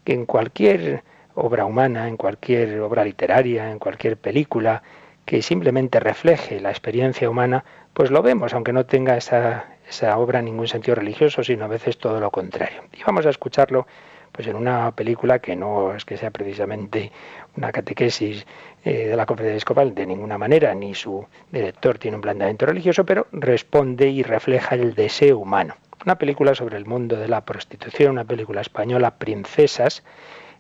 que 0.04 0.14
en 0.14 0.26
cualquier 0.26 1.04
obra 1.36 1.66
humana, 1.66 2.08
en 2.08 2.18
cualquier 2.18 2.80
obra 2.82 3.04
literaria, 3.06 3.72
en 3.72 3.80
cualquier 3.80 4.18
película 4.18 4.82
que 5.26 5.42
simplemente 5.42 6.00
refleje 6.00 6.60
la 6.60 6.70
experiencia 6.70 7.30
humana, 7.30 7.66
pues 7.94 8.12
lo 8.12 8.22
vemos, 8.22 8.54
aunque 8.54 8.74
no 8.74 8.86
tenga 8.86 9.18
esa, 9.18 9.66
esa 9.88 10.18
obra 10.18 10.42
ningún 10.42 10.68
sentido 10.68 10.96
religioso, 10.96 11.44
sino 11.44 11.66
a 11.66 11.68
veces 11.68 11.98
todo 11.98 12.20
lo 12.20 12.32
contrario. 12.32 12.84
Y 12.94 13.04
vamos 13.04 13.26
a 13.26 13.30
escucharlo 13.30 13.86
pues 14.32 14.48
en 14.48 14.56
una 14.56 14.92
película 14.92 15.40
que 15.40 15.56
no 15.56 15.96
es 15.96 16.06
que 16.06 16.16
sea 16.16 16.32
precisamente 16.32 17.12
una 17.56 17.72
catequesis 17.72 18.46
eh, 18.88 19.08
de 19.10 19.18
la 19.18 19.26
conferencia 19.26 19.58
episcopal 19.58 19.94
de 19.94 20.06
ninguna 20.06 20.38
manera, 20.38 20.74
ni 20.74 20.96
su 20.96 21.28
director 21.52 21.98
tiene 21.98 22.16
un 22.16 22.22
planteamiento 22.22 22.66
religioso, 22.66 23.06
pero 23.06 23.28
responde 23.34 24.08
y 24.08 24.24
refleja 24.24 24.76
el 24.76 24.94
deseo 24.94 25.40
humano. 25.40 25.76
Una 26.06 26.18
película 26.18 26.56
sobre 26.56 26.78
el 26.78 26.86
mundo 26.86 27.18
de 27.18 27.28
la 27.28 27.42
prostitución, 27.42 28.12
una 28.12 28.24
película 28.24 28.62
española, 28.62 29.18
Princesas, 29.18 30.06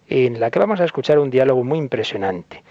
en 0.10 0.42
la 0.42 0.52
que 0.52 0.60
vamos 0.60 0.82
a 0.82 0.84
escuchar 0.84 1.20
un 1.20 1.30
diálogo 1.30 1.63
muy 1.63 1.78
impresionante. 1.78 2.63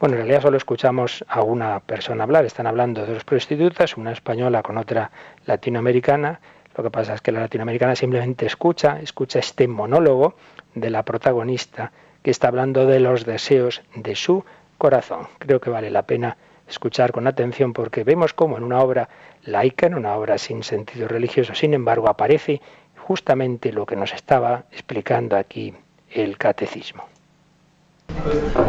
Bueno, 0.00 0.16
en 0.16 0.22
realidad 0.22 0.42
solo 0.42 0.56
escuchamos 0.56 1.24
a 1.28 1.42
una 1.42 1.78
persona 1.78 2.24
hablar, 2.24 2.44
están 2.44 2.66
hablando 2.66 3.06
de 3.06 3.14
dos 3.14 3.22
prostitutas, 3.22 3.96
una 3.96 4.10
española 4.10 4.64
con 4.64 4.76
otra 4.76 5.12
latinoamericana. 5.44 6.40
Lo 6.76 6.82
que 6.82 6.90
pasa 6.90 7.14
es 7.14 7.20
que 7.20 7.30
la 7.30 7.42
latinoamericana 7.42 7.94
simplemente 7.94 8.44
escucha, 8.44 8.98
escucha 9.00 9.38
este 9.38 9.68
monólogo 9.68 10.34
de 10.74 10.90
la 10.90 11.04
protagonista 11.04 11.92
que 12.24 12.32
está 12.32 12.48
hablando 12.48 12.86
de 12.86 12.98
los 12.98 13.24
deseos 13.24 13.82
de 13.94 14.16
su 14.16 14.44
corazón. 14.78 15.28
Creo 15.38 15.60
que 15.60 15.70
vale 15.70 15.90
la 15.90 16.02
pena 16.02 16.36
escuchar 16.68 17.12
con 17.12 17.26
atención 17.26 17.72
porque 17.72 18.04
vemos 18.04 18.32
cómo 18.32 18.56
en 18.56 18.64
una 18.64 18.80
obra 18.80 19.08
laica, 19.44 19.86
en 19.86 19.94
una 19.94 20.14
obra 20.14 20.38
sin 20.38 20.62
sentido 20.62 21.08
religioso, 21.08 21.54
sin 21.54 21.74
embargo, 21.74 22.08
aparece 22.08 22.60
justamente 23.06 23.72
lo 23.72 23.86
que 23.86 23.96
nos 23.96 24.12
estaba 24.12 24.64
explicando 24.72 25.36
aquí 25.36 25.74
el 26.10 26.36
catecismo. 26.38 27.04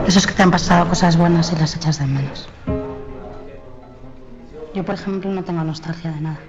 Eso 0.06 0.20
es 0.20 0.28
que 0.28 0.34
te 0.34 0.44
han 0.44 0.52
pasado 0.52 0.88
cosas 0.88 1.18
buenas 1.18 1.52
y 1.52 1.56
las 1.56 1.76
echas 1.76 2.00
de 2.00 2.06
menos. 2.06 2.48
Yo, 4.74 4.84
por 4.86 4.96
ejemplo, 4.96 5.32
no 5.32 5.44
tengo 5.44 5.64
nostalgia 5.64 6.12
de 6.12 6.22
nada. 6.22 6.40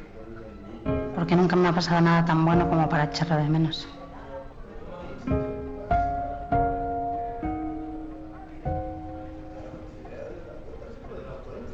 Porque 1.14 1.34
nunca 1.34 1.56
me 1.56 1.68
ha 1.68 1.72
pasado 1.72 2.00
nada 2.00 2.24
tan 2.24 2.44
bueno 2.44 2.68
como 2.68 2.88
para 2.88 3.04
echarlo 3.04 3.36
de 3.36 3.48
menos. 3.48 3.88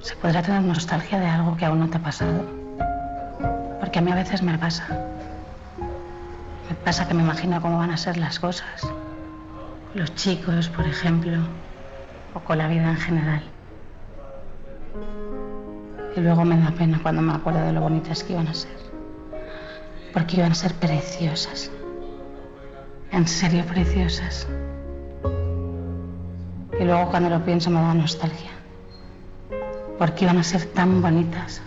¿Se 0.04 0.14
podrá 0.16 0.42
tener 0.42 0.62
nostalgia 0.62 1.18
de 1.18 1.26
algo 1.26 1.56
que 1.56 1.64
aún 1.64 1.80
no 1.80 1.88
te 1.88 1.96
ha 1.96 2.02
pasado? 2.02 2.44
Porque 3.80 3.98
a 3.98 4.02
mí 4.02 4.12
a 4.12 4.14
veces 4.14 4.42
me 4.42 4.56
pasa. 4.58 4.86
Me 6.68 6.76
pasa 6.84 7.08
que 7.08 7.14
me 7.14 7.22
imagino 7.22 7.60
cómo 7.60 7.78
van 7.78 7.90
a 7.90 7.96
ser 7.96 8.16
las 8.18 8.38
cosas 8.38 8.86
los 9.94 10.12
chicos, 10.16 10.68
por 10.68 10.86
ejemplo, 10.86 11.38
o 12.34 12.40
con 12.40 12.58
la 12.58 12.66
vida 12.66 12.90
en 12.90 12.96
general. 12.96 13.42
Y 16.16 16.20
luego 16.20 16.44
me 16.44 16.58
da 16.58 16.72
pena 16.72 16.98
cuando 17.00 17.22
me 17.22 17.32
acuerdo 17.32 17.64
de 17.64 17.72
lo 17.72 17.80
bonitas 17.80 18.24
que 18.24 18.32
iban 18.32 18.48
a 18.48 18.54
ser. 18.54 18.76
Porque 20.12 20.36
iban 20.36 20.52
a 20.52 20.54
ser 20.54 20.74
preciosas. 20.74 21.70
En 23.12 23.26
serio, 23.28 23.64
preciosas. 23.66 24.48
Y 26.80 26.84
luego 26.84 27.08
cuando 27.10 27.30
lo 27.30 27.44
pienso 27.44 27.70
me 27.70 27.80
da 27.80 27.94
nostalgia. 27.94 28.53
Porque 29.98 30.24
iban 30.24 30.38
a 30.38 30.42
ser 30.42 30.64
tan 30.66 31.00
bonitas. 31.00 31.62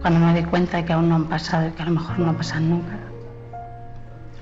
Cuando 0.00 0.20
me 0.20 0.32
doy 0.32 0.44
cuenta 0.44 0.76
de 0.76 0.84
que 0.84 0.92
aún 0.92 1.08
no 1.08 1.16
han 1.16 1.24
pasado 1.24 1.68
y 1.68 1.72
que 1.72 1.82
a 1.82 1.86
lo 1.86 1.92
mejor 1.92 2.18
no 2.20 2.36
pasan 2.36 2.70
nunca, 2.70 2.96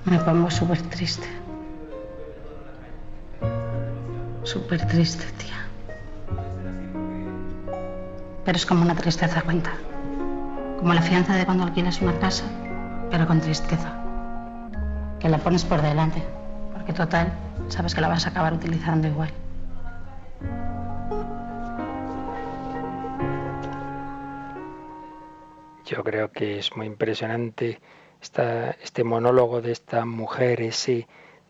me 0.05 0.19
pongo 0.19 0.51
súper 0.51 0.81
triste. 0.83 1.27
Súper 4.45 4.87
triste, 4.87 5.25
tía. 5.39 5.67
Pero 8.45 8.57
es 8.57 8.67
como 8.67 8.83
una 8.83 8.95
tristeza 8.95 9.43
cuenta. 9.43 9.73
Como 10.79 10.95
la 10.95 11.03
fianza 11.03 11.35
de 11.35 11.45
cuando 11.45 11.65
alquilas 11.65 12.01
una 12.01 12.17
casa, 12.21 12.45
pero 13.11 13.27
con 13.27 13.41
tristeza. 13.41 13.93
Que 15.19 15.29
la 15.29 15.39
pones 15.39 15.65
por 15.65 15.83
delante, 15.83 16.23
porque 16.73 16.93
total, 16.93 17.33
sabes 17.69 17.95
que 17.95 18.01
la 18.01 18.09
vas 18.09 18.27
a 18.27 18.31
acabar 18.31 18.53
utilizando 18.53 19.09
igual. 19.09 19.31
Yo 25.87 26.03
creo 26.03 26.33
que 26.33 26.59
es 26.59 26.77
muy 26.77 26.87
impresionante 26.87 27.79
este 28.21 29.05
monólogo 29.05 29.63
de 29.63 29.71
esta 29.71 30.05
mujer, 30.05 30.61
ese 30.61 31.07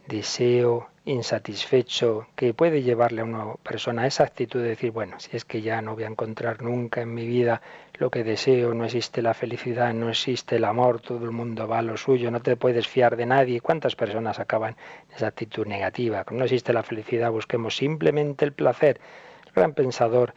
deseo 0.07 0.89
insatisfecho 1.07 2.27
que 2.37 2.53
puede 2.53 2.83
llevarle 2.83 3.23
a 3.23 3.25
una 3.25 3.55
persona 3.55 4.03
a 4.03 4.07
esa 4.07 4.25
actitud 4.25 4.61
de 4.61 4.69
decir, 4.69 4.91
bueno, 4.91 5.19
si 5.21 5.35
es 5.37 5.47
que 5.47 5.63
ya 5.63 5.81
no 5.81 5.95
voy 5.95 6.05
a 6.05 6.09
encontrar 6.09 6.61
nunca 6.61 7.01
en 7.01 7.15
mi 7.15 7.27
vida 7.27 7.63
lo 7.95 8.11
que 8.11 8.25
deseo, 8.25 8.75
no 8.75 8.85
existe 8.85 9.23
la 9.23 9.33
felicidad, 9.33 9.95
no 9.95 10.11
existe 10.11 10.57
el 10.57 10.65
amor, 10.65 11.01
todo 11.01 11.25
el 11.25 11.31
mundo 11.31 11.67
va 11.67 11.79
a 11.79 11.83
lo 11.83 11.97
suyo, 11.97 12.31
no 12.31 12.43
te 12.43 12.57
puedes 12.57 12.87
fiar 12.87 13.17
de 13.17 13.25
nadie. 13.25 13.63
¿Cuántas 13.63 13.97
personas 13.97 14.39
acaban 14.39 14.77
en 15.09 15.17
esa 15.17 15.29
actitud 15.29 15.67
negativa? 15.67 16.27
No 16.31 16.45
existe 16.45 16.75
la 16.75 16.83
felicidad, 16.83 17.31
busquemos 17.31 17.75
simplemente 17.75 18.45
el 18.45 18.53
placer. 18.53 19.01
El 19.47 19.53
gran 19.53 19.73
pensador 19.73 20.35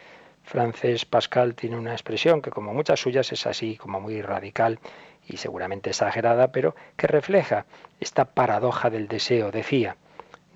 francés 0.49 1.05
Pascal 1.05 1.53
tiene 1.53 1.77
una 1.77 1.91
expresión 1.91 2.41
que 2.41 2.49
como 2.49 2.73
muchas 2.73 2.99
suyas 2.99 3.31
es 3.31 3.45
así, 3.45 3.77
como 3.77 4.01
muy 4.01 4.19
radical 4.23 4.79
y 5.27 5.37
seguramente 5.37 5.91
exagerada, 5.91 6.51
pero 6.51 6.75
que 6.97 7.05
refleja 7.05 7.67
esta 7.99 8.25
paradoja 8.25 8.89
del 8.89 9.07
deseo. 9.07 9.51
Decía, 9.51 9.95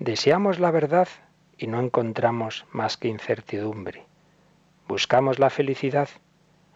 deseamos 0.00 0.58
la 0.58 0.72
verdad 0.72 1.06
y 1.56 1.68
no 1.68 1.80
encontramos 1.80 2.66
más 2.72 2.96
que 2.96 3.06
incertidumbre. 3.06 4.04
Buscamos 4.88 5.38
la 5.38 5.48
felicidad 5.48 6.08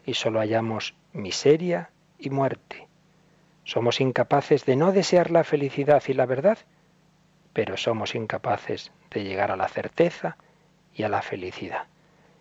y 0.06 0.14
solo 0.14 0.38
hallamos 0.38 0.94
miseria 1.12 1.90
y 2.20 2.30
muerte. 2.30 2.86
Somos 3.64 4.00
incapaces 4.00 4.64
de 4.64 4.76
no 4.76 4.92
desear 4.92 5.32
la 5.32 5.42
felicidad 5.42 6.04
y 6.06 6.12
la 6.12 6.24
verdad, 6.24 6.58
pero 7.52 7.76
somos 7.76 8.14
incapaces 8.14 8.92
de 9.10 9.24
llegar 9.24 9.50
a 9.50 9.56
la 9.56 9.66
certeza 9.66 10.36
y 10.94 11.02
a 11.02 11.08
la 11.08 11.20
felicidad. 11.20 11.88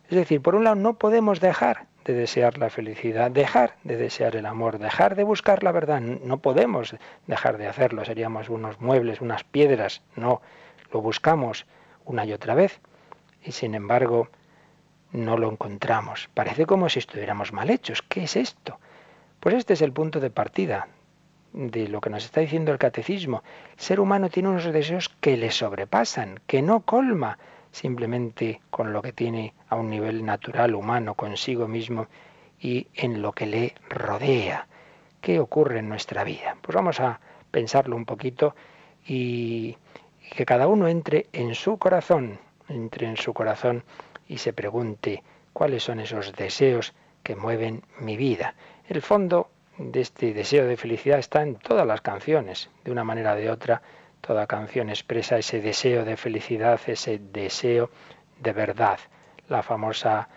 Es 0.10 0.16
decir, 0.16 0.42
por 0.42 0.56
un 0.56 0.64
lado 0.64 0.76
no 0.76 0.94
podemos 0.98 1.40
dejar 1.42 1.88
de 2.06 2.14
desear 2.14 2.58
la 2.58 2.70
felicidad, 2.70 3.30
dejar 3.30 3.76
de 3.84 3.98
desear 3.98 4.38
el 4.38 4.46
amor, 4.46 4.80
dejar 4.80 5.16
de 5.16 5.24
buscar 5.24 5.64
la 5.64 5.74
verdad. 5.74 6.00
No 6.00 6.38
podemos 6.38 6.96
dejar 7.28 7.58
de 7.58 7.68
hacerlo, 7.68 8.06
seríamos 8.06 8.48
unos 8.48 8.80
muebles, 8.80 9.20
unas 9.20 9.44
piedras. 9.44 10.02
No, 10.16 10.42
lo 10.94 11.02
buscamos 11.02 11.66
una 12.06 12.26
y 12.26 12.32
otra 12.32 12.56
vez 12.56 12.80
y 13.44 13.52
sin 13.52 13.76
embargo 13.76 14.30
no 15.12 15.38
lo 15.38 15.52
encontramos. 15.52 16.30
Parece 16.34 16.66
como 16.66 16.88
si 16.88 17.00
estuviéramos 17.00 17.52
mal 17.52 17.70
hechos. 17.70 18.02
¿Qué 18.02 18.24
es 18.24 18.38
esto? 18.38 18.80
Pues 19.42 19.56
este 19.56 19.74
es 19.74 19.82
el 19.82 19.92
punto 19.92 20.22
de 20.22 20.30
partida 20.30 20.88
de 21.54 21.88
lo 21.90 22.00
que 22.02 22.10
nos 22.10 22.24
está 22.24 22.40
diciendo 22.40 22.72
el 22.72 22.78
catecismo. 22.78 23.44
El 23.76 23.84
ser 23.84 24.00
humano 24.00 24.30
tiene 24.30 24.50
unos 24.50 24.66
deseos 24.66 25.10
que 25.10 25.36
le 25.36 25.52
sobrepasan, 25.52 26.40
que 26.48 26.62
no 26.62 26.82
colma 26.82 27.38
simplemente 27.78 28.60
con 28.72 28.92
lo 28.92 29.04
que 29.04 29.14
tiene 29.14 29.54
a 29.70 29.76
un 29.76 29.90
nivel 29.90 30.26
natural, 30.26 30.74
humano, 30.74 31.14
consigo 31.14 31.68
mismo 31.68 32.08
y 32.60 32.88
en 32.96 33.22
lo 33.22 33.34
que 33.34 33.46
le 33.46 33.76
rodea. 33.88 34.68
¿Qué 35.22 35.40
ocurre 35.40 35.80
en 35.80 35.90
nuestra 35.90 36.24
vida? 36.24 36.58
Pues 36.62 36.76
vamos 36.76 37.00
a 37.00 37.20
pensarlo 37.52 37.96
un 37.96 38.06
poquito 38.06 38.56
y, 39.06 39.78
que 40.36 40.46
cada 40.46 40.68
uno 40.68 40.88
entre 40.88 41.28
en 41.34 41.54
su 41.54 41.78
corazón, 41.78 42.40
entre 42.68 43.08
en 43.08 43.16
su 43.16 43.34
corazón 43.34 43.84
y 44.28 44.40
se 44.40 44.54
pregunte 44.54 45.24
cuáles 45.54 45.84
son 45.84 46.00
esos 46.00 46.34
deseos 46.34 46.94
que 47.22 47.36
mueven 47.36 47.84
mi 48.00 48.18
vida. 48.18 48.56
El 48.90 49.02
fondo 49.04 49.50
de 49.78 50.02
este 50.02 50.34
deseo 50.34 50.66
de 50.66 50.78
felicidad 50.78 51.20
está 51.20 51.44
en 51.44 51.56
todas 51.56 51.86
las 51.86 52.02
canciones, 52.02 52.72
de 52.84 52.92
una 52.92 53.04
manera 53.04 53.34
o 53.34 53.36
de 53.36 53.52
otra 53.52 53.84
Toda 54.22 54.48
canción 54.48 54.90
expresa 54.90 55.38
ese 55.38 55.62
deseo 55.62 56.06
de 56.06 56.18
felicidad, 56.18 56.80
ese 56.88 57.20
deseo 57.20 57.90
de 58.40 58.54
verdad. 58.54 59.00
La 59.48 59.64
famosa 59.64 60.28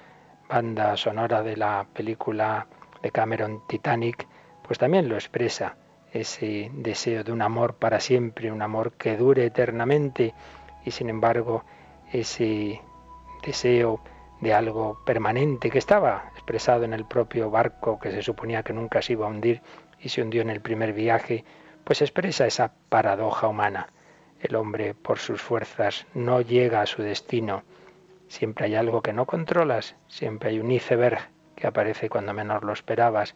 banda 0.49 0.97
sonora 0.97 1.43
de 1.43 1.57
la 1.57 1.87
película 1.93 2.67
de 3.03 3.11
Cameron 3.11 3.67
Titanic, 3.67 4.27
pues 4.63 4.79
también 4.79 5.09
lo 5.09 5.15
expresa, 5.15 5.77
ese 6.13 6.71
deseo 6.75 7.25
de 7.25 7.33
un 7.33 7.43
amor 7.43 7.75
para 7.75 8.01
siempre, 8.01 8.51
un 8.51 8.63
amor 8.63 8.93
que 8.93 9.17
dure 9.17 9.47
eternamente 9.47 10.35
y 10.85 10.91
sin 10.91 11.09
embargo 11.09 11.65
ese 12.13 12.81
deseo 13.45 14.01
de 14.41 14.55
algo 14.55 15.01
permanente 15.05 15.71
que 15.71 15.79
estaba 15.79 16.31
expresado 16.33 16.85
en 16.85 16.95
el 16.95 17.05
propio 17.05 17.51
barco 17.51 17.99
que 17.99 18.11
se 18.11 18.23
suponía 18.23 18.63
que 18.63 18.73
nunca 18.73 19.03
se 19.03 19.13
iba 19.13 19.27
a 19.27 19.31
hundir 19.31 19.63
y 20.01 20.09
se 20.09 20.23
hundió 20.23 20.43
en 20.43 20.51
el 20.51 20.61
primer 20.61 20.93
viaje, 20.93 21.45
pues 21.85 22.03
expresa 22.03 22.47
esa 22.47 22.73
paradoja 22.89 23.49
humana. 23.49 23.89
El 24.41 24.57
hombre, 24.57 24.95
por 24.95 25.19
sus 25.19 25.41
fuerzas, 25.41 26.07
no 26.15 26.41
llega 26.41 26.81
a 26.81 26.87
su 26.87 27.03
destino. 27.03 27.63
Siempre 28.29 28.67
hay 28.67 28.75
algo 28.75 29.03
que 29.03 29.13
no 29.13 29.27
controlas, 29.27 29.97
siempre 30.09 30.51
hay 30.51 30.61
un 30.61 30.71
iceberg 30.71 31.19
que 31.57 31.67
aparece 31.67 32.09
cuando 32.09 32.33
menos 32.33 32.63
lo 32.63 32.73
esperabas, 32.73 33.35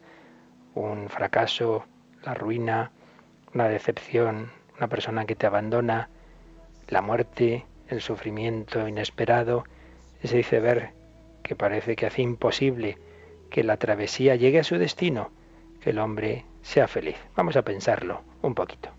un 0.73 1.09
fracaso, 1.09 1.85
la 2.23 2.33
ruina, 2.33 2.91
una 3.53 3.67
decepción, 3.67 4.51
una 4.77 4.87
persona 4.87 5.25
que 5.25 5.35
te 5.35 5.45
abandona, 5.45 6.09
la 6.87 7.01
muerte, 7.01 7.65
el 7.87 8.01
sufrimiento 8.01 8.87
inesperado, 8.87 9.65
ese 10.21 10.39
iceberg 10.39 10.93
que 11.43 11.55
parece 11.55 11.95
que 11.95 12.07
hace 12.07 12.23
imposible 12.23 12.97
que 13.51 13.63
la 13.63 13.77
travesía 13.77 14.35
llegue 14.35 14.59
a 14.59 14.63
su 14.63 14.77
destino, 14.77 15.29
que 15.81 15.91
el 15.91 15.99
hombre 15.99 16.45
sea 16.63 16.87
feliz. 16.87 17.17
Vamos 17.35 17.55
a 17.55 17.61
pensarlo 17.61 18.21
un 18.45 18.53
poquito. 18.53 18.89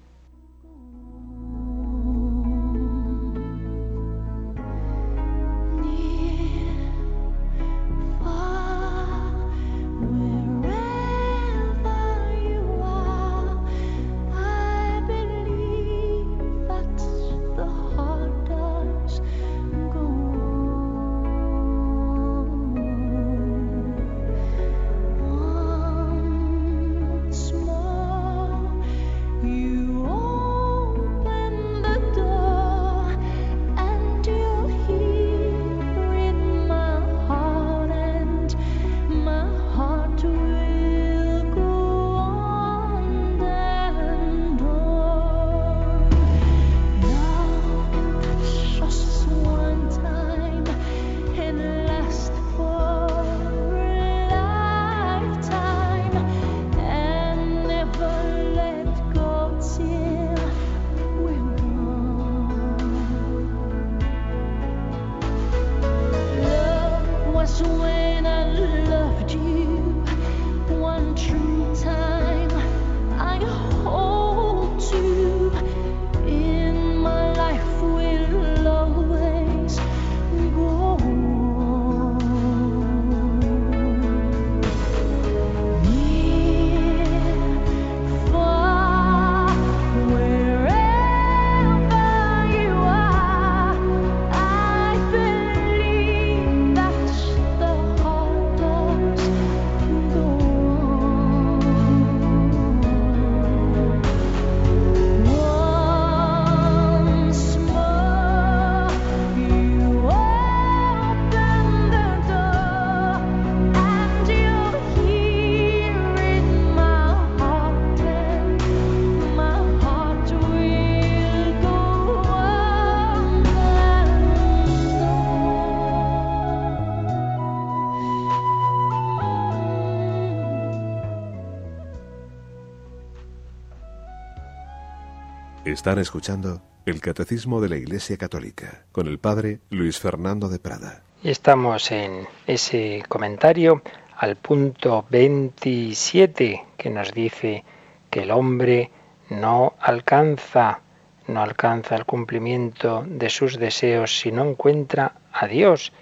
Están 135.86 136.00
escuchando 136.00 136.62
el 136.84 137.00
Catecismo 137.00 137.60
de 137.60 137.68
la 137.68 137.76
Iglesia 137.76 138.16
Católica 138.16 138.86
con 138.90 139.06
el 139.06 139.20
Padre 139.20 139.60
Luis 139.70 140.00
Fernando 140.00 140.48
de 140.48 140.58
Prada. 140.58 141.04
Y 141.22 141.30
estamos 141.30 141.92
en 141.92 142.26
ese 142.48 143.04
comentario 143.08 143.82
al 144.16 144.34
punto 144.34 145.06
27 145.10 146.64
que 146.76 146.90
nos 146.90 147.14
dice 147.14 147.62
que 148.10 148.24
el 148.24 148.32
hombre 148.32 148.90
no 149.30 149.74
alcanza 149.78 150.80
no 151.28 151.40
alcanza 151.40 151.94
el 151.94 152.04
cumplimiento 152.04 153.04
de 153.06 153.30
sus 153.30 153.56
deseos 153.56 154.18
si 154.18 154.32
no 154.32 154.44
encuentra 154.44 155.12
a 155.32 155.46
Dios. 155.46 155.92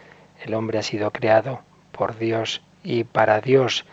El 0.42 0.54
hombre 0.54 0.78
ha 0.78 0.82
sido 0.82 1.10
creado 1.10 1.60
por 1.92 2.16
Dios 2.16 2.62
y 2.82 3.04
para 3.04 3.42
Dios 3.42 3.84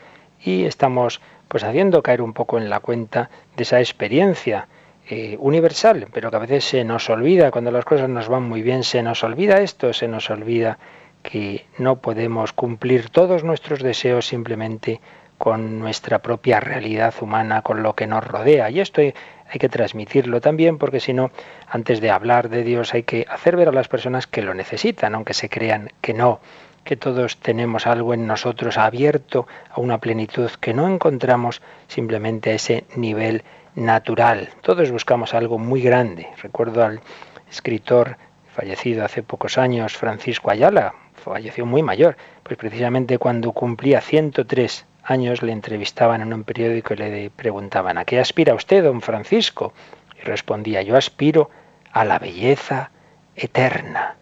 y 0.41 0.63
estamos 0.63 1.19
pues 1.49 1.65
haciendo 1.65 2.01
caer 2.01 2.21
un 2.21 2.31
poco 2.31 2.57
en 2.57 2.69
la 2.69 2.79
cuenta 2.79 3.29
de 3.57 3.63
esa 3.63 3.81
experiencia 3.81 4.69
eh, 5.09 5.35
universal, 5.39 6.07
pero 6.13 6.29
que 6.29 6.37
a 6.37 6.39
veces 6.39 6.63
se 6.63 6.83
nos 6.83 7.09
olvida, 7.09 7.51
cuando 7.51 7.71
las 7.71 7.85
cosas 7.85 8.09
nos 8.09 8.29
van 8.29 8.43
muy 8.43 8.61
bien, 8.61 8.83
se 8.83 9.03
nos 9.03 9.23
olvida 9.23 9.61
esto, 9.61 9.93
se 9.93 10.07
nos 10.07 10.29
olvida 10.29 10.77
que 11.21 11.65
no 11.77 11.97
podemos 11.97 12.53
cumplir 12.53 13.09
todos 13.09 13.43
nuestros 13.43 13.81
deseos 13.81 14.25
simplemente 14.27 15.01
con 15.37 15.79
nuestra 15.79 16.19
propia 16.19 16.59
realidad 16.59 17.13
humana, 17.19 17.63
con 17.63 17.81
lo 17.81 17.95
que 17.95 18.05
nos 18.05 18.23
rodea. 18.23 18.69
Y 18.69 18.79
esto 18.79 19.01
hay, 19.01 19.13
que 19.59 19.69
transmitirlo 19.69 20.39
también, 20.39 20.77
porque 20.77 20.99
si 20.99 21.13
no, 21.13 21.31
antes 21.67 21.99
de 21.99 22.11
hablar 22.11 22.49
de 22.49 22.63
Dios 22.63 22.93
hay 22.93 23.03
que 23.03 23.25
hacer 23.27 23.57
ver 23.57 23.69
a 23.69 23.71
las 23.71 23.87
personas 23.87 24.27
que 24.27 24.43
lo 24.43 24.53
necesitan, 24.53 25.15
aunque 25.15 25.33
se 25.33 25.49
crean 25.49 25.89
que 25.99 26.13
no 26.13 26.39
que 26.83 26.95
todos 26.95 27.37
tenemos 27.37 27.85
algo 27.85 28.13
en 28.13 28.25
nosotros 28.25 28.77
abierto 28.77 29.47
a 29.69 29.79
una 29.79 29.99
plenitud 29.99 30.49
que 30.59 30.73
no 30.73 30.87
encontramos 30.87 31.61
simplemente 31.87 32.51
a 32.51 32.53
ese 32.55 32.85
nivel 32.95 33.43
natural. 33.75 34.49
Todos 34.61 34.91
buscamos 34.91 35.33
algo 35.33 35.57
muy 35.57 35.81
grande. 35.81 36.27
Recuerdo 36.41 36.83
al 36.83 37.01
escritor 37.49 38.17
fallecido 38.53 39.05
hace 39.05 39.23
pocos 39.23 39.57
años, 39.57 39.95
Francisco 39.95 40.51
Ayala, 40.51 40.93
falleció 41.13 41.65
muy 41.65 41.83
mayor, 41.83 42.17
pues 42.43 42.57
precisamente 42.57 43.17
cuando 43.17 43.51
cumplía 43.53 44.01
103 44.01 44.85
años 45.03 45.41
le 45.41 45.51
entrevistaban 45.51 46.21
en 46.21 46.33
un 46.33 46.43
periódico 46.43 46.93
y 46.93 46.97
le 46.97 47.29
preguntaban, 47.29 47.97
¿a 47.97 48.05
qué 48.05 48.19
aspira 48.19 48.53
usted, 48.53 48.83
don 48.83 49.01
Francisco? 49.01 49.73
Y 50.19 50.23
respondía, 50.23 50.81
yo 50.81 50.97
aspiro 50.97 51.49
a 51.91 52.05
la 52.05 52.19
belleza 52.19 52.91
eterna. 53.35 54.15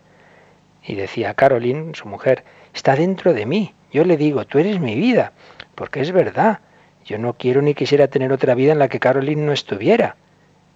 Y 0.83 0.95
decía, 0.95 1.33
Caroline, 1.33 1.93
su 1.95 2.07
mujer, 2.07 2.43
está 2.73 2.95
dentro 2.95 3.33
de 3.33 3.45
mí. 3.45 3.73
Yo 3.91 4.05
le 4.05 4.17
digo, 4.17 4.45
tú 4.45 4.59
eres 4.59 4.79
mi 4.79 4.95
vida, 4.95 5.33
porque 5.75 6.01
es 6.01 6.11
verdad. 6.11 6.59
Yo 7.09 7.17
no 7.17 7.33
quiero 7.33 7.63
ni 7.63 7.73
quisiera 7.73 8.07
tener 8.07 8.31
otra 8.31 8.53
vida 8.53 8.71
en 8.71 8.77
la 8.77 8.87
que 8.87 8.99
Caroline 8.99 9.41
no 9.41 9.51
estuviera. 9.51 10.15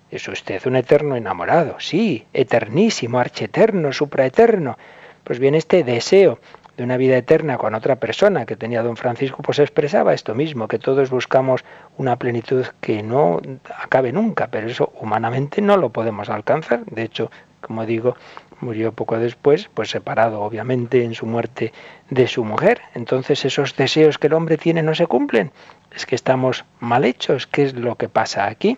Es 0.10 0.28
usted 0.28 0.66
un 0.66 0.76
eterno 0.76 1.16
enamorado, 1.16 1.76
sí, 1.80 2.26
eternísimo, 2.34 3.20
archeterno, 3.20 3.94
supraeterno. 3.94 4.80
Pues 5.24 5.38
bien, 5.38 5.54
este 5.54 5.84
deseo 5.84 6.40
de 6.76 6.84
una 6.84 6.98
vida 6.98 7.18
eterna 7.18 7.60
con 7.60 7.76
otra 7.76 7.98
persona 7.98 8.48
que 8.48 8.56
tenía 8.56 8.82
don 8.82 8.98
Francisco, 8.98 9.44
pues 9.44 9.60
expresaba 9.60 10.16
esto 10.16 10.34
mismo, 10.34 10.68
que 10.68 10.80
todos 10.80 11.12
buscamos 11.12 11.64
una 12.00 12.16
plenitud 12.16 12.66
que 12.82 13.04
no 13.04 13.40
acabe 13.78 14.12
nunca, 14.12 14.48
pero 14.48 14.68
eso 14.68 14.92
humanamente 15.02 15.62
no 15.62 15.78
lo 15.78 15.92
podemos 15.92 16.30
alcanzar. 16.30 16.84
De 16.86 17.04
hecho, 17.04 17.30
como 17.62 17.86
digo, 17.86 18.16
murió 18.60 18.92
poco 18.92 19.20
después, 19.20 19.70
pues 19.74 19.90
separado 19.90 20.42
obviamente 20.42 21.04
en 21.04 21.14
su 21.14 21.28
muerte 21.28 21.74
de 22.10 22.28
su 22.28 22.44
mujer. 22.44 22.82
Entonces 22.96 23.46
esos 23.46 23.76
deseos 23.76 24.18
que 24.18 24.28
el 24.28 24.34
hombre 24.34 24.58
tiene 24.58 24.82
no 24.82 24.96
se 24.96 25.06
cumplen. 25.06 25.52
Es 25.96 26.06
que 26.06 26.16
estamos 26.16 26.66
mal 26.80 27.06
hechos. 27.06 27.48
¿Qué 27.48 27.64
es 27.64 27.74
lo 27.74 27.96
que 27.96 28.10
pasa 28.10 28.48
aquí? 28.48 28.78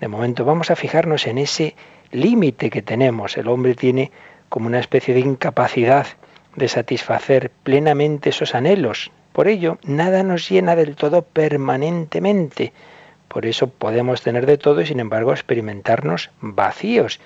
De 0.00 0.08
momento 0.08 0.44
vamos 0.44 0.70
a 0.70 0.76
fijarnos 0.76 1.26
en 1.26 1.38
ese 1.38 1.74
límite 2.10 2.70
que 2.70 2.82
tenemos. 2.82 3.36
El 3.36 3.48
hombre 3.48 3.74
tiene 3.74 4.10
como 4.48 4.66
una 4.66 4.78
especie 4.78 5.14
de 5.14 5.20
incapacidad 5.20 6.06
de 6.56 6.68
satisfacer 6.68 7.50
plenamente 7.62 8.30
esos 8.30 8.54
anhelos. 8.54 9.10
Por 9.32 9.48
ello, 9.48 9.78
nada 9.84 10.22
nos 10.22 10.48
llena 10.48 10.74
del 10.74 10.96
todo 10.96 11.22
permanentemente. 11.22 12.72
Por 13.28 13.46
eso 13.46 13.68
podemos 13.68 14.22
tener 14.22 14.46
de 14.46 14.58
todo 14.58 14.80
y 14.80 14.86
sin 14.86 14.98
embargo 14.98 15.32
experimentarnos 15.32 16.30
vacíos. 16.40 17.20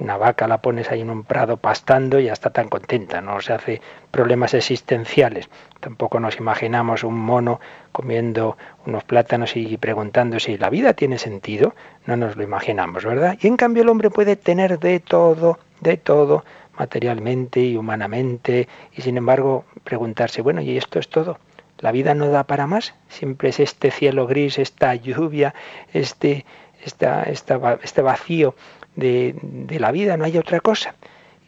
Una 0.00 0.16
vaca 0.16 0.46
la 0.46 0.62
pones 0.62 0.90
ahí 0.90 1.00
en 1.00 1.10
un 1.10 1.24
prado 1.24 1.56
pastando 1.56 2.20
y 2.20 2.24
ya 2.24 2.32
está 2.32 2.50
tan 2.50 2.68
contenta, 2.68 3.20
no 3.20 3.40
se 3.40 3.52
hace 3.52 3.82
problemas 4.12 4.54
existenciales. 4.54 5.48
Tampoco 5.80 6.20
nos 6.20 6.38
imaginamos 6.38 7.02
un 7.02 7.18
mono 7.18 7.60
comiendo 7.90 8.56
unos 8.86 9.02
plátanos 9.02 9.56
y 9.56 9.76
preguntando 9.76 10.38
si 10.38 10.56
la 10.56 10.70
vida 10.70 10.92
tiene 10.92 11.18
sentido, 11.18 11.74
no 12.06 12.16
nos 12.16 12.36
lo 12.36 12.44
imaginamos, 12.44 13.04
¿verdad? 13.04 13.36
Y 13.40 13.48
en 13.48 13.56
cambio 13.56 13.82
el 13.82 13.88
hombre 13.88 14.10
puede 14.10 14.36
tener 14.36 14.78
de 14.78 15.00
todo, 15.00 15.58
de 15.80 15.96
todo, 15.96 16.44
materialmente 16.78 17.60
y 17.60 17.76
humanamente, 17.76 18.68
y 18.96 19.02
sin 19.02 19.16
embargo 19.16 19.64
preguntarse, 19.82 20.42
bueno, 20.42 20.60
¿y 20.60 20.76
esto 20.76 21.00
es 21.00 21.08
todo? 21.08 21.38
¿La 21.80 21.90
vida 21.90 22.14
no 22.14 22.28
da 22.28 22.44
para 22.44 22.66
más? 22.66 22.94
Siempre 23.08 23.48
es 23.48 23.58
este 23.58 23.90
cielo 23.90 24.26
gris, 24.26 24.58
esta 24.58 24.94
lluvia, 24.94 25.54
este, 25.92 26.44
esta, 26.84 27.24
este 27.24 28.02
vacío 28.02 28.54
de, 28.98 29.78
la 29.78 29.92
vida, 29.92 30.16
no 30.16 30.24
hay 30.24 30.36
otra 30.36 30.60
cosa. 30.60 30.94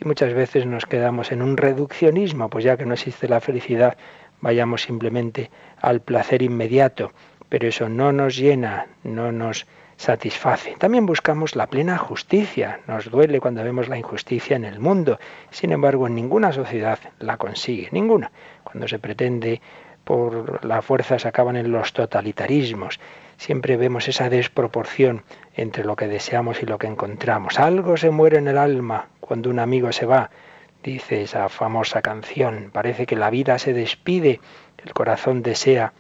Y 0.01 0.07
muchas 0.07 0.33
veces 0.33 0.67
nos 0.67 0.87
quedamos 0.87 1.33
en 1.33 1.43
un 1.43 1.57
reduccionismo, 1.57 2.49
pues 2.49 2.65
ya 2.65 2.77
que 2.77 2.87
no 2.87 2.95
existe 2.95 3.29
la 3.29 3.41
felicidad, 3.41 3.97
vayamos 4.41 4.83
simplemente 4.83 5.51
al 5.81 6.01
placer 6.01 6.43
inmediato, 6.43 7.13
pero 7.49 7.69
eso 7.69 7.89
no 7.89 8.13
nos 8.13 8.37
llena, 8.37 8.87
no 9.03 9.33
nos 9.33 9.67
satisface. 9.97 10.77
También 10.79 11.05
buscamos 11.05 11.57
la 11.57 11.67
plena 11.67 11.99
justicia. 11.99 12.81
Nos 12.87 13.11
duele 13.11 13.41
cuando 13.41 13.63
vemos 13.63 13.89
la 13.89 13.99
injusticia 13.99 14.57
en 14.57 14.65
el 14.65 14.81
mundo. 14.81 15.19
Sin 15.51 15.73
embargo, 15.73 16.07
en 16.07 16.15
ninguna 16.15 16.53
sociedad 16.53 16.99
la 17.19 17.37
consigue, 17.37 17.89
ninguna. 17.93 18.31
Cuando 18.65 18.89
se 18.89 18.99
pretende 18.99 19.61
por 20.05 20.65
la 20.65 20.81
fuerza 20.81 21.19
se 21.19 21.29
acaban 21.29 21.57
en 21.57 21.71
los 21.71 21.93
totalitarismos 21.93 22.99
siempre 23.41 23.79
vemos 23.79 24.07
esa 24.07 24.29
desproporción 24.29 25.23
entre 25.61 25.85
lo 25.85 25.95
que 25.95 26.09
deseamos 26.09 26.63
y 26.63 26.67
lo 26.67 26.79
que 26.79 26.87
encontramos. 26.87 27.59
Algo 27.59 27.99
se 27.99 28.11
muere 28.11 28.39
en 28.39 28.49
el 28.49 28.57
alma 28.57 29.09
cuando 29.21 29.51
un 29.51 29.59
amigo 29.59 29.93
se 29.93 30.07
va, 30.07 30.31
dice 30.83 31.21
esa 31.21 31.51
famosa 31.51 32.01
canción. 32.01 32.71
Parece 32.73 33.05
que 33.05 33.15
la 33.15 33.29
vida 33.29 33.59
se 33.59 33.75
despide, 33.75 34.41
el 34.83 34.95
corazón 34.95 35.43
desea 35.43 35.93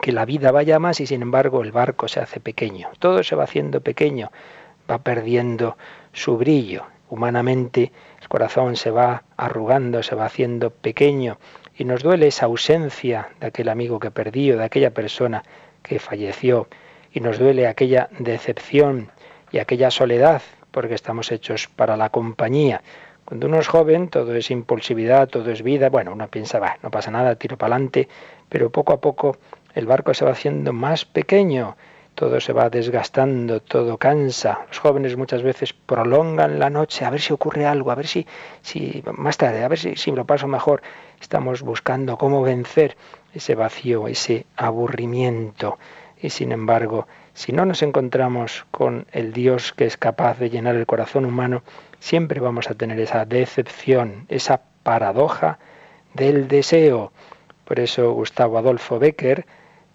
que 0.00 0.10
la 0.12 0.24
vida 0.24 0.52
vaya 0.52 0.78
más 0.78 1.00
y 1.00 1.06
sin 1.06 1.20
embargo 1.20 1.62
el 1.62 1.70
barco 1.70 2.08
se 2.08 2.20
hace 2.20 2.40
pequeño. 2.40 2.88
Todo 2.98 3.22
se 3.22 3.36
va 3.36 3.44
haciendo 3.44 3.82
pequeño, 3.82 4.32
va 4.90 4.98
perdiendo 5.02 5.76
su 6.14 6.38
brillo. 6.38 6.84
Humanamente 7.10 7.92
el 8.22 8.28
corazón 8.28 8.76
se 8.76 8.90
va 8.90 9.24
arrugando, 9.36 10.02
se 10.02 10.14
va 10.14 10.24
haciendo 10.24 10.70
pequeño 10.70 11.36
y 11.76 11.84
nos 11.84 12.02
duele 12.02 12.28
esa 12.28 12.46
ausencia 12.46 13.28
de 13.38 13.48
aquel 13.48 13.68
amigo 13.68 14.00
que 14.00 14.10
perdí 14.10 14.50
o 14.52 14.56
de 14.56 14.64
aquella 14.64 14.94
persona 14.94 15.42
que 15.82 15.98
falleció 15.98 16.68
y 17.12 17.20
nos 17.20 17.38
duele 17.38 17.66
aquella 17.66 18.08
decepción 18.18 19.10
y 19.50 19.58
aquella 19.58 19.90
soledad 19.90 20.42
porque 20.70 20.94
estamos 20.94 21.32
hechos 21.32 21.68
para 21.68 21.96
la 21.96 22.10
compañía. 22.10 22.82
Cuando 23.24 23.46
uno 23.46 23.58
es 23.58 23.68
joven, 23.68 24.08
todo 24.08 24.34
es 24.34 24.50
impulsividad, 24.50 25.28
todo 25.28 25.50
es 25.50 25.62
vida. 25.62 25.90
Bueno, 25.90 26.12
uno 26.12 26.28
piensa, 26.28 26.58
va, 26.58 26.78
no 26.82 26.90
pasa 26.90 27.10
nada, 27.10 27.34
tiro 27.34 27.58
para 27.58 27.74
adelante, 27.74 28.08
pero 28.48 28.70
poco 28.70 28.92
a 28.92 29.00
poco 29.00 29.36
el 29.74 29.86
barco 29.86 30.14
se 30.14 30.24
va 30.24 30.30
haciendo 30.32 30.72
más 30.72 31.04
pequeño, 31.04 31.76
todo 32.14 32.40
se 32.40 32.52
va 32.52 32.70
desgastando, 32.70 33.60
todo 33.60 33.98
cansa. 33.98 34.60
Los 34.68 34.78
jóvenes 34.78 35.16
muchas 35.16 35.42
veces 35.42 35.72
prolongan 35.72 36.58
la 36.58 36.70
noche 36.70 37.04
a 37.04 37.10
ver 37.10 37.20
si 37.20 37.32
ocurre 37.32 37.66
algo, 37.66 37.90
a 37.90 37.96
ver 37.96 38.06
si, 38.06 38.26
si 38.62 39.04
más 39.16 39.36
tarde, 39.36 39.62
a 39.62 39.68
ver 39.68 39.78
si, 39.78 39.96
si 39.96 40.10
lo 40.10 40.24
paso 40.24 40.48
mejor. 40.48 40.80
Estamos 41.20 41.62
buscando 41.62 42.16
cómo 42.16 42.42
vencer 42.42 42.96
ese 43.34 43.54
vacío, 43.54 44.08
ese 44.08 44.46
aburrimiento. 44.56 45.78
Y 46.20 46.30
sin 46.30 46.52
embargo, 46.52 47.06
si 47.34 47.52
no 47.52 47.64
nos 47.64 47.82
encontramos 47.82 48.66
con 48.70 49.06
el 49.12 49.32
Dios 49.32 49.72
que 49.72 49.84
es 49.84 49.96
capaz 49.96 50.38
de 50.38 50.50
llenar 50.50 50.74
el 50.74 50.86
corazón 50.86 51.24
humano, 51.24 51.62
siempre 52.00 52.40
vamos 52.40 52.70
a 52.70 52.74
tener 52.74 52.98
esa 53.00 53.24
decepción, 53.24 54.26
esa 54.28 54.62
paradoja 54.82 55.58
del 56.14 56.48
deseo. 56.48 57.12
Por 57.64 57.80
eso 57.80 58.12
Gustavo 58.12 58.58
Adolfo 58.58 58.98
Becker, 58.98 59.46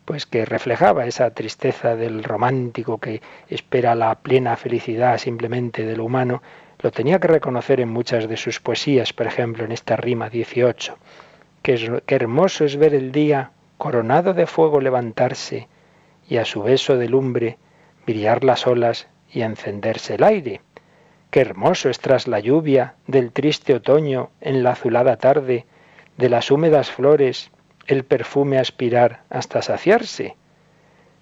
pues 0.05 0.25
que 0.25 0.45
reflejaba 0.45 1.05
esa 1.05 1.31
tristeza 1.31 1.95
del 1.95 2.23
romántico 2.23 2.99
que 2.99 3.21
espera 3.49 3.95
la 3.95 4.15
plena 4.15 4.55
felicidad 4.55 5.17
simplemente 5.17 5.85
del 5.85 6.01
humano, 6.01 6.41
lo 6.79 6.91
tenía 6.91 7.19
que 7.19 7.29
reconocer 7.29 7.79
en 7.79 7.89
muchas 7.89 8.27
de 8.27 8.37
sus 8.37 8.59
poesías, 8.59 9.13
por 9.13 9.25
ejemplo 9.25 9.63
en 9.63 9.71
esta 9.71 9.95
rima 9.95 10.29
18. 10.29 10.97
Qué, 11.61 12.01
hermoso 12.07 12.65
es 12.65 12.75
ver 12.75 12.93
el 12.93 13.11
día 13.13 13.51
coronado 13.77 14.33
de 14.33 14.45
fuego 14.45 14.81
levantarse 14.81 15.69
y 16.27 16.37
a 16.37 16.45
su 16.45 16.63
beso 16.63 16.97
de 16.97 17.09
lumbre 17.09 17.57
brillar 18.05 18.43
las 18.43 18.67
olas 18.67 19.07
y 19.31 19.41
encenderse 19.41 20.15
el 20.15 20.23
aire. 20.23 20.61
Qué 21.31 21.41
hermoso 21.41 21.89
es 21.89 21.99
tras 21.99 22.27
la 22.27 22.39
lluvia 22.39 22.95
del 23.07 23.31
triste 23.31 23.73
otoño 23.73 24.29
en 24.41 24.63
la 24.63 24.71
azulada 24.71 25.17
tarde, 25.17 25.65
de 26.17 26.29
las 26.29 26.51
húmedas 26.51 26.91
flores 26.91 27.51
el 27.87 28.03
perfume 28.03 28.59
aspirar 28.59 29.23
hasta 29.29 29.61
saciarse. 29.61 30.35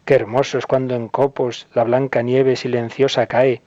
Qué 0.05 0.15
hermoso 0.15 0.57
es 0.57 0.65
cuando 0.65 0.95
en 0.95 1.07
copos 1.07 1.67
la 1.73 1.83
blanca 1.83 2.21
nieve 2.21 2.55
silenciosa 2.55 3.27
cae 3.27 3.61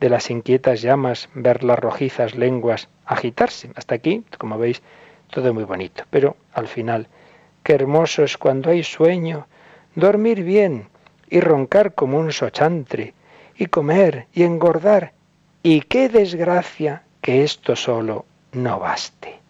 de 0.00 0.08
las 0.08 0.30
inquietas 0.30 0.82
llamas, 0.82 1.28
ver 1.34 1.64
las 1.64 1.78
rojizas 1.78 2.36
lenguas 2.36 2.88
agitarse. 3.04 3.70
Hasta 3.74 3.96
aquí, 3.96 4.24
como 4.38 4.58
veis, 4.58 4.82
todo 5.30 5.52
muy 5.52 5.64
bonito. 5.64 6.04
Pero 6.10 6.36
al 6.52 6.68
final, 6.68 7.08
qué 7.62 7.74
hermoso 7.74 8.22
es 8.22 8.38
cuando 8.38 8.70
hay 8.70 8.82
sueño, 8.82 9.48
dormir 9.98 10.42
bien 10.42 10.88
y 11.28 11.40
roncar 11.40 11.94
como 11.94 12.18
un 12.18 12.32
sochantre, 12.32 13.14
y 13.56 13.66
comer 13.66 14.26
y 14.32 14.44
engordar. 14.44 15.12
Y 15.62 15.80
qué 15.82 16.08
desgracia 16.08 17.02
que 17.20 17.42
esto 17.42 17.74
solo 17.74 18.24
no 18.52 18.78
baste. 18.78 19.40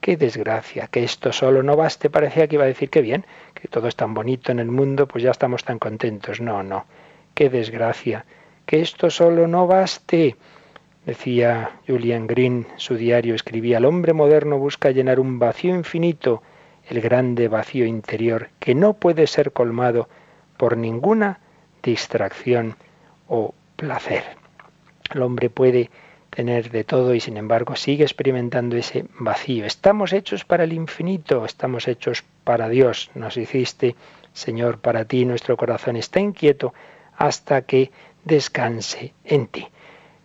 Qué 0.00 0.16
desgracia 0.16 0.86
que 0.86 1.02
esto 1.02 1.32
solo 1.32 1.62
no 1.62 1.76
baste. 1.76 2.08
Parecía 2.08 2.46
que 2.46 2.54
iba 2.54 2.64
a 2.64 2.68
decir 2.68 2.88
que 2.88 3.02
bien, 3.02 3.26
que 3.52 3.68
todo 3.68 3.88
es 3.88 3.96
tan 3.96 4.14
bonito 4.14 4.52
en 4.52 4.60
el 4.60 4.68
mundo, 4.68 5.08
pues 5.08 5.24
ya 5.24 5.32
estamos 5.32 5.64
tan 5.64 5.78
contentos. 5.78 6.40
No, 6.40 6.62
no. 6.62 6.86
Qué 7.34 7.50
desgracia 7.50 8.24
que 8.64 8.80
esto 8.80 9.10
solo 9.10 9.48
no 9.48 9.66
baste. 9.66 10.36
Decía 11.04 11.72
Julian 11.86 12.26
Green, 12.26 12.66
su 12.76 12.96
diario 12.96 13.34
escribía, 13.34 13.78
el 13.78 13.86
hombre 13.86 14.12
moderno 14.12 14.58
busca 14.58 14.90
llenar 14.90 15.18
un 15.18 15.38
vacío 15.38 15.74
infinito, 15.74 16.42
el 16.88 17.00
grande 17.00 17.48
vacío 17.48 17.84
interior, 17.86 18.48
que 18.58 18.74
no 18.74 18.94
puede 18.94 19.26
ser 19.26 19.52
colmado 19.52 20.08
por 20.56 20.76
ninguna 20.76 21.40
distracción 21.82 22.76
o 23.28 23.54
placer. 23.76 24.24
El 25.14 25.22
hombre 25.22 25.50
puede 25.50 25.90
tener 26.30 26.70
de 26.70 26.84
todo 26.84 27.14
y 27.14 27.20
sin 27.20 27.36
embargo 27.36 27.76
sigue 27.76 28.04
experimentando 28.04 28.76
ese 28.76 29.06
vacío. 29.18 29.64
Estamos 29.64 30.12
hechos 30.12 30.44
para 30.44 30.64
el 30.64 30.72
infinito, 30.72 31.44
estamos 31.44 31.88
hechos 31.88 32.24
para 32.44 32.68
Dios. 32.68 33.10
Nos 33.14 33.36
hiciste, 33.36 33.96
Señor, 34.32 34.78
para 34.78 35.04
ti. 35.04 35.24
Nuestro 35.24 35.56
corazón 35.56 35.96
está 35.96 36.20
inquieto 36.20 36.74
hasta 37.16 37.62
que 37.62 37.90
descanse 38.24 39.14
en 39.24 39.46
ti. 39.46 39.66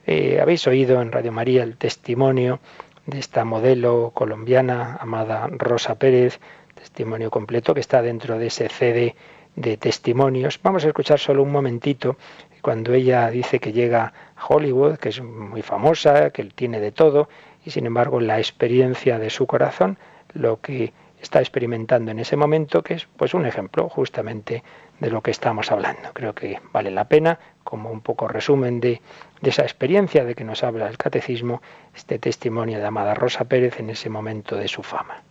Eh, 0.06 0.40
habéis 0.42 0.68
oído 0.68 1.02
en 1.02 1.12
Radio 1.12 1.32
María 1.32 1.64
el 1.64 1.78
testimonio 1.78 2.60
de 3.06 3.20
esta 3.20 3.44
modelo 3.44 4.12
colombiana, 4.14 4.98
amada 5.00 5.48
Rosa 5.52 5.96
Pérez, 5.96 6.40
testimonio 6.76 7.30
completo 7.30 7.74
que 7.74 7.80
está 7.80 8.02
dentro 8.02 8.38
de 8.38 8.48
ese 8.48 8.70
CD 8.70 9.16
de 9.56 9.78
testimonios. 9.78 10.60
Vamos 10.64 10.86
a 10.86 10.88
escuchar 10.88 11.20
solo 11.20 11.44
un 11.44 11.52
momentito 11.52 12.18
cuando 12.62 12.94
ella 12.94 13.30
dice 13.30 13.60
que 13.60 13.74
llega 13.74 14.14
a 14.36 14.46
Hollywood, 14.48 14.98
que 14.98 15.10
es 15.10 15.22
muy 15.22 15.62
famosa, 15.62 16.30
que 16.30 16.46
tiene 16.46 16.80
de 16.80 16.92
todo, 16.92 17.28
y 17.66 17.72
sin 17.72 17.86
embargo 17.86 18.20
la 18.20 18.40
experiencia 18.40 19.20
de 19.20 19.30
su 19.30 19.46
corazón, 19.46 19.98
lo 20.34 20.62
que 20.62 20.94
está 21.22 21.40
experimentando 21.40 22.12
en 22.12 22.20
ese 22.20 22.36
momento, 22.36 22.82
que 22.82 22.96
es 22.96 23.08
pues 23.18 23.34
un 23.34 23.46
ejemplo 23.46 23.90
justamente 23.90 24.64
de 25.00 25.10
lo 25.10 25.22
que 25.22 25.32
estamos 25.32 25.72
hablando. 25.72 26.12
Creo 26.14 26.34
que 26.34 26.60
vale 26.72 26.92
la 26.92 27.08
pena, 27.08 27.40
como 27.64 27.92
un 27.92 28.02
poco 28.02 28.28
resumen 28.28 28.80
de, 28.80 29.02
esa 29.42 29.64
experiencia 29.64 30.24
de 30.24 30.36
que 30.36 30.44
nos 30.44 30.64
habla 30.64 30.88
el 30.88 30.98
catecismo, 30.98 31.62
este 31.96 32.20
testimonio 32.20 32.80
de 32.80 32.86
Amada 32.86 33.14
Rosa 33.14 33.46
Pérez 33.46 33.80
en 33.80 33.90
ese 33.90 34.10
momento 34.10 34.56
de 34.56 34.68
su 34.68 34.84
fama. 34.84 35.22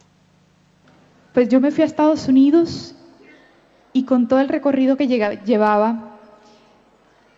Pues 1.33 1.49
yo 1.49 1.61
me 1.61 1.70
fui 1.70 1.83
a 1.83 1.87
Estados 1.87 2.28
Unidos 2.28 2.95
y 3.93 4.05
con 4.05 4.28
todo 4.28 4.41
el 4.41 4.49
recorrido 4.49 4.97
que 4.97 5.07
llevaba 5.07 6.18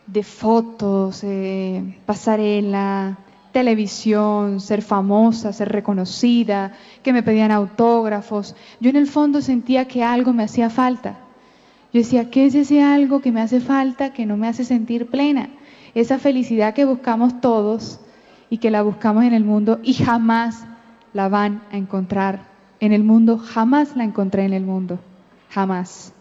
de 0.07 0.23
fotos, 0.23 1.23
eh, 1.23 2.01
pasarela, 2.05 3.19
televisión, 3.53 4.61
ser 4.61 4.83
famosa, 4.83 5.53
ser 5.53 5.71
reconocida, 5.71 6.73
que 7.03 7.13
me 7.13 7.23
pedían 7.23 7.53
autógrafos, 7.53 8.57
yo 8.81 8.91
en 8.91 8.97
el 8.97 9.07
fondo 9.07 9.41
sentía 9.41 9.87
que 9.87 10.03
algo 10.03 10.33
me 10.33 10.43
hacía 10.43 10.69
falta. 10.71 11.24
Yo 11.95 12.01
decía, 12.01 12.29
¿qué 12.29 12.47
es 12.47 12.57
ese 12.57 12.83
algo 12.83 13.21
que 13.21 13.31
me 13.31 13.41
hace 13.41 13.61
falta, 13.61 14.13
que 14.13 14.27
no 14.27 14.37
me 14.37 14.49
hace 14.49 14.65
sentir 14.65 15.07
plena? 15.07 15.51
Esa 15.95 16.19
felicidad 16.19 16.75
que 16.75 16.85
buscamos 16.85 17.41
todos 17.41 18.01
y 18.51 18.59
que 18.59 18.73
la 18.73 18.83
buscamos 18.83 19.23
en 19.23 19.33
el 19.33 19.45
mundo 19.45 19.79
y 19.81 19.95
jamás 19.95 20.67
la 21.13 21.29
van 21.29 21.63
a 21.71 21.77
encontrar 21.77 22.47
en 22.81 22.93
el 22.93 23.05
mundo, 23.05 23.39
jamás 23.39 23.95
la 23.95 24.03
encontré 24.03 24.45
en 24.45 24.55
el 24.55 24.65
mundo, 24.65 24.99
jamás. 25.51 26.13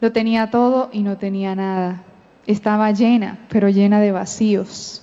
Lo 0.00 0.12
tenía 0.12 0.48
todo 0.52 0.90
y 0.92 1.02
no 1.02 1.18
tenía 1.18 1.56
nada. 1.56 2.04
Estaba 2.46 2.92
llena, 2.92 3.36
pero 3.48 3.68
llena 3.68 3.98
de 3.98 4.12
vacíos. 4.12 5.02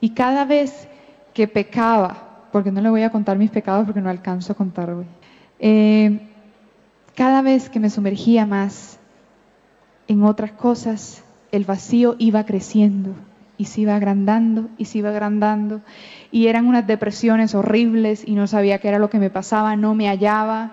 Y 0.00 0.14
cada 0.14 0.46
vez 0.46 0.88
que 1.34 1.46
pecaba, 1.46 2.46
porque 2.52 2.72
no 2.72 2.80
le 2.80 2.88
voy 2.88 3.02
a 3.02 3.10
contar 3.10 3.36
mis 3.36 3.50
pecados 3.50 3.84
porque 3.84 4.00
no 4.00 4.08
alcanzo 4.08 4.54
a 4.54 4.56
contar 4.56 4.96
eh, 5.58 6.20
cada 7.14 7.42
vez 7.42 7.68
que 7.68 7.80
me 7.80 7.90
sumergía 7.90 8.46
más 8.46 8.98
en 10.10 10.24
otras 10.24 10.50
cosas, 10.50 11.22
el 11.52 11.64
vacío 11.64 12.16
iba 12.18 12.44
creciendo 12.44 13.14
y 13.56 13.66
se 13.66 13.82
iba 13.82 13.94
agrandando 13.94 14.68
y 14.76 14.86
se 14.86 14.98
iba 14.98 15.10
agrandando. 15.10 15.82
Y 16.32 16.48
eran 16.48 16.66
unas 16.66 16.84
depresiones 16.84 17.54
horribles 17.54 18.24
y 18.26 18.32
no 18.32 18.48
sabía 18.48 18.80
qué 18.80 18.88
era 18.88 18.98
lo 18.98 19.08
que 19.08 19.20
me 19.20 19.30
pasaba, 19.30 19.76
no 19.76 19.94
me 19.94 20.08
hallaba, 20.08 20.72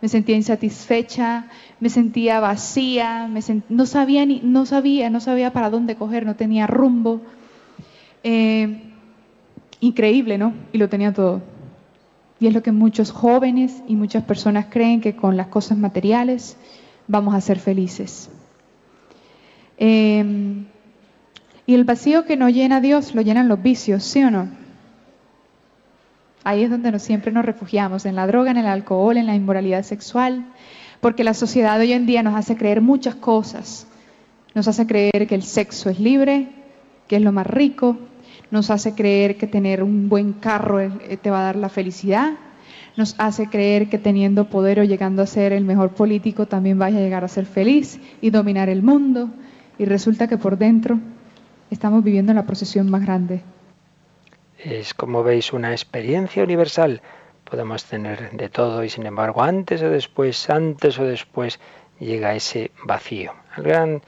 me 0.00 0.08
sentía 0.08 0.36
insatisfecha, 0.36 1.48
me 1.80 1.90
sentía 1.90 2.40
vacía, 2.40 3.28
no, 3.68 3.84
sabía 3.84 4.24
ni, 4.24 4.40
no 4.42 4.64
sabía, 4.64 5.10
no 5.10 5.20
sabía 5.20 5.52
para 5.52 5.68
dónde 5.68 5.96
coger, 5.96 6.24
no 6.24 6.34
tenía 6.34 6.66
rumbo. 6.66 7.20
Eh, 8.24 8.84
increíble, 9.80 10.38
¿no? 10.38 10.54
Y 10.72 10.78
lo 10.78 10.88
tenía 10.88 11.12
todo. 11.12 11.42
Y 12.40 12.46
es 12.46 12.54
lo 12.54 12.62
que 12.62 12.72
muchos 12.72 13.10
jóvenes 13.10 13.82
y 13.86 13.96
muchas 13.96 14.24
personas 14.24 14.68
creen 14.70 15.02
que 15.02 15.14
con 15.14 15.36
las 15.36 15.48
cosas 15.48 15.76
materiales 15.76 16.56
vamos 17.06 17.34
a 17.34 17.42
ser 17.42 17.58
felices. 17.58 18.30
Em, 19.78 20.66
y 21.66 21.74
el 21.74 21.84
vacío 21.84 22.24
que 22.24 22.36
no 22.36 22.48
llena 22.50 22.80
Dios 22.80 23.14
lo 23.14 23.22
llenan 23.22 23.48
los 23.48 23.62
vicios, 23.62 24.02
¿sí 24.02 24.22
o 24.24 24.30
no? 24.30 24.48
Ahí 26.42 26.64
es 26.64 26.70
donde 26.70 26.90
nos, 26.90 27.02
siempre 27.02 27.30
nos 27.30 27.44
refugiamos, 27.44 28.04
en 28.06 28.16
la 28.16 28.26
droga, 28.26 28.50
en 28.50 28.56
el 28.56 28.66
alcohol, 28.66 29.16
en 29.16 29.26
la 29.26 29.36
inmoralidad 29.36 29.82
sexual, 29.84 30.46
porque 31.00 31.22
la 31.22 31.34
sociedad 31.34 31.78
hoy 31.78 31.92
en 31.92 32.06
día 32.06 32.22
nos 32.22 32.34
hace 32.34 32.56
creer 32.56 32.80
muchas 32.80 33.14
cosas. 33.14 33.86
Nos 34.54 34.66
hace 34.66 34.86
creer 34.86 35.26
que 35.28 35.34
el 35.34 35.42
sexo 35.42 35.90
es 35.90 36.00
libre, 36.00 36.48
que 37.06 37.16
es 37.16 37.22
lo 37.22 37.32
más 37.32 37.46
rico, 37.46 37.98
nos 38.50 38.70
hace 38.70 38.94
creer 38.94 39.36
que 39.36 39.46
tener 39.46 39.82
un 39.82 40.08
buen 40.08 40.32
carro 40.32 40.80
eh, 40.80 41.18
te 41.20 41.30
va 41.30 41.40
a 41.40 41.44
dar 41.44 41.56
la 41.56 41.68
felicidad, 41.68 42.32
nos 42.96 43.14
hace 43.18 43.48
creer 43.48 43.88
que 43.88 43.98
teniendo 43.98 44.48
poder 44.48 44.80
o 44.80 44.84
llegando 44.84 45.22
a 45.22 45.26
ser 45.26 45.52
el 45.52 45.64
mejor 45.64 45.90
político 45.90 46.46
también 46.46 46.78
vaya 46.78 46.98
a 46.98 47.02
llegar 47.02 47.24
a 47.24 47.28
ser 47.28 47.46
feliz 47.46 48.00
y 48.20 48.30
dominar 48.30 48.68
el 48.68 48.82
mundo 48.82 49.30
y 49.78 49.84
resulta 49.84 50.26
que 50.28 50.38
por 50.38 50.58
dentro 50.58 50.98
estamos 51.70 52.02
viviendo 52.02 52.34
la 52.34 52.44
procesión 52.44 52.90
más 52.90 53.02
grande. 53.02 53.42
Es 54.58 54.92
como 54.92 55.22
veis 55.22 55.52
una 55.52 55.70
experiencia 55.70 56.42
universal. 56.42 57.00
Podemos 57.48 57.84
tener 57.84 58.32
de 58.32 58.48
todo 58.48 58.82
y 58.82 58.90
sin 58.90 59.06
embargo 59.06 59.42
antes 59.42 59.82
o 59.82 59.88
después, 59.88 60.50
antes 60.50 60.98
o 60.98 61.04
después 61.04 61.60
llega 62.00 62.34
ese 62.34 62.72
vacío. 62.84 63.32
El 63.56 63.62
gran 63.62 64.02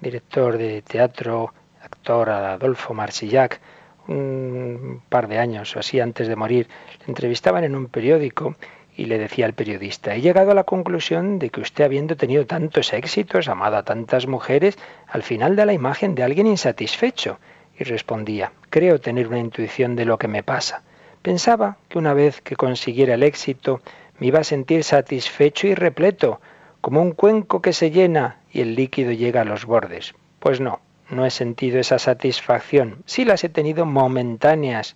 director 0.00 0.58
de 0.58 0.82
teatro, 0.82 1.52
actor 1.82 2.30
Adolfo 2.30 2.92
Marsillac, 2.94 3.60
un 4.06 5.00
par 5.08 5.28
de 5.28 5.38
años 5.38 5.74
o 5.74 5.78
así 5.78 5.98
antes 6.00 6.28
de 6.28 6.36
morir, 6.36 6.68
le 7.00 7.06
entrevistaban 7.06 7.64
en 7.64 7.74
un 7.74 7.86
periódico 7.86 8.56
y 8.96 9.06
le 9.06 9.18
decía 9.18 9.46
al 9.46 9.54
periodista, 9.54 10.14
he 10.14 10.20
llegado 10.20 10.52
a 10.52 10.54
la 10.54 10.64
conclusión 10.64 11.38
de 11.38 11.50
que 11.50 11.60
usted 11.60 11.84
habiendo 11.84 12.16
tenido 12.16 12.46
tantos 12.46 12.92
éxitos, 12.92 13.48
amado 13.48 13.76
a 13.76 13.82
tantas 13.82 14.26
mujeres, 14.26 14.78
al 15.08 15.22
final 15.22 15.56
da 15.56 15.66
la 15.66 15.72
imagen 15.72 16.14
de 16.14 16.22
alguien 16.22 16.46
insatisfecho. 16.46 17.38
Y 17.76 17.84
respondía, 17.84 18.52
creo 18.70 19.00
tener 19.00 19.26
una 19.26 19.40
intuición 19.40 19.96
de 19.96 20.04
lo 20.04 20.16
que 20.16 20.28
me 20.28 20.44
pasa. 20.44 20.82
Pensaba 21.22 21.76
que 21.88 21.98
una 21.98 22.14
vez 22.14 22.40
que 22.40 22.54
consiguiera 22.54 23.14
el 23.14 23.24
éxito, 23.24 23.80
me 24.18 24.28
iba 24.28 24.38
a 24.38 24.44
sentir 24.44 24.84
satisfecho 24.84 25.66
y 25.66 25.74
repleto, 25.74 26.40
como 26.80 27.02
un 27.02 27.12
cuenco 27.12 27.62
que 27.62 27.72
se 27.72 27.90
llena 27.90 28.38
y 28.52 28.60
el 28.60 28.76
líquido 28.76 29.10
llega 29.10 29.40
a 29.40 29.44
los 29.44 29.64
bordes. 29.64 30.14
Pues 30.38 30.60
no, 30.60 30.80
no 31.10 31.26
he 31.26 31.30
sentido 31.30 31.80
esa 31.80 31.98
satisfacción. 31.98 33.02
Sí 33.06 33.24
las 33.24 33.42
he 33.42 33.48
tenido 33.48 33.86
momentáneas, 33.86 34.94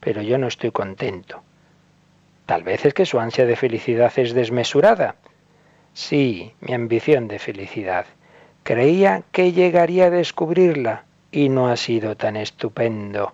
pero 0.00 0.22
yo 0.22 0.38
no 0.38 0.46
estoy 0.46 0.70
contento. 0.70 1.42
Tal 2.46 2.62
vez 2.62 2.84
es 2.84 2.94
que 2.94 3.06
su 3.06 3.18
ansia 3.18 3.46
de 3.46 3.56
felicidad 3.56 4.12
es 4.16 4.34
desmesurada. 4.34 5.16
Sí, 5.94 6.52
mi 6.60 6.74
ambición 6.74 7.26
de 7.26 7.38
felicidad. 7.38 8.06
Creía 8.62 9.22
que 9.32 9.52
llegaría 9.52 10.06
a 10.06 10.10
descubrirla 10.10 11.04
y 11.32 11.48
no 11.48 11.68
ha 11.68 11.76
sido 11.76 12.16
tan 12.16 12.36
estupendo. 12.36 13.32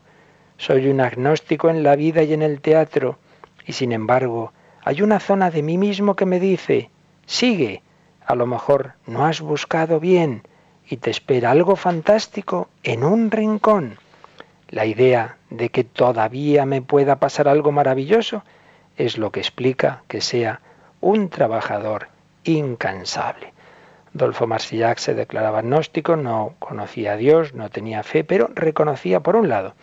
Soy 0.58 0.88
un 0.88 1.00
agnóstico 1.00 1.70
en 1.70 1.82
la 1.82 1.96
vida 1.96 2.22
y 2.22 2.34
en 2.34 2.42
el 2.42 2.61
teatro, 2.61 3.18
y 3.66 3.72
sin 3.72 3.92
embargo 3.92 4.52
hay 4.84 5.02
una 5.02 5.20
zona 5.20 5.50
de 5.50 5.62
mí 5.62 5.76
mismo 5.76 6.16
que 6.16 6.26
me 6.26 6.38
dice, 6.38 6.90
sigue, 7.26 7.82
a 8.24 8.34
lo 8.34 8.46
mejor 8.46 8.92
no 9.06 9.26
has 9.26 9.40
buscado 9.40 10.00
bien 10.00 10.42
y 10.88 10.98
te 10.98 11.11
espera 11.11 11.50
algo 11.50 11.76
fantástico 11.76 12.68
en 12.82 13.04
un 13.04 13.30
rincón. 13.30 13.98
La 14.68 14.86
idea 14.86 15.36
de 15.50 15.68
que 15.70 15.84
todavía 15.84 16.64
me 16.64 16.80
pueda 16.80 17.16
pasar 17.16 17.48
algo 17.48 17.72
maravilloso 17.72 18.44
es 19.07 19.16
lo 19.16 19.32
que 19.32 19.40
explica 19.40 20.03
que 20.09 20.20
sea 20.20 20.61
un 21.01 21.30
trabajador 21.30 22.09
incansable. 22.44 23.55
Adolfo 24.14 24.46
Marsillac 24.46 24.98
se 24.98 25.14
declaraba 25.14 25.61
agnóstico, 25.61 26.16
no 26.16 26.55
conocía 26.59 27.12
a 27.12 27.16
Dios, 27.16 27.55
no 27.55 27.70
tenía 27.70 28.03
fe, 28.03 28.24
pero 28.24 28.51
reconocía, 28.55 29.20
por 29.20 29.36
un 29.36 29.48
lado, 29.48 29.74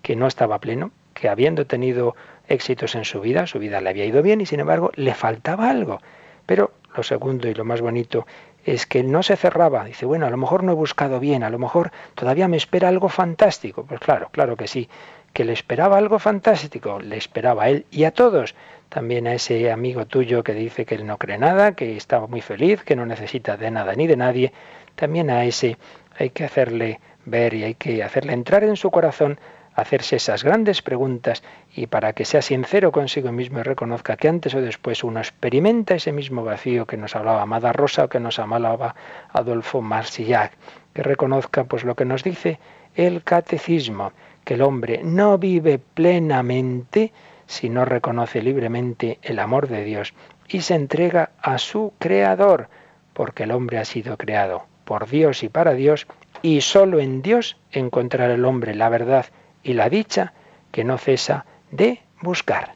que 0.00 0.16
no 0.16 0.26
estaba 0.26 0.58
pleno, 0.58 0.90
que 1.12 1.28
habiendo 1.28 1.66
tenido 1.66 2.16
éxitos 2.48 2.94
en 2.94 3.04
su 3.04 3.20
vida, 3.20 3.46
su 3.46 3.58
vida 3.58 3.80
le 3.80 3.90
había 3.90 4.06
ido 4.06 4.22
bien 4.22 4.40
y 4.40 4.46
sin 4.46 4.60
embargo 4.60 4.90
le 4.94 5.14
faltaba 5.14 5.68
algo. 5.68 6.00
Pero 6.46 6.72
lo 6.96 7.02
segundo 7.02 7.48
y 7.48 7.54
lo 7.54 7.64
más 7.64 7.80
bonito 7.80 8.26
es 8.64 8.86
que 8.86 9.02
no 9.02 9.22
se 9.22 9.36
cerraba. 9.36 9.84
Dice, 9.84 10.06
bueno, 10.06 10.26
a 10.26 10.30
lo 10.30 10.36
mejor 10.36 10.62
no 10.62 10.72
he 10.72 10.76
buscado 10.76 11.20
bien, 11.20 11.42
a 11.42 11.50
lo 11.50 11.58
mejor 11.58 11.90
todavía 12.14 12.48
me 12.48 12.56
espera 12.56 12.88
algo 12.88 13.08
fantástico. 13.08 13.84
Pues 13.84 14.00
claro, 14.00 14.28
claro 14.32 14.56
que 14.56 14.68
sí, 14.68 14.88
que 15.32 15.44
le 15.44 15.52
esperaba 15.52 15.98
algo 15.98 16.18
fantástico, 16.18 17.00
le 17.00 17.16
esperaba 17.16 17.64
a 17.64 17.68
él 17.70 17.86
y 17.90 18.04
a 18.04 18.12
todos. 18.12 18.54
También 18.88 19.26
a 19.26 19.34
ese 19.34 19.70
amigo 19.70 20.06
tuyo 20.06 20.44
que 20.44 20.54
dice 20.54 20.84
que 20.84 20.94
él 20.94 21.06
no 21.06 21.16
cree 21.18 21.38
nada, 21.38 21.72
que 21.72 21.96
estaba 21.96 22.26
muy 22.26 22.42
feliz, 22.42 22.82
que 22.82 22.96
no 22.96 23.06
necesita 23.06 23.56
de 23.56 23.70
nada 23.70 23.94
ni 23.94 24.06
de 24.06 24.16
nadie. 24.16 24.52
También 24.94 25.30
a 25.30 25.44
ese 25.44 25.78
hay 26.18 26.30
que 26.30 26.44
hacerle 26.44 27.00
ver 27.24 27.54
y 27.54 27.64
hay 27.64 27.74
que 27.74 28.02
hacerle 28.02 28.34
entrar 28.34 28.64
en 28.64 28.76
su 28.76 28.90
corazón 28.90 29.38
hacerse 29.74 30.16
esas 30.16 30.44
grandes 30.44 30.82
preguntas 30.82 31.42
y 31.74 31.86
para 31.86 32.12
que 32.12 32.24
sea 32.24 32.42
sincero 32.42 32.92
consigo 32.92 33.32
mismo 33.32 33.60
y 33.60 33.62
reconozca 33.62 34.16
que 34.16 34.28
antes 34.28 34.54
o 34.54 34.60
después 34.60 35.02
uno 35.04 35.20
experimenta 35.20 35.94
ese 35.94 36.12
mismo 36.12 36.44
vacío 36.44 36.86
que 36.86 36.96
nos 36.96 37.16
hablaba 37.16 37.42
Amada 37.42 37.72
Rosa 37.72 38.04
o 38.04 38.08
que 38.08 38.20
nos 38.20 38.38
hablaba 38.38 38.94
Adolfo 39.32 39.80
Marsillac, 39.80 40.52
que 40.92 41.02
reconozca 41.02 41.64
pues 41.64 41.84
lo 41.84 41.94
que 41.94 42.04
nos 42.04 42.22
dice 42.22 42.58
el 42.94 43.22
catecismo, 43.22 44.12
que 44.44 44.54
el 44.54 44.62
hombre 44.62 45.00
no 45.02 45.38
vive 45.38 45.78
plenamente 45.78 47.12
si 47.46 47.68
no 47.68 47.84
reconoce 47.84 48.42
libremente 48.42 49.18
el 49.22 49.38
amor 49.38 49.68
de 49.68 49.84
Dios 49.84 50.14
y 50.48 50.62
se 50.62 50.74
entrega 50.74 51.30
a 51.40 51.58
su 51.58 51.92
creador, 51.98 52.68
porque 53.12 53.44
el 53.44 53.52
hombre 53.52 53.78
ha 53.78 53.84
sido 53.84 54.16
creado 54.16 54.66
por 54.84 55.08
Dios 55.08 55.42
y 55.42 55.48
para 55.48 55.74
Dios, 55.74 56.06
y 56.42 56.60
solo 56.60 56.98
en 56.98 57.22
Dios 57.22 57.56
encontrará 57.70 58.34
el 58.34 58.44
hombre 58.44 58.74
la 58.74 58.88
verdad 58.88 59.26
y 59.62 59.74
la 59.74 59.88
dicha 59.88 60.32
que 60.70 60.84
no 60.84 60.98
cesa 60.98 61.46
de 61.70 62.00
buscar. 62.20 62.74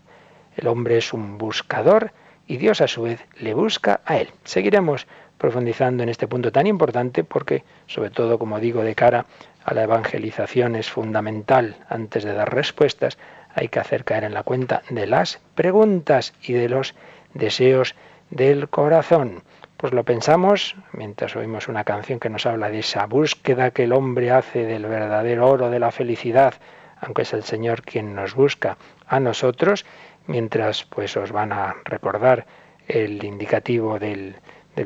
El 0.56 0.68
hombre 0.68 0.98
es 0.98 1.12
un 1.12 1.38
buscador 1.38 2.12
y 2.46 2.58
Dios 2.58 2.80
a 2.80 2.88
su 2.88 3.02
vez 3.02 3.24
le 3.38 3.54
busca 3.54 4.00
a 4.04 4.18
él. 4.18 4.30
Seguiremos 4.44 5.06
profundizando 5.36 6.02
en 6.02 6.08
este 6.08 6.28
punto 6.28 6.52
tan 6.52 6.66
importante 6.66 7.24
porque, 7.24 7.64
sobre 7.86 8.10
todo, 8.10 8.38
como 8.38 8.60
digo, 8.60 8.82
de 8.82 8.94
cara 8.94 9.26
a 9.66 9.74
la 9.74 9.82
evangelización 9.82 10.76
es 10.76 10.88
fundamental, 10.88 11.76
antes 11.88 12.22
de 12.22 12.32
dar 12.32 12.54
respuestas, 12.54 13.18
hay 13.52 13.68
que 13.68 13.80
hacer 13.80 14.04
caer 14.04 14.24
en 14.24 14.32
la 14.32 14.44
cuenta 14.44 14.82
de 14.88 15.06
las 15.06 15.40
preguntas 15.56 16.34
y 16.42 16.52
de 16.52 16.68
los 16.68 16.94
deseos 17.34 17.96
del 18.30 18.68
corazón. 18.68 19.42
Pues 19.76 19.92
lo 19.92 20.04
pensamos 20.04 20.76
mientras 20.92 21.34
oímos 21.34 21.68
una 21.68 21.84
canción 21.84 22.20
que 22.20 22.30
nos 22.30 22.46
habla 22.46 22.70
de 22.70 22.78
esa 22.78 23.06
búsqueda 23.06 23.72
que 23.72 23.84
el 23.84 23.92
hombre 23.92 24.30
hace 24.30 24.64
del 24.64 24.86
verdadero 24.86 25.48
oro 25.48 25.68
de 25.68 25.80
la 25.80 25.90
felicidad, 25.90 26.54
aunque 27.00 27.22
es 27.22 27.32
el 27.34 27.42
Señor 27.42 27.82
quien 27.82 28.14
nos 28.14 28.34
busca 28.34 28.78
a 29.06 29.18
nosotros, 29.18 29.84
mientras 30.28 30.84
pues 30.84 31.16
os 31.16 31.32
van 31.32 31.52
a 31.52 31.74
recordar 31.84 32.46
el 32.86 33.22
indicativo 33.24 33.98
del, 33.98 34.36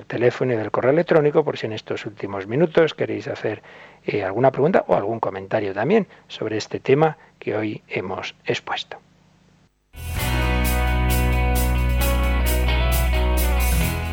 teléfono 0.06 0.54
y 0.54 0.56
del 0.56 0.70
correo 0.70 0.92
electrónico 0.92 1.44
por 1.44 1.58
si 1.58 1.66
en 1.66 1.72
estos 1.72 2.06
últimos 2.06 2.46
minutos 2.46 2.94
queréis 2.94 3.28
hacer 3.28 3.62
eh, 4.04 4.24
alguna 4.24 4.50
pregunta 4.50 4.84
o 4.86 4.94
algún 4.94 5.20
comentario 5.20 5.74
también 5.74 6.06
sobre 6.28 6.56
este 6.56 6.80
tema 6.80 7.18
que 7.38 7.56
hoy 7.56 7.82
hemos 7.88 8.34
expuesto. 8.44 8.98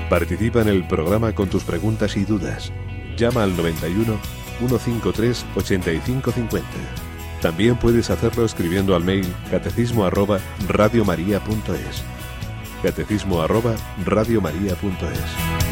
Participa 0.10 0.62
en 0.62 0.70
el 0.70 0.88
programa 0.88 1.36
con 1.36 1.50
tus 1.50 1.66
preguntas 1.66 2.16
y 2.16 2.24
dudas. 2.24 2.72
Llama 3.18 3.44
al 3.44 3.58
91 3.58 4.18
153 4.60 5.46
8550. 5.56 6.66
También 7.42 7.76
puedes 7.78 8.10
hacerlo 8.10 8.46
escribiendo 8.46 8.96
al 8.96 9.04
mail 9.04 9.28
catecismo 9.52 10.06
arroba 10.06 10.40
radiomaria.es. 10.68 12.04
Catecismo 12.82 13.42
arroba 13.42 13.76
radiomaria.es. 14.06 15.67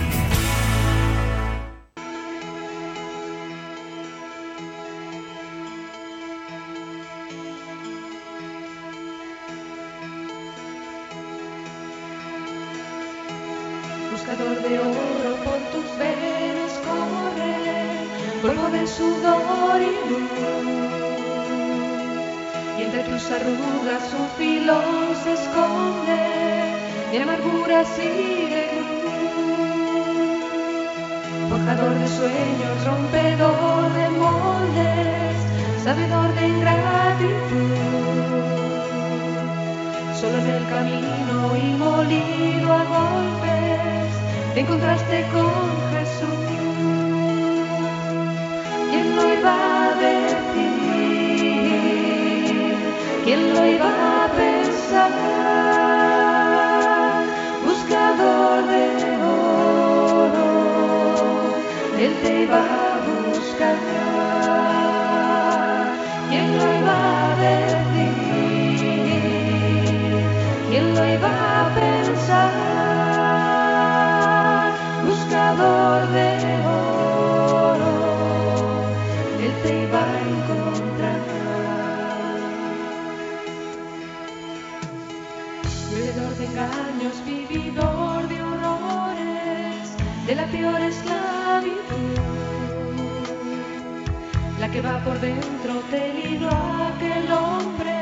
dentro 95.26 95.74
te 95.90 96.14
libró 96.14 96.50
aquel 96.90 97.32
hombre 97.32 97.96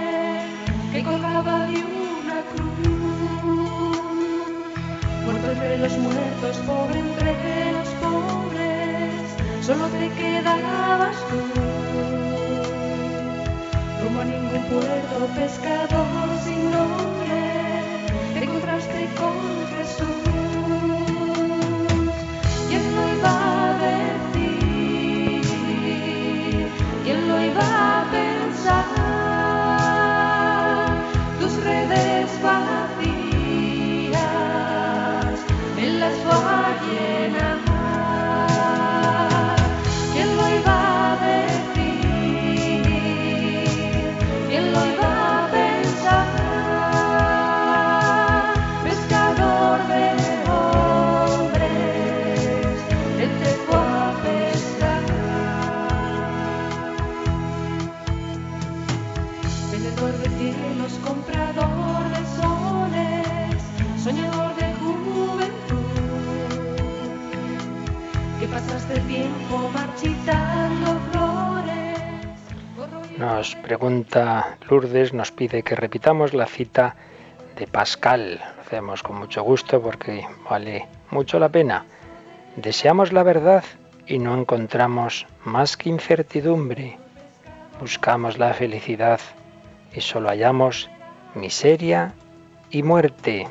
que 0.92 1.04
colgaba 1.04 1.66
de 1.68 1.78
una 1.78 2.38
cruz. 2.52 3.98
Muerto 5.24 5.52
entre 5.52 5.78
los 5.78 5.98
muertos, 6.00 6.58
pobre 6.68 7.00
entre 7.00 7.72
los 7.78 7.90
pobres, 8.04 9.66
solo 9.66 9.86
te 10.00 10.10
quedabas 10.20 11.16
tú. 11.30 11.40
Como 14.04 14.20
a 14.20 14.26
ningún 14.26 14.64
puerto, 14.74 15.16
pescador 15.40 16.30
sin 16.44 16.62
nombre, 16.72 17.42
te 18.34 18.44
encontraste 18.44 19.08
con 19.20 19.36
Jesús. 19.72 20.23
Nos 73.44 73.56
pregunta 73.56 74.58
Lourdes, 74.70 75.12
nos 75.12 75.34
pide 75.34 75.64
que 75.64 75.76
repitamos 75.76 76.34
la 76.34 76.46
cita 76.46 76.96
de 77.58 77.68
Pascal. 77.68 78.40
Lo 78.40 78.62
hacemos 78.62 79.04
con 79.04 79.18
mucho 79.18 79.44
gusto 79.44 79.82
porque 79.82 80.26
vale 80.50 80.88
mucho 81.12 81.40
la 81.40 81.50
pena. 81.50 81.84
Deseamos 82.56 83.12
la 83.12 83.22
verdad 83.22 83.66
y 84.08 84.20
no 84.20 84.34
encontramos 84.40 85.28
más 85.44 85.76
que 85.76 85.90
incertidumbre. 85.90 86.98
Buscamos 87.82 88.38
la 88.38 88.54
felicidad 88.54 89.20
y 89.94 90.00
solo 90.00 90.30
hallamos 90.30 90.90
miseria 91.36 92.14
y 92.70 92.82
muerte. 92.82 93.50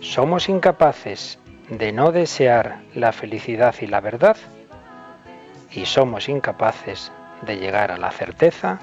Somos 0.00 0.48
incapaces 0.48 1.38
de 1.68 1.92
no 1.92 2.10
desear 2.10 2.80
la 2.94 3.12
felicidad 3.12 3.74
y 3.82 3.86
la 3.86 4.00
verdad 4.00 4.38
y 5.70 5.84
somos 5.84 6.30
incapaces 6.30 7.12
de 7.42 7.58
llegar 7.58 7.90
a 7.90 7.98
la 7.98 8.10
certeza 8.10 8.78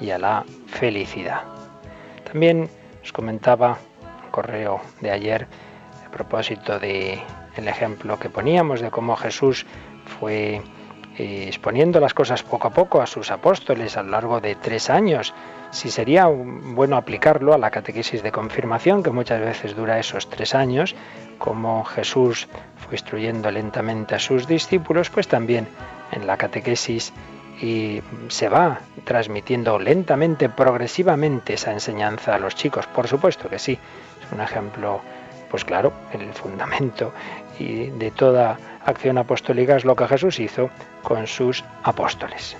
y 0.00 0.10
a 0.10 0.18
la 0.18 0.44
felicidad. 0.66 1.42
También 2.24 2.68
os 3.02 3.12
comentaba 3.12 3.78
un 4.24 4.30
correo 4.30 4.80
de 5.00 5.10
ayer 5.10 5.46
a 6.06 6.10
propósito 6.10 6.78
de 6.78 7.20
el 7.56 7.68
ejemplo 7.68 8.18
que 8.18 8.30
poníamos 8.30 8.80
de 8.80 8.90
cómo 8.90 9.16
Jesús 9.16 9.66
fue 10.18 10.62
eh, 11.18 11.44
exponiendo 11.48 12.00
las 12.00 12.14
cosas 12.14 12.42
poco 12.42 12.68
a 12.68 12.70
poco 12.70 13.02
a 13.02 13.06
sus 13.06 13.30
apóstoles 13.30 13.96
a 13.96 14.02
lo 14.02 14.10
largo 14.10 14.40
de 14.40 14.54
tres 14.54 14.90
años. 14.90 15.34
Si 15.70 15.90
sería 15.90 16.26
bueno 16.26 16.96
aplicarlo 16.96 17.52
a 17.52 17.58
la 17.58 17.70
catequesis 17.70 18.22
de 18.22 18.32
confirmación, 18.32 19.02
que 19.02 19.10
muchas 19.10 19.40
veces 19.40 19.76
dura 19.76 19.98
esos 19.98 20.30
tres 20.30 20.54
años, 20.54 20.94
como 21.38 21.84
Jesús 21.84 22.48
fue 22.76 22.94
instruyendo 22.94 23.50
lentamente 23.50 24.14
a 24.14 24.18
sus 24.18 24.46
discípulos, 24.46 25.10
pues 25.10 25.28
también 25.28 25.68
en 26.12 26.26
la 26.26 26.36
catequesis 26.36 27.12
y 27.60 28.00
se 28.28 28.48
va 28.48 28.80
transmitiendo 29.04 29.78
lentamente, 29.78 30.48
progresivamente 30.48 31.54
esa 31.54 31.72
enseñanza 31.72 32.34
a 32.34 32.38
los 32.38 32.54
chicos. 32.54 32.86
Por 32.86 33.06
supuesto 33.06 33.48
que 33.48 33.58
sí, 33.58 33.78
es 34.24 34.32
un 34.32 34.40
ejemplo, 34.40 35.00
pues 35.50 35.64
claro, 35.64 35.92
el 36.12 36.32
fundamento 36.32 37.12
y 37.58 37.86
de 37.86 38.10
toda 38.10 38.58
acción 38.84 39.18
apostólica 39.18 39.76
es 39.76 39.84
lo 39.84 39.94
que 39.94 40.08
Jesús 40.08 40.40
hizo 40.40 40.70
con 41.02 41.26
sus 41.26 41.62
apóstoles. 41.82 42.56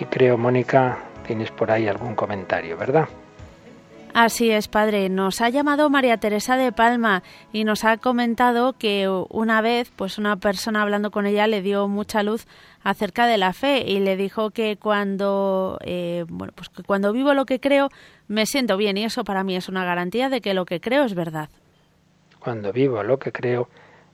Y 0.00 0.04
creo, 0.06 0.36
Mónica, 0.36 0.98
tienes 1.26 1.50
por 1.50 1.70
ahí 1.70 1.86
algún 1.86 2.14
comentario, 2.14 2.76
¿verdad? 2.76 3.08
Así 4.14 4.50
es, 4.50 4.66
padre. 4.68 5.08
Nos 5.08 5.40
ha 5.40 5.48
llamado 5.48 5.90
María 5.90 6.16
Teresa 6.16 6.56
de 6.56 6.72
Palma 6.72 7.22
y 7.52 7.64
nos 7.64 7.84
ha 7.84 7.98
comentado 7.98 8.72
que 8.72 9.08
una 9.28 9.60
vez, 9.60 9.92
pues 9.94 10.18
una 10.18 10.36
persona 10.36 10.82
hablando 10.82 11.10
con 11.10 11.26
ella 11.26 11.46
le 11.46 11.62
dio 11.62 11.86
mucha 11.86 12.22
luz 12.22 12.46
acerca 12.88 13.26
de 13.26 13.36
la 13.36 13.52
fe 13.52 13.84
y 13.86 14.00
le 14.00 14.16
dijo 14.16 14.50
que 14.50 14.76
cuando, 14.76 15.78
eh, 15.82 16.24
bueno, 16.28 16.52
pues 16.54 16.70
que 16.70 16.82
cuando 16.82 17.12
vivo 17.12 17.34
lo 17.34 17.44
que 17.44 17.60
creo 17.60 17.90
me 18.28 18.46
siento 18.46 18.78
bien 18.78 18.96
y 18.96 19.04
eso 19.04 19.24
para 19.24 19.44
mí 19.44 19.56
es 19.56 19.68
una 19.68 19.84
garantía 19.84 20.30
de 20.30 20.40
que 20.40 20.54
lo 20.54 20.64
que 20.64 20.80
creo 20.80 21.04
es 21.04 21.14
verdad. 21.14 21.50
Cuando 22.40 22.72
vivo 22.72 23.02
lo 23.02 23.18
que 23.18 23.30
creo 23.30 23.68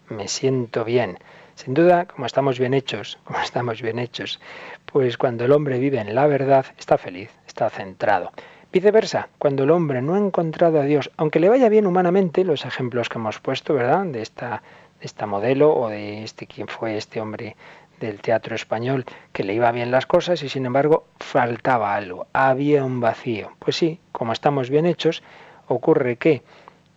me 0.09 0.27
siento 0.27 0.85
bien. 0.85 1.18
Sin 1.55 1.72
duda, 1.72 2.07
como 2.07 2.27
estamos 2.27 2.59
bien 2.59 2.75
hechos, 2.75 3.18
como 3.25 3.39
estamos 3.41 3.81
bien 3.81 4.01
hechos, 4.01 4.41
pues 4.87 5.16
cuando 5.16 5.45
el 5.45 5.53
hombre 5.53 5.79
vive 5.79 6.01
en 6.01 6.12
la 6.12 6.27
verdad 6.27 6.66
está 6.77 6.99
feliz, 6.99 7.31
está 7.47 7.70
centrado. 7.70 8.33
Viceversa, 8.72 9.29
cuando 9.39 9.62
el 9.62 9.70
hombre 9.70 10.03
no 10.03 10.14
ha 10.14 10.18
encontrado 10.18 10.81
a 10.81 10.85
Dios, 10.85 11.12
aunque 11.16 11.39
le 11.39 11.49
vaya 11.49 11.68
bien 11.68 11.87
humanamente, 11.87 12.43
los 12.43 12.64
ejemplos 12.64 13.09
que 13.09 13.18
hemos 13.18 13.39
puesto, 13.39 13.72
¿verdad? 13.72 14.05
De 14.07 14.20
esta, 14.20 14.64
de 14.99 15.07
esta 15.07 15.27
modelo 15.27 15.72
o 15.72 15.89
de 15.89 16.25
este 16.25 16.49
quién 16.49 16.66
fue 16.66 16.97
este 16.97 17.20
hombre 17.20 17.55
del 18.01 18.21
teatro 18.21 18.55
español, 18.55 19.05
que 19.33 19.45
le 19.45 19.55
iba 19.55 19.71
bien 19.73 19.91
las 19.91 20.07
cosas 20.07 20.43
y 20.43 20.49
sin 20.49 20.67
embargo 20.67 21.07
faltaba 21.19 21.95
algo, 21.95 22.27
había 22.33 22.85
un 22.85 23.01
vacío. 23.01 23.53
Pues 23.59 23.77
sí, 23.77 24.01
como 24.13 24.33
estamos 24.33 24.71
bien 24.71 24.87
hechos, 24.87 25.23
ocurre 25.69 26.17
que 26.17 26.43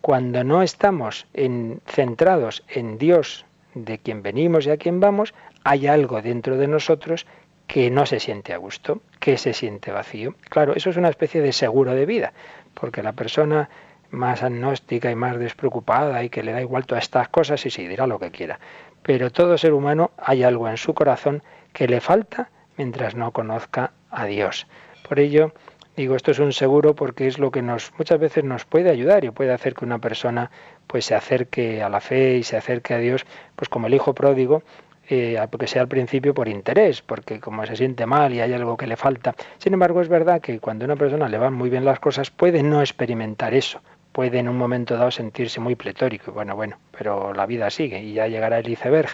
cuando 0.00 0.44
no 0.44 0.62
estamos 0.62 1.26
en, 1.34 1.80
centrados 1.86 2.64
en 2.68 2.98
Dios, 2.98 3.44
de 3.74 3.98
quien 3.98 4.22
venimos 4.22 4.66
y 4.66 4.70
a 4.70 4.76
quien 4.76 5.00
vamos, 5.00 5.34
hay 5.64 5.86
algo 5.86 6.22
dentro 6.22 6.56
de 6.56 6.68
nosotros 6.68 7.26
que 7.66 7.90
no 7.90 8.06
se 8.06 8.18
siente 8.18 8.54
a 8.54 8.56
gusto, 8.56 9.02
que 9.20 9.36
se 9.36 9.52
siente 9.52 9.92
vacío. 9.92 10.34
Claro, 10.48 10.74
eso 10.74 10.90
es 10.90 10.96
una 10.96 11.10
especie 11.10 11.42
de 11.42 11.52
seguro 11.52 11.94
de 11.94 12.06
vida, 12.06 12.32
porque 12.74 13.02
la 13.02 13.12
persona 13.12 13.68
más 14.10 14.42
agnóstica 14.42 15.10
y 15.10 15.14
más 15.14 15.38
despreocupada 15.38 16.22
y 16.22 16.30
que 16.30 16.42
le 16.42 16.52
da 16.52 16.60
igual 16.60 16.86
todas 16.86 17.04
estas 17.04 17.28
cosas 17.28 17.64
y 17.66 17.70
sí, 17.70 17.86
dirá 17.86 18.06
lo 18.06 18.18
que 18.18 18.30
quiera. 18.30 18.58
Pero 19.02 19.30
todo 19.30 19.58
ser 19.58 19.72
humano 19.72 20.10
hay 20.16 20.42
algo 20.42 20.68
en 20.68 20.76
su 20.76 20.94
corazón 20.94 21.42
que 21.72 21.88
le 21.88 22.00
falta 22.00 22.50
mientras 22.76 23.14
no 23.14 23.32
conozca 23.32 23.92
a 24.10 24.26
Dios. 24.26 24.66
Por 25.06 25.18
ello, 25.18 25.52
digo, 25.96 26.16
esto 26.16 26.30
es 26.30 26.38
un 26.38 26.52
seguro 26.52 26.94
porque 26.94 27.26
es 27.26 27.38
lo 27.38 27.50
que 27.50 27.62
nos 27.62 27.92
muchas 27.98 28.18
veces 28.18 28.44
nos 28.44 28.64
puede 28.64 28.90
ayudar 28.90 29.24
y 29.24 29.30
puede 29.30 29.52
hacer 29.52 29.74
que 29.74 29.84
una 29.84 29.98
persona 29.98 30.50
pues 30.86 31.04
se 31.04 31.14
acerque 31.14 31.82
a 31.82 31.88
la 31.88 32.00
fe 32.00 32.36
y 32.36 32.42
se 32.42 32.56
acerque 32.56 32.94
a 32.94 32.98
Dios, 32.98 33.26
pues 33.56 33.68
como 33.68 33.86
el 33.86 33.94
hijo 33.94 34.14
pródigo, 34.14 34.62
eh, 35.10 35.38
porque 35.50 35.66
sea 35.66 35.82
al 35.82 35.88
principio 35.88 36.34
por 36.34 36.48
interés, 36.48 37.00
porque 37.00 37.40
como 37.40 37.64
se 37.64 37.76
siente 37.76 38.04
mal 38.04 38.34
y 38.34 38.40
hay 38.40 38.52
algo 38.52 38.76
que 38.76 38.86
le 38.86 38.96
falta. 38.96 39.34
Sin 39.58 39.72
embargo, 39.72 40.02
es 40.02 40.08
verdad 40.08 40.40
que 40.40 40.60
cuando 40.60 40.84
a 40.84 40.86
una 40.86 40.96
persona 40.96 41.28
le 41.28 41.38
van 41.38 41.54
muy 41.54 41.70
bien 41.70 41.84
las 41.84 41.98
cosas, 41.98 42.30
puede 42.30 42.62
no 42.62 42.80
experimentar 42.80 43.54
eso, 43.54 43.80
puede 44.12 44.38
en 44.38 44.48
un 44.48 44.56
momento 44.56 44.96
dado 44.96 45.10
sentirse 45.10 45.60
muy 45.60 45.74
pletórico. 45.74 46.32
Bueno, 46.32 46.56
bueno, 46.56 46.78
pero 46.96 47.32
la 47.32 47.46
vida 47.46 47.70
sigue 47.70 48.02
y 48.02 48.14
ya 48.14 48.26
llegará 48.26 48.58
el 48.58 48.68
iceberg, 48.68 49.08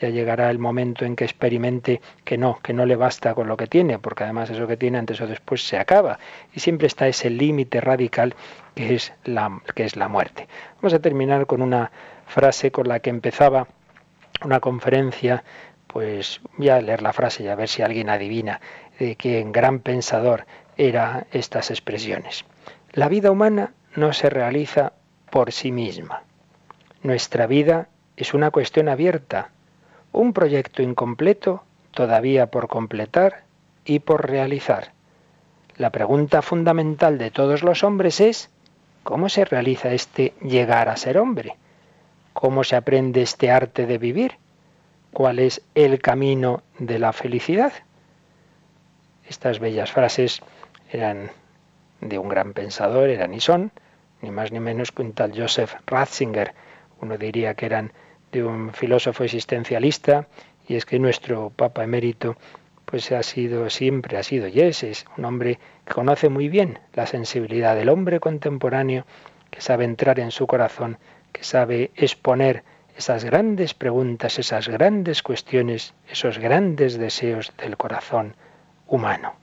ya 0.00 0.08
llegará 0.08 0.50
el 0.50 0.58
momento 0.58 1.04
en 1.04 1.16
que 1.16 1.24
experimente 1.24 2.00
que 2.24 2.38
no, 2.38 2.58
que 2.62 2.72
no 2.72 2.86
le 2.86 2.96
basta 2.96 3.34
con 3.34 3.48
lo 3.48 3.56
que 3.56 3.66
tiene, 3.66 3.98
porque 3.98 4.24
además 4.24 4.50
eso 4.50 4.66
que 4.66 4.76
tiene 4.76 4.98
antes 4.98 5.20
o 5.20 5.26
después 5.26 5.66
se 5.66 5.78
acaba. 5.78 6.18
Y 6.54 6.60
siempre 6.60 6.86
está 6.86 7.08
ese 7.08 7.30
límite 7.30 7.80
radical 7.80 8.34
que 8.74 8.94
es, 8.94 9.12
la, 9.24 9.60
que 9.74 9.84
es 9.84 9.96
la 9.96 10.08
muerte. 10.08 10.48
Vamos 10.76 10.94
a 10.94 11.00
terminar 11.00 11.46
con 11.46 11.62
una 11.62 11.90
frase 12.26 12.70
con 12.70 12.88
la 12.88 13.00
que 13.00 13.10
empezaba 13.10 13.68
una 14.44 14.60
conferencia, 14.60 15.44
pues 15.86 16.40
voy 16.56 16.68
a 16.68 16.80
leer 16.80 17.02
la 17.02 17.12
frase 17.12 17.42
y 17.42 17.48
a 17.48 17.54
ver 17.54 17.68
si 17.68 17.82
alguien 17.82 18.10
adivina 18.10 18.60
de 18.98 19.16
en 19.20 19.52
gran 19.52 19.80
pensador 19.80 20.46
era 20.76 21.26
estas 21.32 21.70
expresiones. 21.70 22.44
La 22.92 23.08
vida 23.08 23.30
humana 23.30 23.72
no 23.98 24.12
se 24.12 24.30
realiza 24.30 24.92
por 25.30 25.52
sí 25.52 25.72
misma. 25.72 26.22
Nuestra 27.02 27.46
vida 27.46 27.88
es 28.16 28.32
una 28.32 28.50
cuestión 28.50 28.88
abierta, 28.88 29.50
un 30.12 30.32
proyecto 30.32 30.82
incompleto 30.82 31.62
todavía 31.90 32.46
por 32.46 32.68
completar 32.68 33.44
y 33.84 33.98
por 33.98 34.28
realizar. 34.28 34.92
La 35.76 35.90
pregunta 35.90 36.42
fundamental 36.42 37.18
de 37.18 37.30
todos 37.30 37.62
los 37.62 37.84
hombres 37.84 38.20
es, 38.20 38.50
¿cómo 39.02 39.28
se 39.28 39.44
realiza 39.44 39.92
este 39.92 40.34
llegar 40.42 40.88
a 40.88 40.96
ser 40.96 41.18
hombre? 41.18 41.56
¿Cómo 42.32 42.64
se 42.64 42.76
aprende 42.76 43.22
este 43.22 43.50
arte 43.50 43.86
de 43.86 43.98
vivir? 43.98 44.36
¿Cuál 45.12 45.40
es 45.40 45.62
el 45.74 46.00
camino 46.00 46.62
de 46.78 46.98
la 46.98 47.12
felicidad? 47.12 47.72
Estas 49.28 49.58
bellas 49.58 49.90
frases 49.90 50.40
eran 50.90 51.30
de 52.00 52.18
un 52.18 52.28
gran 52.28 52.52
pensador, 52.52 53.08
eran 53.08 53.34
y 53.34 53.40
son, 53.40 53.72
ni 54.22 54.30
más 54.30 54.52
ni 54.52 54.60
menos 54.60 54.92
que 54.92 55.02
un 55.02 55.12
tal 55.12 55.32
Joseph 55.38 55.74
Ratzinger. 55.86 56.54
Uno 57.00 57.16
diría 57.16 57.54
que 57.54 57.66
eran 57.66 57.92
de 58.32 58.44
un 58.44 58.72
filósofo 58.72 59.24
existencialista, 59.24 60.26
y 60.66 60.76
es 60.76 60.84
que 60.84 60.98
nuestro 60.98 61.50
Papa 61.50 61.84
emérito 61.84 62.36
pues 62.84 63.12
ha 63.12 63.22
sido 63.22 63.68
siempre, 63.68 64.16
ha 64.16 64.22
sido 64.22 64.48
y 64.48 64.60
es, 64.60 64.82
es 64.82 65.04
un 65.18 65.26
hombre 65.26 65.58
que 65.84 65.92
conoce 65.92 66.30
muy 66.30 66.48
bien 66.48 66.78
la 66.94 67.06
sensibilidad 67.06 67.76
del 67.76 67.90
hombre 67.90 68.18
contemporáneo, 68.18 69.04
que 69.50 69.60
sabe 69.60 69.84
entrar 69.84 70.20
en 70.20 70.30
su 70.30 70.46
corazón 70.46 70.98
que 71.32 71.44
sabe 71.44 71.90
exponer 71.94 72.64
esas 72.96 73.24
grandes 73.24 73.74
preguntas, 73.74 74.38
esas 74.38 74.68
grandes 74.68 75.22
cuestiones, 75.22 75.94
esos 76.08 76.38
grandes 76.38 76.98
deseos 76.98 77.52
del 77.56 77.76
corazón 77.76 78.34
humano. 78.86 79.34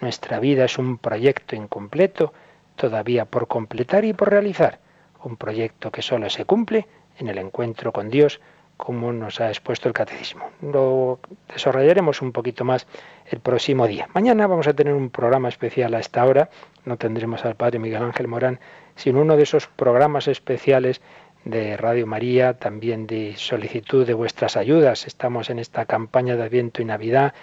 Nuestra 0.00 0.40
vida 0.40 0.64
es 0.64 0.78
un 0.78 0.96
proyecto 0.98 1.54
incompleto, 1.54 2.32
todavía 2.76 3.24
por 3.24 3.48
completar 3.48 4.04
y 4.04 4.12
por 4.12 4.30
realizar, 4.30 4.80
un 5.22 5.36
proyecto 5.36 5.90
que 5.90 6.02
solo 6.02 6.28
se 6.30 6.44
cumple 6.44 6.86
en 7.18 7.28
el 7.28 7.38
encuentro 7.38 7.92
con 7.92 8.10
Dios, 8.10 8.40
como 8.76 9.12
nos 9.12 9.40
ha 9.40 9.48
expuesto 9.48 9.88
el 9.88 9.94
catecismo. 9.94 10.50
Lo 10.60 11.20
desarrollaremos 11.52 12.20
un 12.20 12.32
poquito 12.32 12.64
más 12.64 12.86
el 13.26 13.38
próximo 13.38 13.86
día. 13.86 14.08
Mañana 14.14 14.46
vamos 14.46 14.66
a 14.66 14.74
tener 14.74 14.94
un 14.94 15.10
programa 15.10 15.48
especial 15.48 15.94
a 15.94 16.00
esta 16.00 16.24
hora, 16.24 16.50
no 16.84 16.96
tendremos 16.96 17.44
al 17.44 17.54
padre 17.54 17.78
Miguel 17.78 18.02
Ángel 18.02 18.26
Morán, 18.26 18.58
sino 18.96 19.20
uno 19.20 19.36
de 19.36 19.44
esos 19.44 19.68
programas 19.68 20.26
especiales 20.26 21.00
de 21.44 21.76
Radio 21.76 22.06
María, 22.06 22.54
también 22.54 23.06
de 23.06 23.34
solicitud 23.36 24.06
de 24.06 24.14
vuestras 24.14 24.56
ayudas. 24.56 25.06
Estamos 25.06 25.50
en 25.50 25.58
esta 25.58 25.86
campaña 25.86 26.36
de 26.36 26.44
Adviento 26.44 26.82
y 26.82 26.84
Navidad 26.84 27.34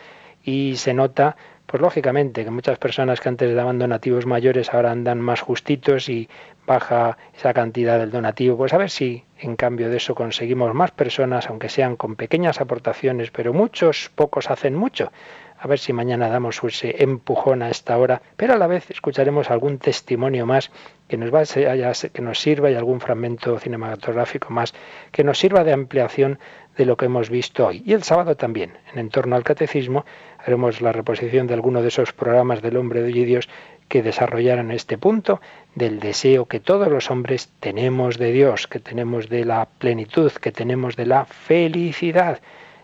y 0.44 0.76
se 0.78 0.94
nota 0.94 1.38
Pues 1.70 1.82
lógicamente 1.82 2.44
que 2.44 2.50
muchas 2.50 2.80
personas 2.80 3.22
que 3.22 3.30
antes 3.30 3.54
daban 3.54 3.78
donativos 3.78 4.26
mayores 4.26 4.74
ahora 4.74 4.90
andan 4.90 5.22
más 5.22 5.42
justitos 5.42 6.10
y 6.10 6.28
baja 6.66 7.20
esa 7.38 7.54
cantidad 7.54 8.00
del 8.00 8.10
donativo. 8.10 8.58
Pues 8.58 8.74
a 8.74 8.80
ver 8.80 8.90
si 8.90 9.24
en 9.38 9.56
cambio 9.56 9.88
de 9.92 9.98
eso 9.98 10.16
conseguimos 10.16 10.74
más 10.74 10.90
personas, 10.90 11.48
aunque 11.48 11.70
sean 11.70 11.96
con 11.96 12.16
pequeñas 12.16 12.60
aportaciones, 12.60 13.30
pero 13.30 13.54
muchos, 13.54 14.10
pocos 14.16 14.50
hacen 14.50 14.74
mucho. 14.74 15.12
A 15.60 15.68
ver 15.68 15.78
si 15.78 15.94
mañana 15.94 16.30
damos 16.30 16.64
ese 16.64 17.04
empujón 17.04 17.62
a 17.62 17.70
esta 17.70 17.98
hora, 18.00 18.24
pero 18.36 18.54
a 18.54 18.58
la 18.58 18.66
vez 18.66 18.90
escucharemos 18.90 19.52
algún 19.52 19.78
testimonio 19.78 20.48
más 20.48 20.72
que 21.08 21.18
nos, 21.18 21.32
va 21.32 21.42
a, 21.42 22.10
que 22.10 22.22
nos 22.24 22.40
sirva 22.40 22.72
y 22.72 22.76
algún 22.76 23.00
fragmento 23.00 23.60
cinematográfico 23.60 24.52
más 24.52 24.74
que 25.12 25.24
nos 25.24 25.38
sirva 25.38 25.64
de 25.64 25.74
ampliación 25.74 26.40
de 26.78 26.86
lo 26.86 26.96
que 26.96 27.06
hemos 27.06 27.30
visto 27.30 27.68
hoy. 27.68 27.84
Y 27.86 27.94
el 27.94 28.04
sábado 28.04 28.38
también, 28.38 28.78
en 28.94 29.00
entorno 29.00 29.36
al 29.36 29.44
catecismo, 29.44 30.06
haremos 30.50 30.82
la 30.82 30.92
reposición 30.92 31.46
de 31.46 31.54
alguno 31.54 31.84
de 31.84 31.90
esos 31.90 32.12
programas 32.12 32.64
del 32.64 32.78
hombre 32.78 33.04
de 33.04 33.12
y 33.12 33.24
Dios 33.24 33.48
que 33.88 34.02
desarrollaran 34.02 34.72
este 34.72 34.98
punto 34.98 35.42
del 35.76 36.00
deseo 36.00 36.48
que 36.48 36.60
todos 36.60 36.88
los 36.88 37.12
hombres 37.12 37.52
tenemos 37.60 38.18
de 38.18 38.32
Dios, 38.32 38.66
que 38.66 38.80
tenemos 38.80 39.30
de 39.30 39.46
la 39.46 39.68
plenitud, 39.78 40.32
que 40.32 40.52
tenemos 40.52 40.96
de 40.96 41.06
la 41.06 41.26
felicidad. 41.26 42.40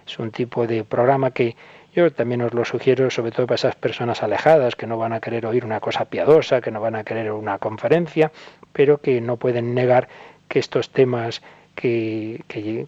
Es 0.05 0.19
un 0.19 0.29
tipo 0.29 0.67
de 0.67 0.83
programa 0.83 1.31
que 1.31 1.55
yo 1.95 2.11
también 2.11 2.43
os 2.43 2.53
lo 2.53 2.65
sugiero, 2.65 3.09
sobre 3.09 3.31
todo 3.31 3.47
para 3.47 3.55
esas 3.55 3.75
personas 3.75 4.21
alejadas 4.21 4.75
que 4.75 4.85
no 4.85 4.99
van 4.99 5.13
a 5.13 5.19
querer 5.19 5.47
oír 5.47 5.65
una 5.65 5.79
cosa 5.79 6.05
piadosa, 6.05 6.61
que 6.61 6.69
no 6.69 6.81
van 6.81 6.95
a 6.95 7.03
querer 7.03 7.31
una 7.31 7.57
conferencia, 7.57 8.31
pero 8.73 8.99
que 8.99 9.21
no 9.21 9.37
pueden 9.37 9.73
negar 9.73 10.07
que 10.47 10.59
estos 10.59 10.91
temas 10.91 11.41
que, 11.75 12.43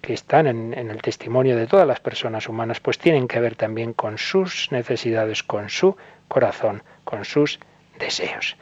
están 0.07 0.47
en, 0.47 0.73
en, 0.73 0.89
el 0.89 1.01
testimonio 1.01 1.55
de 1.55 1.67
todas 1.67 1.87
las 1.87 1.99
personas 1.99 2.49
humanas, 2.49 2.79
pues 2.79 2.97
tienen 2.97 3.27
que 3.27 3.39
ver 3.39 3.55
también 3.55 3.93
con 3.93 4.17
sus 4.17 4.71
necesidades, 4.71 5.43
con 5.43 5.69
su 5.69 5.95
corazón, 6.27 6.81
con 7.03 7.25
sus 7.25 7.59
deseos. 7.99 8.57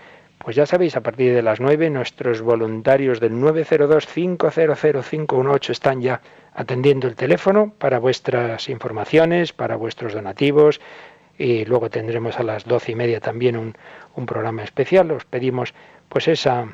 Pues 0.46 0.56
ya 0.56 0.66
sabéis, 0.66 0.96
a 0.96 1.02
partir 1.02 1.34
de 1.34 1.42
las 1.42 1.60
9 1.60 1.90
nuestros 1.90 2.42
voluntarios 2.42 3.20
del 3.20 3.34
902-500-518 3.34 5.70
están 5.72 6.02
ya 6.02 6.22
atendiendo 6.54 7.08
el 7.08 7.16
teléfono 7.16 7.74
para 7.78 8.00
vuestras 8.00 8.70
informaciones, 8.70 9.52
para 9.54 9.76
vuestros 9.76 10.14
donativos. 10.14 10.80
Y 11.38 11.66
luego 11.66 11.90
tendremos 11.90 12.40
a 12.40 12.44
las 12.44 12.64
doce 12.66 12.92
y 12.92 12.96
media 12.96 13.20
también 13.20 13.58
un, 13.58 13.76
un 14.16 14.28
programa 14.28 14.64
especial. 14.64 15.10
Os 15.12 15.26
pedimos 15.26 15.74
pues 16.10 16.28
esa, 16.28 16.68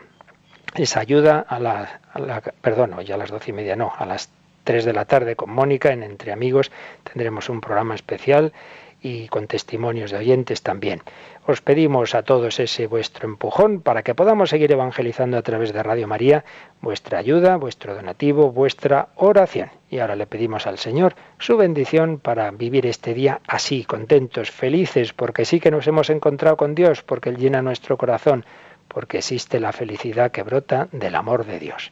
esa 0.76 0.99
ayuda 0.99 1.45
a 1.47 1.59
la, 1.59 2.01
la, 2.15 2.41
perdón, 2.41 2.99
ya 3.03 3.15
a 3.15 3.17
las 3.17 3.32
doce 3.32 3.51
y 3.51 3.53
media 3.53 3.76
no, 3.76 3.91
a 3.97 4.05
las 4.05 4.30
tres 4.63 4.86
de 4.86 4.93
la 4.93 5.05
tarde 5.05 5.36
con 5.36 5.49
Mónica 5.49 5.91
en 5.91 6.03
Entre 6.03 6.32
Amigos 6.32 6.72
tendremos 7.03 7.49
un 7.49 7.61
programa 7.61 7.95
especial 7.95 8.53
y 9.01 9.28
con 9.30 9.47
testimonios 9.47 10.11
de 10.11 10.17
oyentes 10.17 10.61
también. 10.61 11.01
Os 11.47 11.61
pedimos 11.61 12.13
a 12.13 12.22
todos 12.22 12.59
ese 12.59 12.86
vuestro 12.86 13.28
empujón 13.28 13.82
para 13.82 14.03
que 14.03 14.13
podamos 14.13 14.51
seguir 14.51 14.72
evangelizando 14.72 15.38
a 15.38 15.41
través 15.41 15.74
de 15.74 15.82
Radio 15.82 16.07
María, 16.07 16.45
vuestra 16.82 17.17
ayuda, 17.17 17.57
vuestro 17.57 17.95
donativo, 17.95 18.51
vuestra 18.51 19.07
oración. 19.15 19.72
Y 19.89 19.99
ahora 19.99 20.15
le 20.15 20.28
pedimos 20.28 20.67
al 20.67 20.78
Señor 20.78 21.15
su 21.39 21.57
bendición 21.57 22.19
para 22.19 22.51
vivir 22.51 22.86
este 22.86 23.15
día 23.15 23.41
así, 23.47 23.86
contentos, 23.86 24.51
felices, 24.51 25.13
porque 25.13 25.45
sí 25.45 25.59
que 25.59 25.72
nos 25.72 25.88
hemos 25.88 26.11
encontrado 26.11 26.55
con 26.55 26.76
Dios, 26.76 27.01
porque 27.01 27.30
Él 27.30 27.38
llena 27.38 27.63
nuestro 27.63 27.97
corazón, 27.97 28.45
porque 28.93 29.19
existe 29.19 29.59
la 29.59 29.71
felicidad 29.71 30.31
que 30.31 30.43
brota 30.43 30.87
del 30.91 31.15
amor 31.15 31.45
de 31.45 31.59
Dios. 31.59 31.91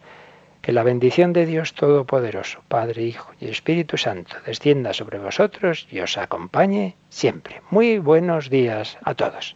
Que 0.62 0.74
la 0.74 0.84
bendición 0.84 1.32
de 1.32 1.46
Dios 1.46 1.74
Todopoderoso, 1.74 2.62
Padre, 2.68 3.04
Hijo 3.04 3.32
y 3.40 3.48
Espíritu 3.48 3.98
Santo, 3.98 4.36
descienda 4.46 4.94
sobre 4.94 5.20
vosotros 5.20 5.88
y 5.90 6.02
os 6.02 6.18
acompañe 6.18 6.96
siempre. 7.10 7.62
Muy 7.70 8.00
buenos 8.00 8.50
días 8.50 8.98
a 9.04 9.16
todos. 9.16 9.56